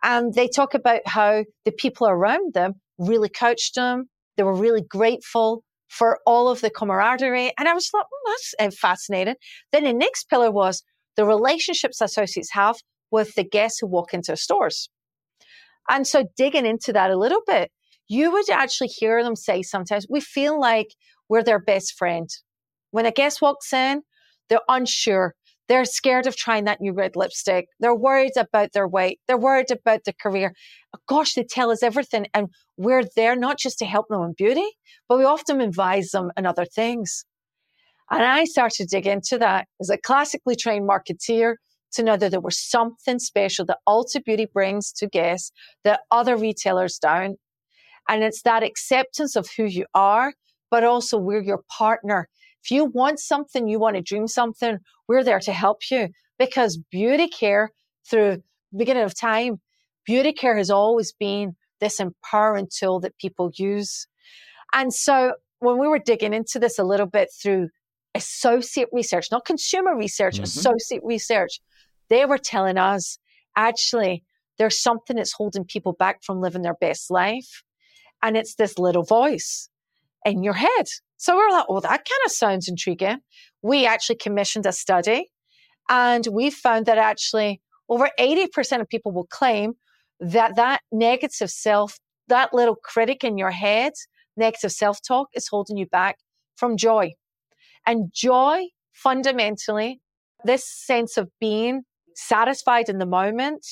And 0.00 0.32
they 0.32 0.46
talk 0.46 0.74
about 0.74 1.00
how 1.06 1.44
the 1.64 1.72
people 1.72 2.06
around 2.06 2.54
them 2.54 2.74
really 2.98 3.28
coached 3.28 3.74
them. 3.74 4.04
They 4.36 4.44
were 4.44 4.54
really 4.54 4.82
grateful 4.82 5.64
for 5.88 6.20
all 6.24 6.48
of 6.48 6.60
the 6.60 6.70
camaraderie. 6.70 7.52
And 7.58 7.68
I 7.68 7.74
was 7.74 7.90
like, 7.92 8.04
oh, 8.04 8.36
that's 8.60 8.74
uh, 8.76 8.76
fascinating. 8.80 9.34
Then 9.72 9.82
the 9.82 9.92
next 9.92 10.30
pillar 10.30 10.52
was 10.52 10.84
the 11.16 11.26
relationships 11.26 12.00
associates 12.00 12.52
have 12.52 12.76
with 13.10 13.34
the 13.34 13.44
guests 13.44 13.80
who 13.80 13.88
walk 13.88 14.14
into 14.14 14.36
stores. 14.36 14.88
And 15.90 16.06
so 16.06 16.26
digging 16.36 16.64
into 16.64 16.92
that 16.92 17.10
a 17.10 17.18
little 17.18 17.42
bit, 17.44 17.72
you 18.06 18.30
would 18.30 18.50
actually 18.50 18.88
hear 18.88 19.20
them 19.24 19.34
say 19.34 19.62
sometimes, 19.62 20.06
we 20.08 20.20
feel 20.20 20.60
like 20.60 20.94
we're 21.28 21.42
their 21.42 21.58
best 21.58 21.94
friend. 21.94 22.28
When 22.90 23.06
a 23.06 23.12
guest 23.12 23.42
walks 23.42 23.72
in, 23.72 24.02
they're 24.48 24.60
unsure. 24.68 25.34
They're 25.68 25.84
scared 25.86 26.26
of 26.26 26.36
trying 26.36 26.64
that 26.64 26.80
new 26.80 26.92
red 26.92 27.16
lipstick. 27.16 27.66
They're 27.80 27.94
worried 27.94 28.36
about 28.36 28.72
their 28.72 28.86
weight. 28.86 29.20
They're 29.26 29.38
worried 29.38 29.70
about 29.70 30.04
their 30.04 30.14
career. 30.20 30.52
Uh, 30.92 30.98
gosh, 31.08 31.34
they 31.34 31.44
tell 31.44 31.70
us 31.70 31.82
everything. 31.82 32.26
And 32.34 32.48
we're 32.76 33.04
there 33.16 33.34
not 33.34 33.58
just 33.58 33.78
to 33.78 33.86
help 33.86 34.08
them 34.08 34.22
in 34.22 34.34
beauty, 34.36 34.66
but 35.08 35.18
we 35.18 35.24
often 35.24 35.60
advise 35.60 36.10
them 36.10 36.30
in 36.36 36.44
other 36.44 36.66
things. 36.66 37.24
And 38.10 38.22
I 38.22 38.44
started 38.44 38.76
to 38.76 38.96
dig 38.96 39.06
into 39.06 39.38
that 39.38 39.66
as 39.80 39.88
a 39.88 39.96
classically 39.96 40.54
trained 40.54 40.88
marketeer 40.88 41.54
to 41.92 42.02
know 42.02 42.16
that 42.16 42.30
there 42.30 42.40
was 42.40 42.58
something 42.58 43.18
special 43.18 43.64
that 43.66 43.78
Ulta 43.88 44.22
Beauty 44.22 44.46
brings 44.52 44.92
to 44.92 45.06
guests 45.06 45.52
that 45.84 46.00
other 46.10 46.36
retailers 46.36 46.98
don't. 46.98 47.38
And 48.08 48.22
it's 48.22 48.42
that 48.42 48.62
acceptance 48.62 49.36
of 49.36 49.48
who 49.56 49.64
you 49.64 49.86
are, 49.94 50.34
but 50.74 50.82
also 50.82 51.16
we're 51.16 51.40
your 51.40 51.62
partner. 51.68 52.28
If 52.64 52.72
you 52.72 52.86
want 52.86 53.20
something, 53.20 53.68
you 53.68 53.78
want 53.78 53.94
to 53.94 54.02
dream 54.02 54.26
something, 54.26 54.78
we're 55.06 55.22
there 55.22 55.38
to 55.38 55.52
help 55.52 55.82
you 55.88 56.08
because 56.36 56.80
beauty 56.90 57.28
care 57.28 57.70
through 58.10 58.42
beginning 58.76 59.04
of 59.04 59.16
time, 59.16 59.60
beauty 60.04 60.32
care 60.32 60.56
has 60.56 60.70
always 60.70 61.12
been 61.12 61.54
this 61.78 62.00
empowering 62.00 62.66
tool 62.76 62.98
that 63.02 63.16
people 63.18 63.52
use. 63.54 64.08
And 64.72 64.92
so 64.92 65.34
when 65.60 65.78
we 65.78 65.86
were 65.86 66.00
digging 66.00 66.34
into 66.34 66.58
this 66.58 66.76
a 66.80 66.82
little 66.82 67.06
bit 67.06 67.28
through 67.40 67.68
associate 68.16 68.88
research, 68.90 69.28
not 69.30 69.44
consumer 69.44 69.96
research, 69.96 70.34
mm-hmm. 70.34 70.42
associate 70.42 71.02
research, 71.04 71.60
they 72.10 72.24
were 72.24 72.36
telling 72.36 72.78
us 72.78 73.16
actually 73.54 74.24
there's 74.58 74.82
something 74.82 75.14
that's 75.14 75.34
holding 75.34 75.66
people 75.66 75.92
back 75.92 76.24
from 76.24 76.40
living 76.40 76.62
their 76.62 76.74
best 76.80 77.12
life. 77.12 77.62
And 78.24 78.36
it's 78.36 78.56
this 78.56 78.76
little 78.76 79.04
voice 79.04 79.68
in 80.24 80.42
your 80.42 80.54
head. 80.54 80.86
So 81.16 81.36
we 81.36 81.42
are 81.42 81.52
like, 81.52 81.66
oh, 81.68 81.80
that 81.80 81.90
kind 81.90 82.20
of 82.26 82.32
sounds 82.32 82.68
intriguing. 82.68 83.18
We 83.62 83.86
actually 83.86 84.16
commissioned 84.16 84.66
a 84.66 84.72
study 84.72 85.30
and 85.88 86.26
we 86.30 86.50
found 86.50 86.86
that 86.86 86.98
actually 86.98 87.60
over 87.88 88.10
80% 88.18 88.80
of 88.80 88.88
people 88.88 89.12
will 89.12 89.26
claim 89.26 89.74
that 90.20 90.56
that 90.56 90.80
negative 90.90 91.50
self, 91.50 91.98
that 92.28 92.54
little 92.54 92.76
critic 92.76 93.24
in 93.24 93.36
your 93.36 93.50
head, 93.50 93.92
negative 94.36 94.72
self 94.72 94.98
talk 95.06 95.28
is 95.34 95.48
holding 95.48 95.76
you 95.76 95.86
back 95.86 96.16
from 96.56 96.76
joy. 96.76 97.12
And 97.86 98.10
joy, 98.14 98.64
fundamentally, 98.92 100.00
this 100.44 100.66
sense 100.66 101.16
of 101.16 101.28
being 101.40 101.82
satisfied 102.14 102.88
in 102.88 102.98
the 102.98 103.06
moment, 103.06 103.66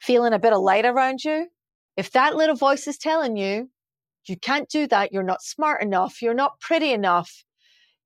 feeling 0.00 0.32
a 0.32 0.38
bit 0.38 0.52
of 0.52 0.60
light 0.60 0.84
around 0.84 1.24
you, 1.24 1.48
if 1.96 2.10
that 2.12 2.36
little 2.36 2.56
voice 2.56 2.86
is 2.86 2.98
telling 2.98 3.36
you, 3.36 3.70
you 4.28 4.36
can't 4.36 4.68
do 4.68 4.86
that, 4.88 5.12
you're 5.12 5.22
not 5.22 5.42
smart 5.42 5.82
enough, 5.82 6.22
you're 6.22 6.34
not 6.34 6.60
pretty 6.60 6.92
enough, 6.92 7.44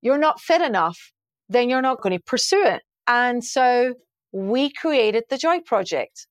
you're 0.02 0.18
not 0.18 0.40
fit 0.40 0.60
enough, 0.60 1.12
then 1.48 1.68
you're 1.68 1.82
not 1.82 2.00
going 2.00 2.16
to 2.16 2.24
pursue 2.24 2.62
it. 2.64 2.82
And 3.06 3.44
so 3.44 3.94
we 4.32 4.70
created 4.72 5.24
the 5.28 5.38
Joy 5.38 5.60
Project. 5.60 6.26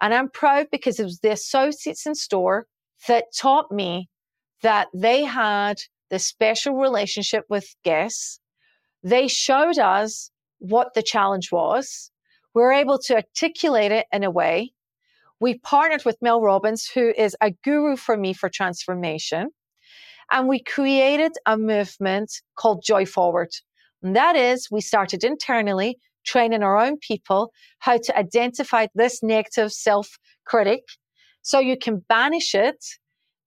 And 0.00 0.12
I'm 0.12 0.30
proud 0.30 0.66
because 0.72 0.98
it 0.98 1.04
was 1.04 1.20
the 1.20 1.32
associates 1.32 2.06
in 2.06 2.14
store 2.14 2.66
that 3.06 3.26
taught 3.36 3.70
me 3.70 4.08
that 4.62 4.88
they 4.94 5.24
had 5.24 5.80
this 6.10 6.26
special 6.26 6.76
relationship 6.76 7.44
with 7.48 7.74
guests. 7.84 8.40
They 9.02 9.28
showed 9.28 9.78
us 9.78 10.30
what 10.58 10.94
the 10.94 11.02
challenge 11.02 11.52
was. 11.52 12.10
We 12.54 12.62
were 12.62 12.72
able 12.72 12.98
to 13.00 13.16
articulate 13.16 13.92
it 13.92 14.06
in 14.12 14.24
a 14.24 14.30
way. 14.30 14.72
We 15.42 15.58
partnered 15.58 16.04
with 16.04 16.22
Mel 16.22 16.40
Robbins, 16.40 16.88
who 16.88 17.12
is 17.18 17.36
a 17.40 17.50
guru 17.64 17.96
for 17.96 18.16
me 18.16 18.32
for 18.32 18.48
transformation. 18.48 19.48
And 20.30 20.46
we 20.46 20.62
created 20.62 21.32
a 21.46 21.58
movement 21.58 22.30
called 22.54 22.84
Joy 22.84 23.06
Forward. 23.06 23.48
And 24.04 24.14
that 24.14 24.36
is, 24.36 24.68
we 24.70 24.80
started 24.80 25.24
internally 25.24 25.98
training 26.24 26.62
our 26.62 26.78
own 26.78 26.96
people 26.96 27.50
how 27.80 27.98
to 27.98 28.16
identify 28.16 28.86
this 28.94 29.20
negative 29.20 29.72
self 29.72 30.16
critic 30.46 30.84
so 31.42 31.58
you 31.58 31.76
can 31.76 32.04
banish 32.08 32.54
it 32.54 32.84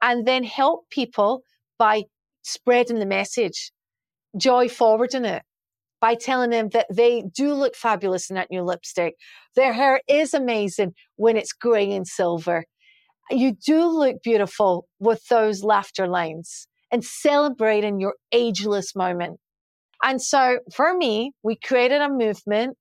and 0.01 0.27
then 0.27 0.43
help 0.43 0.89
people 0.89 1.43
by 1.79 2.03
spreading 2.41 2.99
the 2.99 3.05
message, 3.05 3.71
joy 4.35 4.67
forwarding 4.67 5.23
it 5.23 5.43
by 6.05 6.13
telling 6.13 6.51
them 6.51 6.69
that 6.69 6.85
they 6.93 7.23
do 7.33 7.51
look 7.55 7.75
fabulous 7.75 8.29
in 8.29 8.35
that 8.35 8.51
new 8.51 8.61
lipstick. 8.61 9.15
Their 9.55 9.73
hair 9.73 10.01
is 10.07 10.35
amazing 10.35 10.93
when 11.15 11.35
it's 11.35 11.51
gray 11.51 11.91
and 11.93 12.07
silver. 12.07 12.65
You 13.31 13.53
do 13.53 13.87
look 13.87 14.21
beautiful 14.21 14.85
with 14.99 15.27
those 15.31 15.63
laughter 15.63 16.07
lines 16.07 16.67
and 16.91 17.03
celebrating 17.03 17.99
your 17.99 18.13
ageless 18.31 18.95
moment. 18.95 19.39
And 20.03 20.21
so 20.21 20.59
for 20.75 20.95
me, 20.95 21.31
we 21.41 21.55
created 21.55 22.01
a 22.01 22.09
movement 22.09 22.77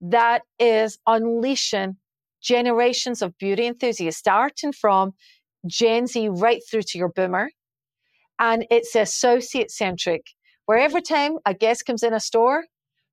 that 0.00 0.40
is 0.58 0.98
unleashing 1.06 1.98
generations 2.42 3.20
of 3.20 3.36
beauty 3.36 3.66
enthusiasts, 3.66 4.20
starting 4.20 4.72
from 4.72 5.12
Gen 5.66 6.06
Z 6.06 6.26
right 6.30 6.62
through 6.70 6.84
to 6.84 6.96
your 6.96 7.10
boomer. 7.10 7.50
And 8.38 8.64
it's 8.70 8.94
associate 8.94 9.70
centric, 9.70 10.22
where 10.72 10.80
every 10.80 11.02
time 11.02 11.36
a 11.44 11.52
guest 11.52 11.84
comes 11.84 12.02
in 12.02 12.14
a 12.14 12.18
store, 12.18 12.64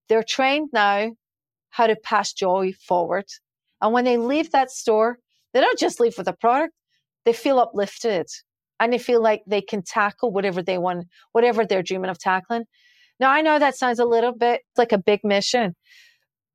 they're 0.08 0.24
trained 0.24 0.70
now 0.72 1.12
how 1.72 1.88
to 1.88 1.96
pass 1.98 2.32
joy 2.32 2.72
forward. 2.88 3.26
And 3.82 3.92
when 3.92 4.06
they 4.06 4.16
leave 4.16 4.52
that 4.52 4.72
store, 4.72 5.20
they 5.52 5.60
don't 5.60 5.78
just 5.78 6.00
leave 6.00 6.18
with 6.18 6.30
a 6.30 6.34
product, 6.40 6.74
they 7.26 7.34
feel 7.34 7.60
uplifted 7.60 8.28
and 8.80 8.94
they 8.94 8.98
feel 8.98 9.22
like 9.22 9.42
they 9.46 9.62
can 9.62 9.84
tackle 9.84 10.32
whatever 10.32 10.64
they 10.64 10.78
want, 10.78 11.08
whatever 11.34 11.66
they're 11.66 11.84
dreaming 11.84 12.10
of 12.10 12.18
tackling. 12.18 12.64
Now, 13.20 13.30
I 13.30 13.42
know 13.42 13.60
that 13.60 13.76
sounds 13.76 14.00
a 14.00 14.06
little 14.06 14.32
bit 14.32 14.62
like 14.78 14.94
a 14.94 14.98
big 14.98 15.20
mission, 15.26 15.76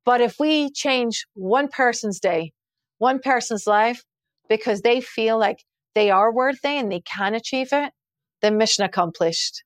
but 0.05 0.21
if 0.21 0.39
we 0.39 0.71
change 0.71 1.27
one 1.35 1.67
person's 1.67 2.19
day, 2.19 2.51
one 2.97 3.19
person's 3.19 3.67
life, 3.67 4.03
because 4.49 4.81
they 4.81 5.01
feel 5.01 5.37
like 5.37 5.65
they 5.93 6.09
are 6.09 6.33
worthy 6.33 6.79
and 6.79 6.91
they 6.91 7.01
can 7.01 7.35
achieve 7.35 7.69
it, 7.73 7.93
then 8.41 8.57
mission 8.57 8.83
accomplished. 8.83 9.61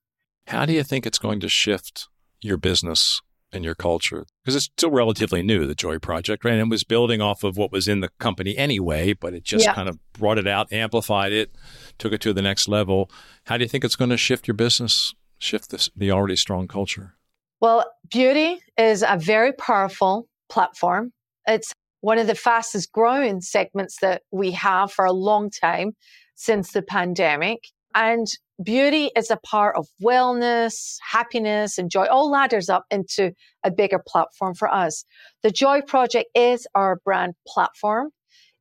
How 0.46 0.66
do 0.66 0.72
you 0.72 0.82
think 0.82 1.06
it's 1.06 1.18
going 1.18 1.40
to 1.40 1.48
shift 1.48 2.08
your 2.40 2.56
business 2.56 3.20
and 3.52 3.64
your 3.64 3.74
culture? 3.74 4.26
Because 4.42 4.56
it's 4.56 4.64
still 4.66 4.90
relatively 4.90 5.42
new, 5.42 5.66
the 5.66 5.74
Joy 5.74 5.98
Project, 5.98 6.44
right? 6.44 6.52
And 6.52 6.60
it 6.60 6.68
was 6.68 6.84
building 6.84 7.20
off 7.20 7.44
of 7.44 7.56
what 7.56 7.72
was 7.72 7.88
in 7.88 8.00
the 8.00 8.10
company 8.18 8.56
anyway, 8.56 9.12
but 9.12 9.34
it 9.34 9.44
just 9.44 9.64
yeah. 9.64 9.74
kind 9.74 9.88
of 9.88 9.98
brought 10.12 10.38
it 10.38 10.46
out, 10.46 10.72
amplified 10.72 11.32
it, 11.32 11.54
took 11.98 12.12
it 12.12 12.20
to 12.22 12.32
the 12.32 12.42
next 12.42 12.68
level. 12.68 13.10
How 13.44 13.56
do 13.56 13.64
you 13.64 13.68
think 13.68 13.84
it's 13.84 13.96
going 13.96 14.10
to 14.10 14.16
shift 14.16 14.48
your 14.48 14.54
business, 14.54 15.14
shift 15.38 15.70
this, 15.70 15.90
the 15.96 16.10
already 16.10 16.36
strong 16.36 16.68
culture? 16.68 17.14
Well, 17.60 17.84
beauty 18.10 18.60
is 18.78 19.04
a 19.06 19.18
very 19.18 19.52
powerful 19.52 20.26
platform. 20.48 21.12
It's 21.46 21.72
one 22.00 22.18
of 22.18 22.26
the 22.26 22.34
fastest 22.34 22.92
growing 22.92 23.40
segments 23.40 23.98
that 24.00 24.22
we 24.30 24.52
have 24.52 24.90
for 24.90 25.04
a 25.04 25.12
long 25.12 25.50
time 25.50 25.92
since 26.34 26.72
the 26.72 26.82
pandemic. 26.82 27.58
And 27.94 28.26
beauty 28.62 29.10
is 29.16 29.30
a 29.30 29.36
part 29.36 29.76
of 29.76 29.86
wellness, 30.02 30.96
happiness, 31.08 31.78
and 31.78 31.90
joy, 31.90 32.06
all 32.06 32.30
ladders 32.30 32.68
up 32.68 32.84
into 32.90 33.32
a 33.64 33.70
bigger 33.70 34.00
platform 34.06 34.54
for 34.54 34.72
us. 34.72 35.04
The 35.42 35.50
Joy 35.50 35.82
Project 35.82 36.28
is 36.34 36.66
our 36.74 37.00
brand 37.04 37.34
platform. 37.46 38.10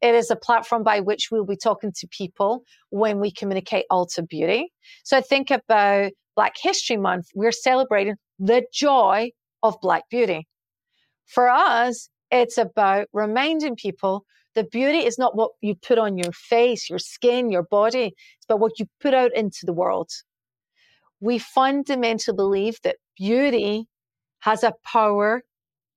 It 0.01 0.15
is 0.15 0.31
a 0.31 0.35
platform 0.35 0.83
by 0.83 1.01
which 1.01 1.27
we'll 1.31 1.45
be 1.45 1.57
talking 1.57 1.91
to 1.97 2.07
people 2.07 2.63
when 2.89 3.19
we 3.19 3.31
communicate 3.31 3.85
Ulta 3.91 4.27
Beauty. 4.27 4.71
So 5.03 5.21
think 5.21 5.51
about 5.51 6.11
Black 6.35 6.53
History 6.61 6.95
Month. 6.95 7.27
We're 7.35 7.51
celebrating 7.51 8.15
the 8.39 8.65
joy 8.73 9.31
of 9.61 9.75
Black 9.81 10.03
beauty. 10.09 10.47
For 11.25 11.49
us, 11.49 12.09
it's 12.31 12.57
about 12.57 13.07
reminding 13.11 13.75
people 13.75 14.23
that 14.59 14.71
beauty 14.71 15.05
is 15.05 15.17
not 15.17 15.37
what 15.37 15.51
you 15.61 15.73
put 15.73 15.97
on 15.97 16.17
your 16.17 16.33
face, 16.33 16.89
your 16.89 16.99
skin, 16.99 17.49
your 17.49 17.63
body. 17.63 18.07
It's 18.07 18.45
about 18.49 18.59
what 18.59 18.77
you 18.77 18.87
put 18.99 19.13
out 19.13 19.33
into 19.33 19.65
the 19.65 19.71
world. 19.71 20.09
We 21.21 21.37
fundamentally 21.37 22.35
believe 22.35 22.77
that 22.83 22.97
beauty 23.17 23.87
has 24.41 24.65
a 24.65 24.73
power 24.83 25.43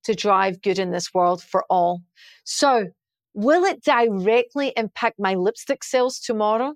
to 0.05 0.15
drive 0.15 0.63
good 0.63 0.79
in 0.79 0.93
this 0.93 1.13
world 1.13 1.43
for 1.43 1.65
all. 1.69 2.03
So, 2.45 2.87
will 3.35 3.65
it 3.65 3.83
directly 3.83 4.73
impact 4.77 5.19
my 5.19 5.35
lipstick 5.35 5.83
sales 5.83 6.21
tomorrow? 6.21 6.75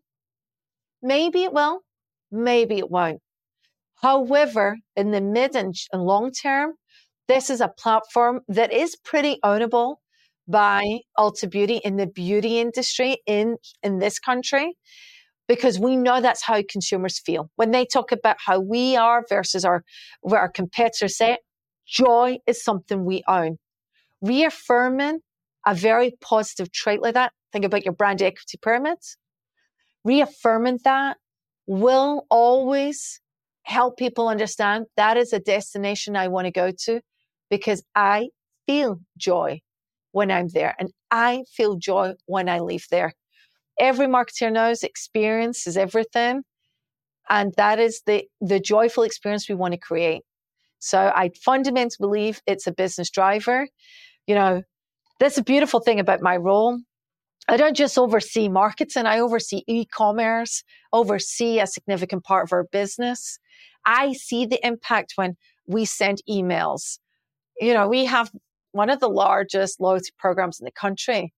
Maybe 1.03 1.45
it 1.45 1.53
will, 1.53 1.83
maybe 2.33 2.79
it 2.79 2.91
won't. 2.91 3.21
However, 4.03 4.77
in 4.97 5.13
the 5.13 5.21
mid 5.21 5.55
and 5.55 5.73
long 5.95 6.33
term, 6.33 6.75
this 7.29 7.49
is 7.49 7.61
a 7.61 7.69
platform 7.69 8.41
that 8.49 8.73
is 8.73 8.97
pretty 8.97 9.39
ownable 9.45 9.99
by 10.49 11.01
Ulta 11.19 11.51
Beauty 11.51 11.81
in 11.85 11.97
the 11.97 12.07
beauty 12.07 12.61
industry 12.61 13.19
in, 13.27 13.57
in 13.83 13.99
this 13.99 14.19
country 14.19 14.77
because 15.49 15.79
we 15.79 15.97
know 15.97 16.21
that's 16.21 16.43
how 16.43 16.63
consumers 16.69 17.19
feel. 17.19 17.51
When 17.57 17.71
they 17.71 17.85
talk 17.85 18.13
about 18.13 18.37
how 18.45 18.61
we 18.61 18.97
are 18.97 19.25
versus 19.29 19.65
our, 19.65 19.85
what 20.21 20.39
our 20.39 20.49
competitors 20.49 21.17
say, 21.17 21.39
joy 21.87 22.39
is 22.47 22.63
something 22.63 23.05
we 23.05 23.23
own. 23.29 23.59
Reaffirming 24.23 25.21
a 25.67 25.75
very 25.75 26.17
positive 26.21 26.73
trait 26.73 27.01
like 27.03 27.15
that, 27.15 27.33
think 27.53 27.65
about 27.65 27.85
your 27.85 27.95
brand 27.95 28.23
equity 28.23 28.59
pyramids, 28.61 29.17
reaffirming 30.05 30.81
that 30.85 31.17
will 31.67 32.27
always 32.31 33.21
help 33.63 33.97
people 33.97 34.29
understand 34.29 34.87
that 34.97 35.17
is 35.17 35.33
a 35.33 35.41
destination 35.41 36.17
I 36.17 36.29
want 36.29 36.47
to 36.47 36.53
go 36.53 36.71
to 36.85 37.01
because 37.51 37.83
I 37.95 38.29
feel 38.67 39.01
joy 39.17 39.61
when 40.17 40.31
I'm 40.31 40.49
there 40.49 40.75
and 40.79 40.89
I 41.11 41.45
feel 41.55 41.77
joy 41.77 42.15
when 42.25 42.49
I 42.49 42.61
leave 42.61 42.87
there. 42.91 43.13
Every 43.79 44.07
marketer 44.07 44.51
knows 44.51 44.83
experience 44.83 45.67
is 45.67 45.77
everything. 45.77 46.43
And 47.29 47.53
that 47.59 47.79
is 47.79 48.01
the, 48.07 48.25
the 48.41 48.59
joyful 48.59 49.03
experience 49.03 49.47
we 49.47 49.55
want 49.55 49.75
to 49.75 49.79
create. 49.79 50.23
So 50.79 51.13
I 51.15 51.33
fundamentally 51.45 51.99
believe 52.01 52.41
it's 52.47 52.67
a 52.67 52.73
business 52.73 53.11
driver. 53.11 53.69
You 54.27 54.37
know, 54.37 54.63
that's 55.21 55.37
a 55.37 55.45
beautiful 55.45 55.81
thing 55.81 56.01
about 56.01 56.23
my 56.23 56.39
role. 56.39 56.81
I 57.47 57.59
don't 57.59 57.77
just 57.77 57.99
oversee 57.99 58.49
marketing, 58.49 59.05
I 59.05 59.19
oversee 59.19 59.65
e 59.67 59.85
commerce, 59.85 60.65
oversee 60.95 61.61
a 61.61 61.67
significant 61.67 62.25
part 62.25 62.45
of 62.45 62.55
our 62.55 62.65
business. 62.73 63.39
I 63.85 64.15
see 64.15 64.47
the 64.47 64.67
impact 64.67 65.13
when 65.17 65.37
we 65.67 65.85
send 65.85 66.23
emails. 66.27 66.99
You 67.61 67.75
know, 67.75 67.87
we 67.87 68.07
have 68.07 68.31
one 68.77 68.91
of 68.91 69.01
the 69.01 69.09
largest 69.09 69.81
loyalty 69.81 70.11
programs 70.19 70.61
in 70.61 70.65
the 70.65 70.71
country 70.71 71.33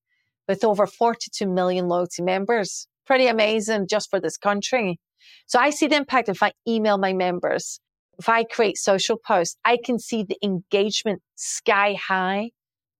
with 0.48 0.64
over 0.64 0.86
42 0.86 1.46
million 1.46 1.88
loyalty 1.88 2.22
members. 2.22 2.88
Pretty 3.06 3.26
amazing 3.26 3.86
just 3.88 4.10
for 4.10 4.20
this 4.20 4.36
country. 4.36 4.98
So 5.46 5.58
I 5.58 5.70
see 5.70 5.86
the 5.86 5.96
impact 5.96 6.28
if 6.28 6.42
I 6.42 6.52
email 6.66 6.98
my 6.98 7.12
members. 7.12 7.80
If 8.18 8.28
I 8.28 8.44
create 8.44 8.76
social 8.76 9.16
posts, 9.16 9.56
I 9.64 9.78
can 9.82 9.98
see 9.98 10.24
the 10.24 10.36
engagement 10.42 11.22
sky 11.36 11.94
high 11.94 12.50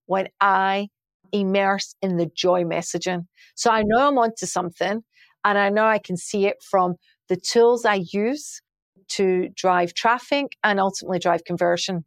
when 0.07 0.29
I 0.41 0.89
immerse 1.33 1.95
in 2.01 2.17
the 2.17 2.31
joy 2.35 2.63
messaging. 2.63 3.27
So 3.55 3.71
I 3.71 3.83
know 3.85 4.09
I'm 4.09 4.19
onto 4.19 4.47
something 4.47 5.03
and 5.45 5.59
I 5.59 5.69
know 5.69 5.85
I 5.85 5.99
can 5.99 6.17
see 6.17 6.47
it 6.47 6.57
from 6.63 6.95
the 7.29 7.37
tools 7.37 7.85
I 7.85 8.05
use 8.13 8.63
to 9.09 9.49
drive 9.55 9.95
traffic 9.95 10.47
and 10.63 10.79
ultimately 10.79 11.19
drive 11.19 11.45
conversion. 11.45 12.05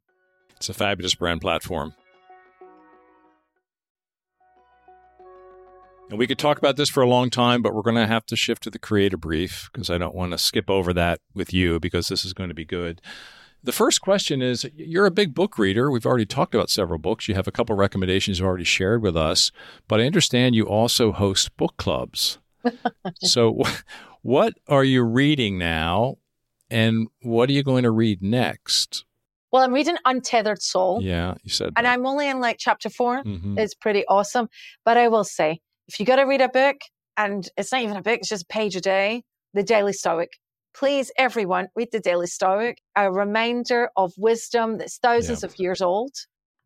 It's 0.56 0.70
a 0.70 0.74
fabulous 0.74 1.16
brand 1.16 1.42
platform. 1.42 1.94
And 6.12 6.20
we 6.20 6.28
could 6.28 6.38
talk 6.38 6.58
about 6.58 6.76
this 6.76 6.90
for 6.90 7.02
a 7.02 7.08
long 7.08 7.30
time, 7.30 7.62
but 7.62 7.74
we're 7.74 7.82
going 7.84 7.96
to 7.96 8.06
have 8.06 8.26
to 8.26 8.36
shift 8.36 8.64
to 8.64 8.70
the 8.70 8.78
creator 8.78 9.16
brief 9.16 9.70
because 9.72 9.90
I 9.90 9.98
don't 9.98 10.14
want 10.14 10.34
to 10.34 10.38
skip 10.38 10.70
over 10.70 10.92
that 10.94 11.22
with 11.34 11.54
you 11.54 11.80
because 11.80 12.10
this 12.10 12.26
is 12.26 12.34
going 12.34 12.50
to 12.50 12.54
be 12.54 12.66
good. 12.66 13.02
The 13.64 13.72
first 13.72 14.02
question 14.02 14.42
is 14.42 14.66
You're 14.76 15.06
a 15.06 15.12
big 15.12 15.34
book 15.34 15.58
reader. 15.58 15.90
We've 15.90 16.06
already 16.06 16.26
talked 16.26 16.54
about 16.54 16.70
several 16.70 17.00
books. 17.00 17.30
You 17.30 17.36
have 17.36 17.48
a 17.48 17.52
couple 17.52 17.78
recommendations 17.78 18.40
you've 18.40 18.48
already 18.48 18.66
shared 18.66 19.02
with 19.02 19.16
us, 19.16 19.54
but 19.88 20.02
I 20.02 20.06
understand 20.06 20.54
you 20.54 20.66
also 20.66 21.14
host 21.14 21.56
book 21.56 21.78
clubs. 21.78 22.40
so, 23.22 23.64
what 24.22 24.56
are 24.68 24.84
you 24.84 25.04
reading 25.04 25.58
now, 25.58 26.18
and 26.70 27.08
what 27.22 27.50
are 27.50 27.54
you 27.54 27.64
going 27.64 27.84
to 27.84 27.92
read 27.92 28.22
next? 28.22 29.06
Well, 29.54 29.64
I'm 29.64 29.74
reading 29.74 29.96
Untethered 30.04 30.62
Soul. 30.62 31.02
Yeah, 31.02 31.36
you 31.44 31.52
said. 31.52 31.72
And 31.78 31.86
that. 31.86 31.94
I'm 31.94 32.06
only 32.06 32.28
in 32.28 32.42
like 32.42 32.58
chapter 32.60 32.90
4 32.90 33.24
mm-hmm. 33.24 33.58
It's 33.58 33.76
pretty 33.76 34.06
awesome. 34.08 34.50
But 34.84 34.98
I 34.98 35.08
will 35.08 35.24
say, 35.24 35.62
if 35.88 36.00
you 36.00 36.06
got 36.06 36.18
to 36.18 36.24
read 36.24 36.42
a 36.42 36.50
book, 36.50 36.78
and 37.18 37.48
it's 37.58 37.72
not 37.72 37.82
even 37.82 37.98
a 37.98 38.02
book, 38.02 38.20
it's 38.20 38.30
just 38.30 38.44
a 38.44 38.48
page 38.48 38.76
a 38.76 38.82
day, 38.82 39.24
The 39.54 39.64
Daily 39.64 39.94
Stoic 39.94 40.32
please, 40.74 41.12
everyone, 41.18 41.68
read 41.76 41.90
the 41.92 42.00
Daily 42.00 42.28
Stoic, 42.28 42.82
a 42.96 43.12
reminder 43.12 43.90
of 43.98 44.14
wisdom 44.18 44.78
that's 44.78 44.98
thousands 44.98 45.44
yeah. 45.44 45.48
of 45.48 45.60
years 45.60 45.82
old. 45.82 46.12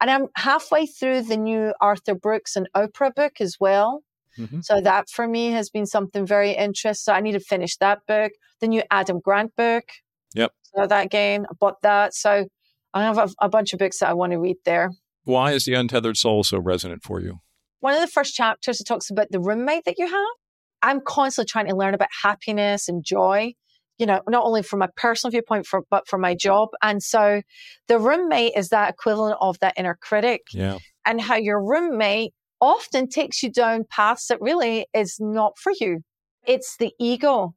And 0.01 0.11
I'm 0.11 0.27
halfway 0.35 0.85
through 0.85 1.23
the 1.23 1.37
new 1.37 1.73
Arthur 1.81 2.15
Brooks 2.15 2.55
and 2.55 2.67
Oprah 2.75 3.15
book 3.15 3.39
as 3.39 3.57
well. 3.59 4.03
Mm-hmm. 4.37 4.59
So 4.61 4.81
that 4.81 5.09
for 5.09 5.27
me 5.27 5.51
has 5.51 5.69
been 5.69 5.85
something 5.85 6.25
very 6.25 6.51
interesting. 6.51 6.93
So 6.93 7.13
I 7.13 7.21
need 7.21 7.31
to 7.31 7.39
finish 7.39 7.77
that 7.77 7.99
book. 8.07 8.33
The 8.59 8.67
new 8.67 8.83
Adam 8.91 9.19
Grant 9.23 9.55
book. 9.55 9.85
Yep. 10.33 10.51
So 10.63 10.85
that 10.87 11.05
again, 11.05 11.45
I 11.49 11.53
bought 11.57 11.81
that. 11.83 12.13
So 12.13 12.45
I 12.93 13.03
have 13.03 13.17
a, 13.17 13.29
a 13.39 13.49
bunch 13.49 13.71
of 13.71 13.79
books 13.79 13.99
that 13.99 14.09
I 14.09 14.13
want 14.13 14.33
to 14.33 14.39
read 14.39 14.57
there. 14.65 14.91
Why 15.23 15.53
is 15.53 15.65
the 15.65 15.73
untethered 15.73 16.17
soul 16.17 16.43
so 16.43 16.59
resonant 16.59 17.03
for 17.03 17.21
you? 17.21 17.39
One 17.85 17.93
of 17.93 18.01
the 18.01 18.07
first 18.07 18.33
chapters 18.33 18.81
it 18.81 18.85
talks 18.85 19.11
about 19.11 19.27
the 19.29 19.39
roommate 19.39 19.85
that 19.85 19.99
you 19.99 20.07
have. 20.07 20.35
I'm 20.81 21.01
constantly 21.05 21.47
trying 21.47 21.67
to 21.67 21.75
learn 21.75 21.93
about 21.93 22.09
happiness 22.23 22.89
and 22.89 23.05
joy 23.05 23.53
you 23.97 24.05
know, 24.05 24.21
not 24.27 24.43
only 24.43 24.61
from 24.61 24.81
a 24.81 24.89
personal 24.97 25.31
viewpoint, 25.31 25.65
for, 25.65 25.83
but 25.89 26.07
for 26.07 26.17
my 26.17 26.35
job. 26.35 26.69
And 26.81 27.01
so 27.01 27.41
the 27.87 27.99
roommate 27.99 28.53
is 28.55 28.69
that 28.69 28.89
equivalent 28.89 29.37
of 29.39 29.57
that 29.59 29.75
inner 29.77 29.97
critic. 30.01 30.41
Yeah. 30.51 30.79
And 31.05 31.21
how 31.21 31.35
your 31.35 31.63
roommate 31.63 32.33
often 32.59 33.07
takes 33.07 33.43
you 33.43 33.51
down 33.51 33.85
paths 33.89 34.27
that 34.27 34.41
really 34.41 34.87
is 34.93 35.17
not 35.19 35.53
for 35.57 35.71
you. 35.79 35.99
It's 36.45 36.75
the 36.77 36.91
ego. 36.99 37.53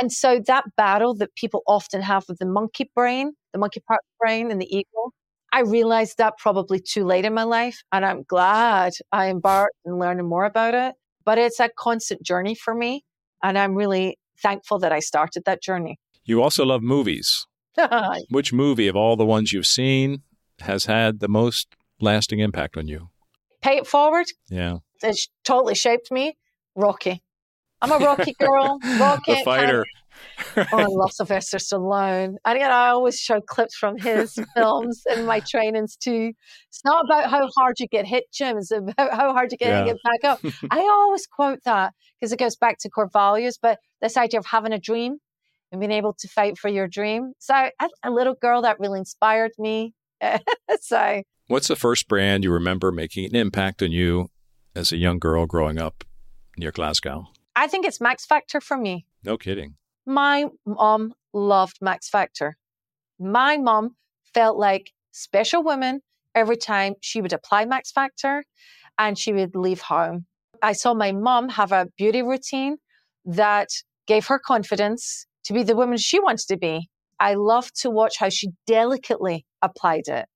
And 0.00 0.12
so 0.12 0.40
that 0.46 0.64
battle 0.76 1.14
that 1.16 1.34
people 1.34 1.62
often 1.66 2.02
have 2.02 2.24
with 2.28 2.38
the 2.38 2.46
monkey 2.46 2.90
brain, 2.94 3.32
the 3.52 3.58
monkey 3.58 3.80
part 3.80 4.00
brain 4.20 4.50
and 4.50 4.60
the 4.60 4.72
ego, 4.72 5.10
I 5.52 5.60
realized 5.60 6.18
that 6.18 6.38
probably 6.38 6.80
too 6.80 7.04
late 7.04 7.24
in 7.24 7.34
my 7.34 7.42
life. 7.42 7.82
And 7.92 8.04
I'm 8.04 8.22
glad 8.22 8.92
I 9.12 9.28
embarked 9.28 9.76
and 9.84 9.98
learning 9.98 10.28
more 10.28 10.44
about 10.44 10.74
it. 10.74 10.94
But 11.24 11.38
it's 11.38 11.60
a 11.60 11.68
constant 11.76 12.22
journey 12.22 12.54
for 12.54 12.74
me. 12.74 13.04
And 13.42 13.58
I'm 13.58 13.74
really 13.74 14.18
thankful 14.42 14.78
that 14.80 14.92
I 14.92 15.00
started 15.00 15.44
that 15.46 15.62
journey. 15.62 15.98
You 16.24 16.42
also 16.42 16.64
love 16.64 16.82
movies. 16.82 17.46
Which 18.30 18.52
movie 18.52 18.88
of 18.88 18.96
all 18.96 19.16
the 19.16 19.26
ones 19.26 19.52
you've 19.52 19.66
seen 19.66 20.22
has 20.60 20.86
had 20.86 21.20
the 21.20 21.28
most 21.28 21.74
lasting 22.00 22.40
impact 22.40 22.76
on 22.76 22.88
you? 22.88 23.08
Pay 23.62 23.78
it 23.78 23.86
forward. 23.86 24.26
Yeah. 24.48 24.78
It's 25.02 25.28
totally 25.44 25.74
shaped 25.74 26.10
me. 26.10 26.36
Rocky. 26.74 27.22
I'm 27.82 27.92
a 27.92 28.04
Rocky 28.04 28.34
girl. 28.38 28.78
Rocky. 28.98 29.34
the 29.34 29.42
fighter. 29.44 29.86
Oh, 30.56 30.66
I 30.72 30.86
love 30.86 31.12
Sylvester 31.12 31.58
Stallone. 31.58 32.34
And 32.44 32.56
again, 32.56 32.70
I 32.70 32.88
always 32.88 33.18
show 33.18 33.40
clips 33.40 33.76
from 33.76 33.98
his 33.98 34.38
films 34.56 35.02
in 35.14 35.26
my 35.26 35.40
trainings 35.40 35.96
too. 35.96 36.32
It's 36.68 36.84
not 36.84 37.04
about 37.04 37.30
how 37.30 37.48
hard 37.56 37.78
you 37.78 37.86
get 37.88 38.06
hit, 38.06 38.24
Jim. 38.32 38.58
It's 38.58 38.70
about 38.70 39.12
how 39.12 39.32
hard 39.32 39.52
you 39.52 39.58
get, 39.58 39.68
yeah. 39.68 39.84
get 39.84 39.96
back 40.04 40.30
up. 40.30 40.40
I 40.70 40.80
always 40.80 41.26
quote 41.26 41.60
that 41.64 41.94
because 42.18 42.32
it 42.32 42.38
goes 42.38 42.56
back 42.56 42.78
to 42.80 42.90
core 42.90 43.10
values. 43.12 43.58
But 43.60 43.78
this 44.00 44.16
idea 44.16 44.40
of 44.40 44.46
having 44.46 44.72
a 44.72 44.78
dream 44.78 45.18
and 45.72 45.80
being 45.80 45.92
able 45.92 46.14
to 46.14 46.28
fight 46.28 46.58
for 46.58 46.68
your 46.68 46.88
dream. 46.88 47.32
So 47.38 47.70
a 48.02 48.10
little 48.10 48.34
girl 48.34 48.62
that 48.62 48.80
really 48.80 48.98
inspired 48.98 49.52
me. 49.58 49.94
so 50.80 51.22
what's 51.46 51.68
the 51.68 51.76
first 51.76 52.08
brand 52.08 52.44
you 52.44 52.52
remember 52.52 52.92
making 52.92 53.24
an 53.26 53.36
impact 53.36 53.82
on 53.82 53.92
you 53.92 54.28
as 54.74 54.92
a 54.92 54.96
young 54.96 55.18
girl 55.18 55.46
growing 55.46 55.80
up 55.80 56.04
near 56.56 56.70
Glasgow? 56.70 57.28
I 57.56 57.66
think 57.66 57.86
it's 57.86 58.00
Max 58.00 58.24
Factor 58.24 58.60
for 58.60 58.76
me. 58.76 59.06
No 59.24 59.36
kidding. 59.36 59.74
My 60.06 60.46
mom 60.66 61.12
loved 61.32 61.78
Max 61.80 62.08
Factor. 62.08 62.56
My 63.18 63.56
mom 63.56 63.96
felt 64.34 64.58
like 64.58 64.90
special 65.12 65.62
woman 65.62 66.00
every 66.34 66.56
time 66.56 66.94
she 67.00 67.20
would 67.20 67.32
apply 67.32 67.64
Max 67.64 67.92
Factor 67.92 68.44
and 68.98 69.18
she 69.18 69.32
would 69.32 69.54
leave 69.54 69.80
home. 69.80 70.26
I 70.62 70.72
saw 70.72 70.94
my 70.94 71.12
mom 71.12 71.48
have 71.50 71.72
a 71.72 71.86
beauty 71.96 72.22
routine 72.22 72.76
that 73.24 73.68
gave 74.06 74.26
her 74.26 74.38
confidence 74.38 75.26
to 75.44 75.52
be 75.52 75.62
the 75.62 75.76
woman 75.76 75.98
she 75.98 76.20
wanted 76.20 76.46
to 76.48 76.56
be. 76.56 76.88
I 77.18 77.34
love 77.34 77.72
to 77.80 77.90
watch 77.90 78.16
how 78.18 78.28
she 78.28 78.48
delicately 78.66 79.44
applied 79.62 80.08
it. 80.08 80.26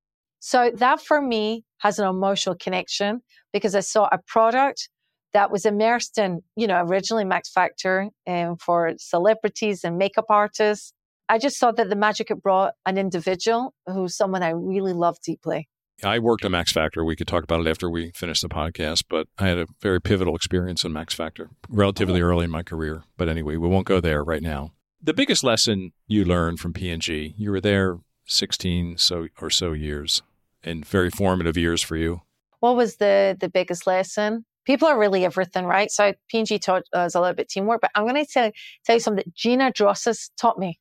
So 0.41 0.71
that 0.77 1.01
for 1.01 1.23
me 1.23 1.65
has 1.79 1.99
an 1.99 2.07
emotional 2.07 2.55
connection 2.55 3.23
because 3.53 3.75
I 3.75 3.81
saw 3.81 4.09
a 4.13 4.19
product 4.27 4.89
that 5.35 5.51
was 5.51 5.67
immersed 5.67 6.17
in, 6.17 6.43
you 6.57 6.67
know, 6.67 6.83
originally 6.83 7.25
Max 7.25 7.51
Factor 7.51 8.09
um, 8.27 8.57
for 8.57 8.93
celebrities 8.99 9.85
and 9.85 9.99
makeup 9.99 10.27
artists. 10.31 10.93
I 11.29 11.39
just 11.39 11.59
saw 11.59 11.73
that 11.73 11.89
the 11.89 11.97
magic 11.97 12.31
it 12.31 12.43
brought 12.43 12.75
an 12.87 12.97
individual 12.97 13.75
who's 13.87 14.17
someone 14.17 14.43
I 14.43 14.51
really 14.51 14.93
love 14.93 15.19
deeply. 15.25 15.69
I 16.03 16.19
worked 16.19 16.45
on 16.45 16.53
Max 16.53 16.73
Factor. 16.73 17.05
We 17.05 17.17
could 17.17 17.29
talk 17.29 17.45
about 17.45 17.61
it 17.61 17.69
after 17.69 17.89
we 17.89 18.11
finish 18.15 18.41
the 18.41 18.49
podcast, 18.49 19.05
but 19.09 19.29
I 19.39 19.47
had 19.47 19.59
a 19.59 19.67
very 19.81 20.01
pivotal 20.01 20.35
experience 20.35 20.85
in 20.85 20.93
Max 20.93 21.15
Factor 21.15 21.51
relatively 21.69 22.21
oh. 22.21 22.25
early 22.25 22.45
in 22.45 22.51
my 22.51 22.63
career. 22.63 23.05
But 23.17 23.29
anyway, 23.29 23.57
we 23.57 23.69
won't 23.69 23.87
go 23.87 24.01
there 24.01 24.23
right 24.23 24.43
now. 24.43 24.73
The 25.03 25.15
biggest 25.15 25.45
lesson 25.45 25.93
you 26.07 26.25
learned 26.25 26.61
from 26.61 26.73
P&G, 26.73 27.35
you 27.37 27.51
were 27.51 27.61
there 27.61 27.99
16 28.27 28.99
so 28.99 29.29
or 29.41 29.51
so 29.51 29.73
years 29.73 30.23
and 30.63 30.85
very 30.85 31.11
formative 31.11 31.57
years 31.57 31.83
for 31.83 31.97
you. 31.97 32.23
What 32.61 32.77
was 32.77 32.97
the 32.97 33.37
the 33.39 33.51
biggest 33.51 33.87
lesson? 33.87 34.47
People 34.65 34.89
are 34.89 34.99
really 34.99 35.25
everything, 35.25 35.65
right? 35.67 35.91
So 35.91 36.15
P&G 36.29 36.59
taught 36.59 36.85
us 36.93 37.15
a 37.15 37.21
little 37.21 37.35
bit 37.35 37.49
teamwork, 37.49 37.81
but 37.81 37.91
I'm 37.95 38.05
going 38.05 38.25
to 38.25 38.31
tell, 38.31 38.51
tell 38.85 38.97
you 38.97 39.01
something 39.01 39.25
that 39.27 39.35
Gina 39.35 39.73
Drosos 39.73 40.31
taught 40.39 40.59
me. 40.59 40.79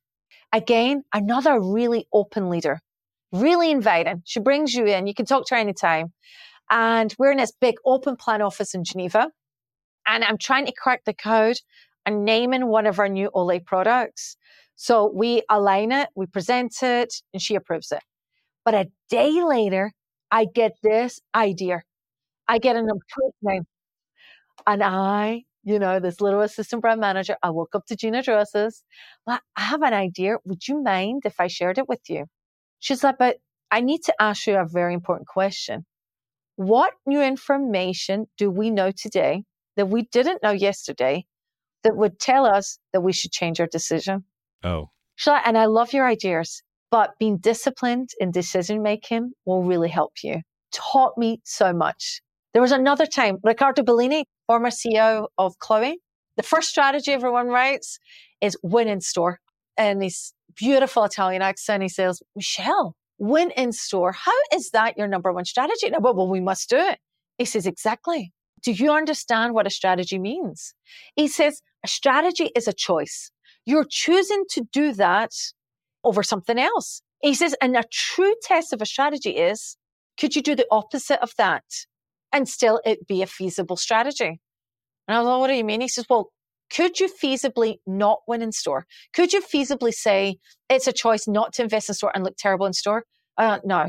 Again, 0.52 1.02
another 1.12 1.60
really 1.60 2.06
open 2.12 2.48
leader 2.48 2.80
really 3.34 3.70
inviting. 3.70 4.22
She 4.24 4.40
brings 4.40 4.74
you 4.74 4.86
in. 4.86 5.06
You 5.06 5.14
can 5.14 5.26
talk 5.26 5.46
to 5.46 5.54
her 5.54 5.60
anytime. 5.60 6.12
And 6.70 7.14
we're 7.18 7.32
in 7.32 7.38
this 7.38 7.52
big 7.60 7.74
open 7.84 8.16
plan 8.16 8.40
office 8.40 8.74
in 8.74 8.84
Geneva. 8.84 9.28
And 10.06 10.24
I'm 10.24 10.38
trying 10.38 10.66
to 10.66 10.72
crack 10.72 11.02
the 11.04 11.14
code 11.14 11.56
and 12.06 12.24
naming 12.24 12.66
one 12.66 12.86
of 12.86 12.98
our 12.98 13.08
new 13.08 13.30
Olay 13.34 13.64
products. 13.64 14.36
So 14.76 15.10
we 15.14 15.42
align 15.50 15.92
it, 15.92 16.08
we 16.14 16.26
present 16.26 16.74
it, 16.82 17.14
and 17.32 17.40
she 17.40 17.54
approves 17.54 17.92
it. 17.92 18.02
But 18.64 18.74
a 18.74 18.88
day 19.08 19.42
later, 19.42 19.92
I 20.30 20.46
get 20.46 20.72
this 20.82 21.20
idea. 21.34 21.82
I 22.48 22.58
get 22.58 22.76
an 22.76 22.88
name. 23.42 23.64
And 24.66 24.82
I, 24.82 25.44
you 25.62 25.78
know, 25.78 26.00
this 26.00 26.20
little 26.20 26.40
assistant 26.40 26.82
brand 26.82 27.00
manager, 27.00 27.36
I 27.42 27.50
woke 27.50 27.74
up 27.74 27.86
to 27.86 27.96
Gina 27.96 28.22
Drosos. 28.22 28.82
Well, 29.26 29.40
I 29.56 29.60
have 29.60 29.82
an 29.82 29.94
idea. 29.94 30.36
Would 30.44 30.66
you 30.68 30.82
mind 30.82 31.22
if 31.24 31.40
I 31.40 31.46
shared 31.48 31.78
it 31.78 31.88
with 31.88 32.00
you? 32.08 32.26
She's 32.78 33.04
like, 33.04 33.18
but 33.18 33.38
I 33.70 33.80
need 33.80 34.02
to 34.04 34.14
ask 34.20 34.46
you 34.46 34.56
a 34.56 34.66
very 34.66 34.94
important 34.94 35.26
question. 35.26 35.84
What 36.56 36.92
new 37.06 37.20
information 37.20 38.26
do 38.38 38.50
we 38.50 38.70
know 38.70 38.92
today 38.92 39.44
that 39.76 39.86
we 39.86 40.02
didn't 40.12 40.42
know 40.42 40.52
yesterday 40.52 41.24
that 41.82 41.96
would 41.96 42.18
tell 42.18 42.46
us 42.46 42.78
that 42.92 43.00
we 43.00 43.12
should 43.12 43.32
change 43.32 43.60
our 43.60 43.66
decision? 43.66 44.24
Oh. 44.62 44.90
She's 45.16 45.28
Like, 45.28 45.46
and 45.46 45.58
I 45.58 45.66
love 45.66 45.92
your 45.92 46.06
ideas, 46.06 46.62
but 46.90 47.14
being 47.18 47.38
disciplined 47.38 48.10
in 48.20 48.30
decision 48.30 48.82
making 48.82 49.32
will 49.44 49.62
really 49.62 49.88
help 49.88 50.12
you. 50.22 50.42
Taught 50.72 51.18
me 51.18 51.40
so 51.44 51.72
much. 51.72 52.20
There 52.54 52.62
was 52.62 52.72
another 52.72 53.04
time, 53.04 53.38
Riccardo 53.42 53.82
Bellini, 53.82 54.24
former 54.46 54.70
CEO 54.70 55.26
of 55.36 55.58
Chloe, 55.58 55.98
the 56.36 56.42
first 56.42 56.68
strategy 56.68 57.12
everyone 57.12 57.48
writes 57.48 57.98
is 58.40 58.56
win 58.62 58.88
in 58.88 59.00
store. 59.00 59.40
And 59.76 60.02
his 60.02 60.32
beautiful 60.56 61.04
Italian 61.04 61.42
accent, 61.42 61.82
he 61.82 61.88
says, 61.88 62.22
Michelle, 62.36 62.94
win 63.18 63.50
in 63.56 63.72
store. 63.72 64.12
How 64.12 64.32
is 64.54 64.70
that 64.70 64.96
your 64.96 65.08
number 65.08 65.32
one 65.32 65.44
strategy? 65.44 65.90
No, 65.90 65.98
well, 66.00 66.28
we 66.28 66.40
must 66.40 66.70
do 66.70 66.76
it. 66.76 66.98
He 67.38 67.44
says, 67.44 67.66
exactly. 67.66 68.32
Do 68.62 68.72
you 68.72 68.92
understand 68.92 69.52
what 69.52 69.66
a 69.66 69.70
strategy 69.70 70.18
means? 70.18 70.74
He 71.16 71.26
says, 71.28 71.60
a 71.84 71.88
strategy 71.88 72.50
is 72.54 72.68
a 72.68 72.72
choice. 72.72 73.30
You're 73.66 73.86
choosing 73.88 74.44
to 74.50 74.62
do 74.72 74.92
that 74.94 75.32
over 76.04 76.22
something 76.22 76.58
else. 76.58 77.02
He 77.20 77.34
says, 77.34 77.56
and 77.60 77.76
a 77.76 77.84
true 77.90 78.34
test 78.42 78.72
of 78.72 78.80
a 78.80 78.86
strategy 78.86 79.30
is, 79.30 79.76
could 80.18 80.36
you 80.36 80.42
do 80.42 80.54
the 80.54 80.66
opposite 80.70 81.20
of 81.20 81.32
that? 81.36 81.64
And 82.34 82.46
still 82.48 82.82
it 82.84 83.06
be 83.06 83.22
a 83.22 83.26
feasible 83.26 83.76
strategy. 83.76 84.40
And 85.08 85.16
I 85.16 85.18
was 85.18 85.26
like, 85.26 85.38
what 85.38 85.46
do 85.46 85.54
you 85.54 85.64
mean? 85.64 85.80
He 85.80 85.88
says, 85.88 86.04
well, 86.10 86.30
could 86.74 86.98
you 86.98 87.08
feasibly 87.08 87.76
not 87.86 88.20
win 88.26 88.42
in 88.42 88.52
store? 88.52 88.86
Could 89.14 89.32
you 89.32 89.40
feasibly 89.40 89.92
say 89.92 90.36
it's 90.68 90.88
a 90.88 90.92
choice 90.92 91.28
not 91.28 91.52
to 91.54 91.62
invest 91.62 91.88
in 91.88 91.94
store 91.94 92.10
and 92.14 92.24
look 92.24 92.36
terrible 92.36 92.66
in 92.66 92.72
store? 92.72 93.04
Uh, 93.38 93.60
no. 93.64 93.86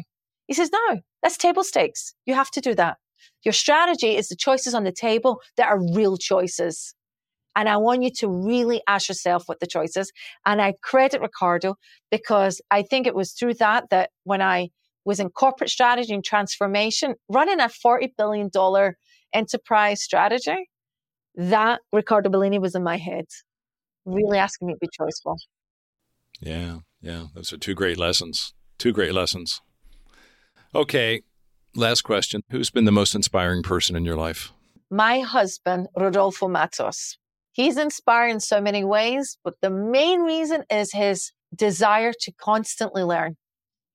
He 0.48 0.54
says, 0.54 0.70
no, 0.72 1.00
that's 1.24 1.38
table 1.38 1.64
stakes. 1.64 2.14
You 2.26 2.36
have 2.36 2.52
to 2.52 2.62
do 2.62 2.76
that. 2.76 2.98
Your 3.44 3.54
strategy 3.54 4.16
is 4.16 4.28
the 4.28 4.36
choices 4.36 4.76
on 4.76 4.84
the 4.84 4.92
table 4.92 5.42
that 5.58 5.68
are 5.68 5.80
real 5.94 6.18
choices. 6.18 6.94
And 7.56 7.70
I 7.70 7.78
want 7.78 8.04
you 8.04 8.12
to 8.18 8.28
really 8.28 8.82
ask 8.88 9.08
yourself 9.08 9.44
what 9.48 9.60
the 9.60 9.68
choice 9.68 9.96
is. 9.96 10.12
And 10.46 10.62
I 10.62 10.74
credit 10.84 11.22
Riccardo 11.22 11.76
because 12.12 12.62
I 12.70 12.84
think 12.84 13.08
it 13.08 13.16
was 13.16 13.32
through 13.32 13.56
that 13.56 13.90
that 13.90 14.10
when 14.24 14.42
I 14.42 14.70
was 15.06 15.20
in 15.20 15.30
corporate 15.30 15.70
strategy 15.70 16.14
and 16.14 16.24
transformation, 16.24 17.16
running 17.30 17.60
a 17.60 17.70
$40 17.70 18.10
billion 18.18 18.50
enterprise 19.34 20.02
strategy. 20.02 20.70
That 21.36 21.82
Riccardo 21.92 22.30
Bellini 22.30 22.60
was 22.60 22.76
in 22.76 22.84
my 22.84 22.98
head, 22.98 23.26
really 24.06 24.38
asking 24.38 24.68
me 24.68 24.74
to 24.74 24.80
be 24.80 24.88
choiceful. 24.88 25.36
Yeah, 26.40 26.80
yeah. 27.02 27.28
Those 27.34 27.54
are 27.54 27.58
two 27.58 27.76
great 27.76 27.98
lessons. 27.98 28.54
Two 28.78 28.92
great 28.92 29.14
lessons. 29.14 29.62
Okay, 30.74 31.22
last 31.76 32.02
question. 32.02 32.42
Who's 32.50 32.70
been 32.70 32.86
the 32.86 32.92
most 32.92 33.16
inspiring 33.16 33.64
person 33.64 33.96
in 33.96 34.06
your 34.06 34.16
life? 34.16 34.52
My 34.90 35.20
husband, 35.20 35.88
Rodolfo 35.96 36.48
Matos. 36.48 37.18
He's 37.52 37.78
inspiring 37.78 38.36
in 38.36 38.40
so 38.40 38.60
many 38.60 38.84
ways, 38.84 39.38
but 39.44 39.56
the 39.62 39.70
main 39.70 40.22
reason 40.22 40.64
is 40.70 40.92
his 40.92 41.32
desire 41.56 42.12
to 42.22 42.32
constantly 42.34 43.04
learn. 43.04 43.38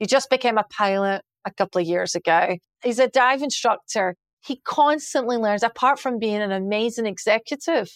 He 0.00 0.06
just 0.06 0.30
became 0.30 0.58
a 0.58 0.64
pilot 0.64 1.22
a 1.44 1.52
couple 1.52 1.80
of 1.80 1.86
years 1.86 2.16
ago. 2.16 2.56
He's 2.82 2.98
a 2.98 3.06
dive 3.06 3.42
instructor. 3.42 4.16
He 4.44 4.60
constantly 4.64 5.36
learns, 5.36 5.62
apart 5.62 6.00
from 6.00 6.18
being 6.18 6.40
an 6.40 6.50
amazing 6.50 7.06
executive, 7.06 7.88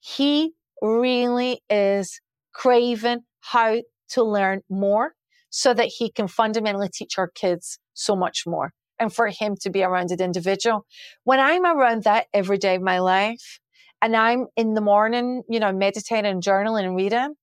he 0.00 0.52
really 0.80 1.60
is 1.68 2.20
craving 2.54 3.20
how 3.40 3.82
to 4.10 4.22
learn 4.22 4.60
more 4.70 5.12
so 5.50 5.74
that 5.74 5.88
he 5.98 6.10
can 6.10 6.28
fundamentally 6.28 6.88
teach 6.92 7.18
our 7.18 7.28
kids 7.28 7.78
so 7.94 8.16
much 8.16 8.44
more 8.46 8.72
and 8.98 9.12
for 9.12 9.28
him 9.28 9.56
to 9.60 9.70
be 9.70 9.82
around 9.82 10.12
an 10.12 10.20
individual. 10.20 10.86
When 11.24 11.40
I'm 11.40 11.66
around 11.66 12.04
that 12.04 12.26
every 12.32 12.58
day 12.58 12.76
of 12.76 12.82
my 12.82 13.00
life 13.00 13.58
and 14.00 14.16
I'm 14.16 14.46
in 14.56 14.74
the 14.74 14.80
morning, 14.80 15.42
you 15.48 15.60
know, 15.60 15.72
meditating, 15.72 16.40
journaling 16.40 16.84
and 16.84 16.96
reading, 16.96 17.34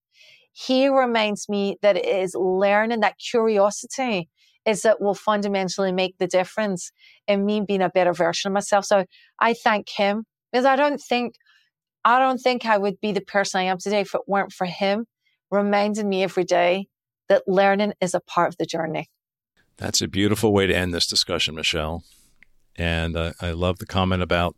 he 0.53 0.87
reminds 0.87 1.47
me 1.49 1.77
that 1.81 1.97
it 1.97 2.05
is 2.05 2.35
learning 2.35 3.01
that 3.01 3.17
curiosity 3.17 4.29
is 4.65 4.81
that 4.81 5.01
will 5.01 5.13
fundamentally 5.13 5.91
make 5.91 6.17
the 6.17 6.27
difference 6.27 6.91
in 7.27 7.45
me 7.45 7.61
being 7.61 7.81
a 7.81 7.89
better 7.89 8.13
version 8.13 8.49
of 8.49 8.53
myself. 8.53 8.85
So 8.85 9.05
I 9.39 9.53
thank 9.53 9.89
him 9.89 10.25
because 10.51 10.65
I 10.65 10.75
don't 10.75 10.99
think, 10.99 11.35
I 12.03 12.19
don't 12.19 12.39
think 12.39 12.65
I 12.65 12.77
would 12.77 12.99
be 13.01 13.11
the 13.11 13.21
person 13.21 13.59
I 13.59 13.63
am 13.63 13.77
today 13.77 14.01
if 14.01 14.13
it 14.13 14.21
weren't 14.27 14.51
for 14.51 14.65
him 14.65 15.05
reminding 15.51 16.07
me 16.07 16.23
every 16.23 16.43
day 16.43 16.87
that 17.29 17.43
learning 17.47 17.93
is 18.01 18.13
a 18.13 18.19
part 18.19 18.49
of 18.49 18.57
the 18.57 18.65
journey. 18.65 19.07
That's 19.77 20.01
a 20.01 20.07
beautiful 20.07 20.51
way 20.51 20.67
to 20.67 20.75
end 20.75 20.93
this 20.93 21.07
discussion, 21.07 21.55
Michelle. 21.55 22.03
And 22.75 23.15
uh, 23.15 23.33
I 23.41 23.51
love 23.51 23.79
the 23.79 23.85
comment 23.85 24.21
about 24.21 24.55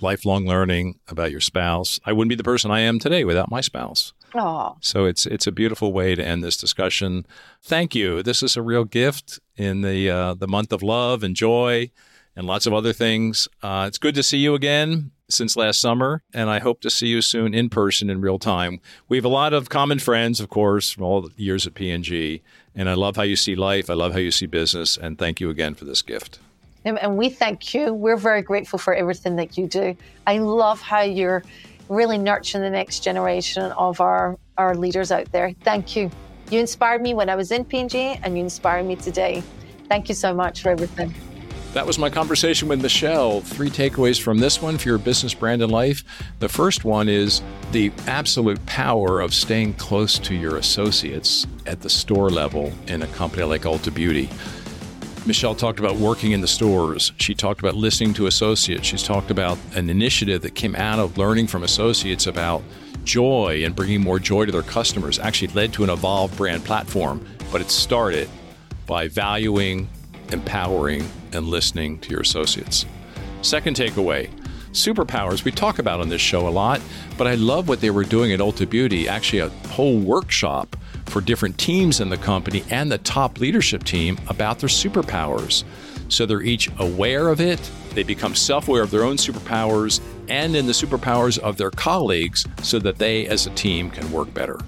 lifelong 0.00 0.46
learning 0.46 0.98
about 1.08 1.30
your 1.30 1.40
spouse. 1.40 2.00
I 2.04 2.12
wouldn't 2.12 2.28
be 2.28 2.34
the 2.34 2.44
person 2.44 2.70
I 2.70 2.80
am 2.80 2.98
today 2.98 3.24
without 3.24 3.50
my 3.50 3.60
spouse. 3.60 4.12
Oh. 4.34 4.76
So 4.80 5.04
it's 5.04 5.26
it's 5.26 5.46
a 5.46 5.52
beautiful 5.52 5.92
way 5.92 6.14
to 6.14 6.24
end 6.24 6.42
this 6.44 6.56
discussion. 6.56 7.26
Thank 7.62 7.94
you. 7.94 8.22
This 8.22 8.42
is 8.42 8.56
a 8.56 8.62
real 8.62 8.84
gift 8.84 9.40
in 9.56 9.82
the 9.82 10.10
uh, 10.10 10.34
the 10.34 10.48
month 10.48 10.72
of 10.72 10.82
love 10.82 11.22
and 11.22 11.34
joy 11.34 11.90
and 12.36 12.46
lots 12.46 12.66
of 12.66 12.72
other 12.72 12.92
things. 12.92 13.48
Uh, 13.62 13.86
it's 13.88 13.98
good 13.98 14.14
to 14.14 14.22
see 14.22 14.38
you 14.38 14.54
again 14.54 15.10
since 15.28 15.56
last 15.56 15.80
summer, 15.80 16.22
and 16.32 16.48
I 16.48 16.58
hope 16.58 16.80
to 16.82 16.90
see 16.90 17.08
you 17.08 17.20
soon 17.20 17.52
in 17.52 17.68
person 17.68 18.08
in 18.08 18.20
real 18.20 18.38
time. 18.38 18.80
We 19.08 19.16
have 19.16 19.24
a 19.24 19.28
lot 19.28 19.52
of 19.52 19.68
common 19.68 19.98
friends, 19.98 20.40
of 20.40 20.48
course, 20.48 20.90
from 20.90 21.04
all 21.04 21.22
the 21.22 21.32
years 21.36 21.66
at 21.66 21.74
P&G, 21.74 22.40
and 22.74 22.88
I 22.88 22.94
love 22.94 23.16
how 23.16 23.24
you 23.24 23.36
see 23.36 23.54
life. 23.54 23.90
I 23.90 23.94
love 23.94 24.12
how 24.12 24.20
you 24.20 24.30
see 24.30 24.46
business, 24.46 24.96
and 24.96 25.18
thank 25.18 25.40
you 25.40 25.50
again 25.50 25.74
for 25.74 25.84
this 25.84 26.00
gift. 26.00 26.38
And 26.84 27.18
we 27.18 27.28
thank 27.28 27.74
you. 27.74 27.92
We're 27.92 28.16
very 28.16 28.40
grateful 28.40 28.78
for 28.78 28.94
everything 28.94 29.36
that 29.36 29.58
you 29.58 29.66
do. 29.66 29.96
I 30.26 30.38
love 30.38 30.80
how 30.80 31.02
you're 31.02 31.42
really 31.88 32.18
nurturing 32.18 32.62
the 32.62 32.70
next 32.70 33.00
generation 33.00 33.72
of 33.72 34.00
our, 34.00 34.38
our 34.56 34.74
leaders 34.74 35.10
out 35.10 35.30
there. 35.32 35.52
Thank 35.62 35.96
you. 35.96 36.10
You 36.50 36.60
inspired 36.60 37.02
me 37.02 37.14
when 37.14 37.28
I 37.28 37.36
was 37.36 37.50
in 37.50 37.64
P&G 37.64 38.18
and 38.22 38.36
you 38.36 38.42
inspire 38.42 38.82
me 38.82 38.96
today. 38.96 39.42
Thank 39.88 40.08
you 40.08 40.14
so 40.14 40.34
much 40.34 40.62
for 40.62 40.70
everything. 40.70 41.14
That 41.74 41.86
was 41.86 41.98
my 41.98 42.08
conversation 42.08 42.66
with 42.66 42.80
Michelle. 42.80 43.42
Three 43.42 43.68
takeaways 43.68 44.20
from 44.20 44.38
this 44.38 44.62
one 44.62 44.78
for 44.78 44.88
your 44.88 44.96
business 44.96 45.34
brand 45.34 45.60
and 45.60 45.70
life. 45.70 46.02
The 46.38 46.48
first 46.48 46.84
one 46.84 47.10
is 47.10 47.42
the 47.72 47.92
absolute 48.06 48.64
power 48.64 49.20
of 49.20 49.34
staying 49.34 49.74
close 49.74 50.18
to 50.20 50.34
your 50.34 50.56
associates 50.56 51.46
at 51.66 51.82
the 51.82 51.90
store 51.90 52.30
level 52.30 52.72
in 52.86 53.02
a 53.02 53.06
company 53.08 53.42
like 53.42 53.62
Ulta 53.62 53.92
Beauty. 53.92 54.30
Michelle 55.26 55.54
talked 55.54 55.78
about 55.78 55.96
working 55.96 56.32
in 56.32 56.40
the 56.40 56.48
stores. 56.48 57.12
She 57.18 57.34
talked 57.34 57.60
about 57.60 57.74
listening 57.74 58.14
to 58.14 58.26
associates. 58.26 58.86
She's 58.86 59.02
talked 59.02 59.30
about 59.30 59.58
an 59.74 59.90
initiative 59.90 60.42
that 60.42 60.54
came 60.54 60.74
out 60.76 60.98
of 60.98 61.18
learning 61.18 61.48
from 61.48 61.62
associates 61.64 62.26
about 62.26 62.62
joy 63.04 63.62
and 63.64 63.74
bringing 63.74 64.00
more 64.00 64.18
joy 64.18 64.46
to 64.46 64.52
their 64.52 64.62
customers. 64.62 65.18
Actually, 65.18 65.48
led 65.48 65.72
to 65.74 65.84
an 65.84 65.90
evolved 65.90 66.36
brand 66.36 66.64
platform, 66.64 67.24
but 67.52 67.60
it 67.60 67.70
started 67.70 68.28
by 68.86 69.08
valuing, 69.08 69.88
empowering, 70.32 71.08
and 71.32 71.46
listening 71.46 71.98
to 72.00 72.10
your 72.10 72.20
associates. 72.20 72.86
Second 73.42 73.76
takeaway 73.76 74.30
superpowers 74.72 75.44
we 75.44 75.50
talk 75.50 75.78
about 75.78 76.00
on 76.00 76.08
this 76.08 76.20
show 76.20 76.46
a 76.46 76.50
lot, 76.50 76.80
but 77.16 77.26
I 77.26 77.34
love 77.34 77.68
what 77.68 77.80
they 77.80 77.90
were 77.90 78.04
doing 78.04 78.32
at 78.32 78.40
Ulta 78.40 78.68
Beauty, 78.68 79.08
actually, 79.08 79.40
a 79.40 79.48
whole 79.68 79.98
workshop 79.98 80.76
for 81.08 81.20
different 81.20 81.58
teams 81.58 82.00
in 82.00 82.08
the 82.08 82.16
company 82.16 82.64
and 82.70 82.90
the 82.90 82.98
top 82.98 83.40
leadership 83.40 83.84
team 83.84 84.18
about 84.28 84.58
their 84.58 84.68
superpowers. 84.68 85.64
So 86.08 86.26
they're 86.26 86.42
each 86.42 86.70
aware 86.78 87.28
of 87.28 87.40
it, 87.40 87.60
they 87.94 88.02
become 88.02 88.34
self 88.34 88.68
aware 88.68 88.82
of 88.82 88.90
their 88.90 89.04
own 89.04 89.16
superpowers 89.16 90.00
and 90.28 90.54
in 90.54 90.66
the 90.66 90.72
superpowers 90.72 91.38
of 91.38 91.56
their 91.56 91.70
colleagues 91.70 92.46
so 92.62 92.78
that 92.78 92.96
they 92.96 93.26
as 93.26 93.46
a 93.46 93.50
team 93.50 93.90
can 93.90 94.10
work 94.12 94.32
better. 94.32 94.58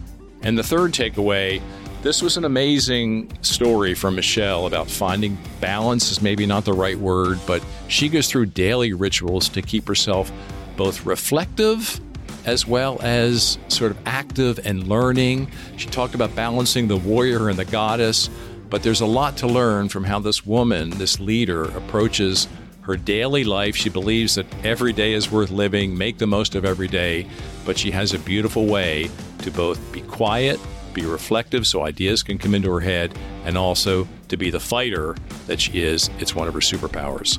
And 0.43 0.59
the 0.59 0.62
third 0.62 0.93
takeaway 0.93 1.61
this 2.03 2.22
was 2.22 2.38
an 2.38 2.47
amazing 2.47 3.30
story 3.43 3.93
from 3.93 4.14
Michelle 4.14 4.66
about 4.66 4.88
finding 4.88 5.36
balance, 5.61 6.11
is 6.11 6.22
maybe 6.22 6.47
not 6.47 6.64
the 6.64 6.72
right 6.72 6.99
word, 6.99 7.38
but 7.47 7.62
she 7.88 8.09
goes 8.09 8.26
through 8.26 8.47
daily 8.47 8.95
rituals 8.95 9.51
to 9.51 9.61
keep 9.61 9.86
herself 9.86 10.32
both 10.78 11.05
reflective 11.05 12.01
as 12.45 12.66
well 12.66 13.01
as 13.03 13.59
sort 13.68 13.91
of 13.91 13.99
active 14.07 14.61
and 14.64 14.86
learning. 14.86 15.51
She 15.76 15.88
talked 15.88 16.14
about 16.14 16.34
balancing 16.34 16.88
the 16.88 16.97
warrior 16.97 17.49
and 17.49 17.59
the 17.59 17.64
goddess, 17.64 18.30
but 18.68 18.82
there's 18.82 19.01
a 19.01 19.07
lot 19.07 19.36
to 19.38 19.47
learn 19.47 19.88
from 19.88 20.05
how 20.05 20.20
this 20.20 20.47
woman, 20.47 20.91
this 20.91 21.18
leader, 21.20 21.64
approaches 21.64 22.49
her 22.82 22.97
daily 22.97 23.45
life. 23.45 23.76
She 23.76 23.88
believes 23.88 24.36
that 24.36 24.47
every 24.64 24.93
day 24.93 25.12
is 25.12 25.30
worth 25.30 25.51
living, 25.51 25.97
make 25.97 26.18
the 26.18 26.26
most 26.26 26.55
of 26.55 26.64
every 26.64 26.88
day, 26.88 27.26
but 27.64 27.78
she 27.78 27.91
has 27.91 28.14
a 28.14 28.18
beautiful 28.18 28.66
way 28.66 29.11
to 29.38 29.51
both 29.51 29.93
be 29.93 30.01
quiet, 30.03 30.59
be 30.95 31.05
reflective 31.05 31.66
so 31.66 31.84
ideas 31.84 32.22
can 32.22 32.38
come 32.38 32.55
into 32.55 32.70
her 32.70 32.80
head, 32.80 33.16
and 33.45 33.57
also 33.57 34.09
to 34.28 34.36
be 34.36 34.51
the 34.51 34.61
fighter 34.61 35.14
that 35.47 35.61
she 35.61 35.82
is. 35.82 36.11
It's 36.18 36.34
one 36.34 36.49
of 36.49 36.55
her 36.55 36.61
superpowers. 36.61 37.38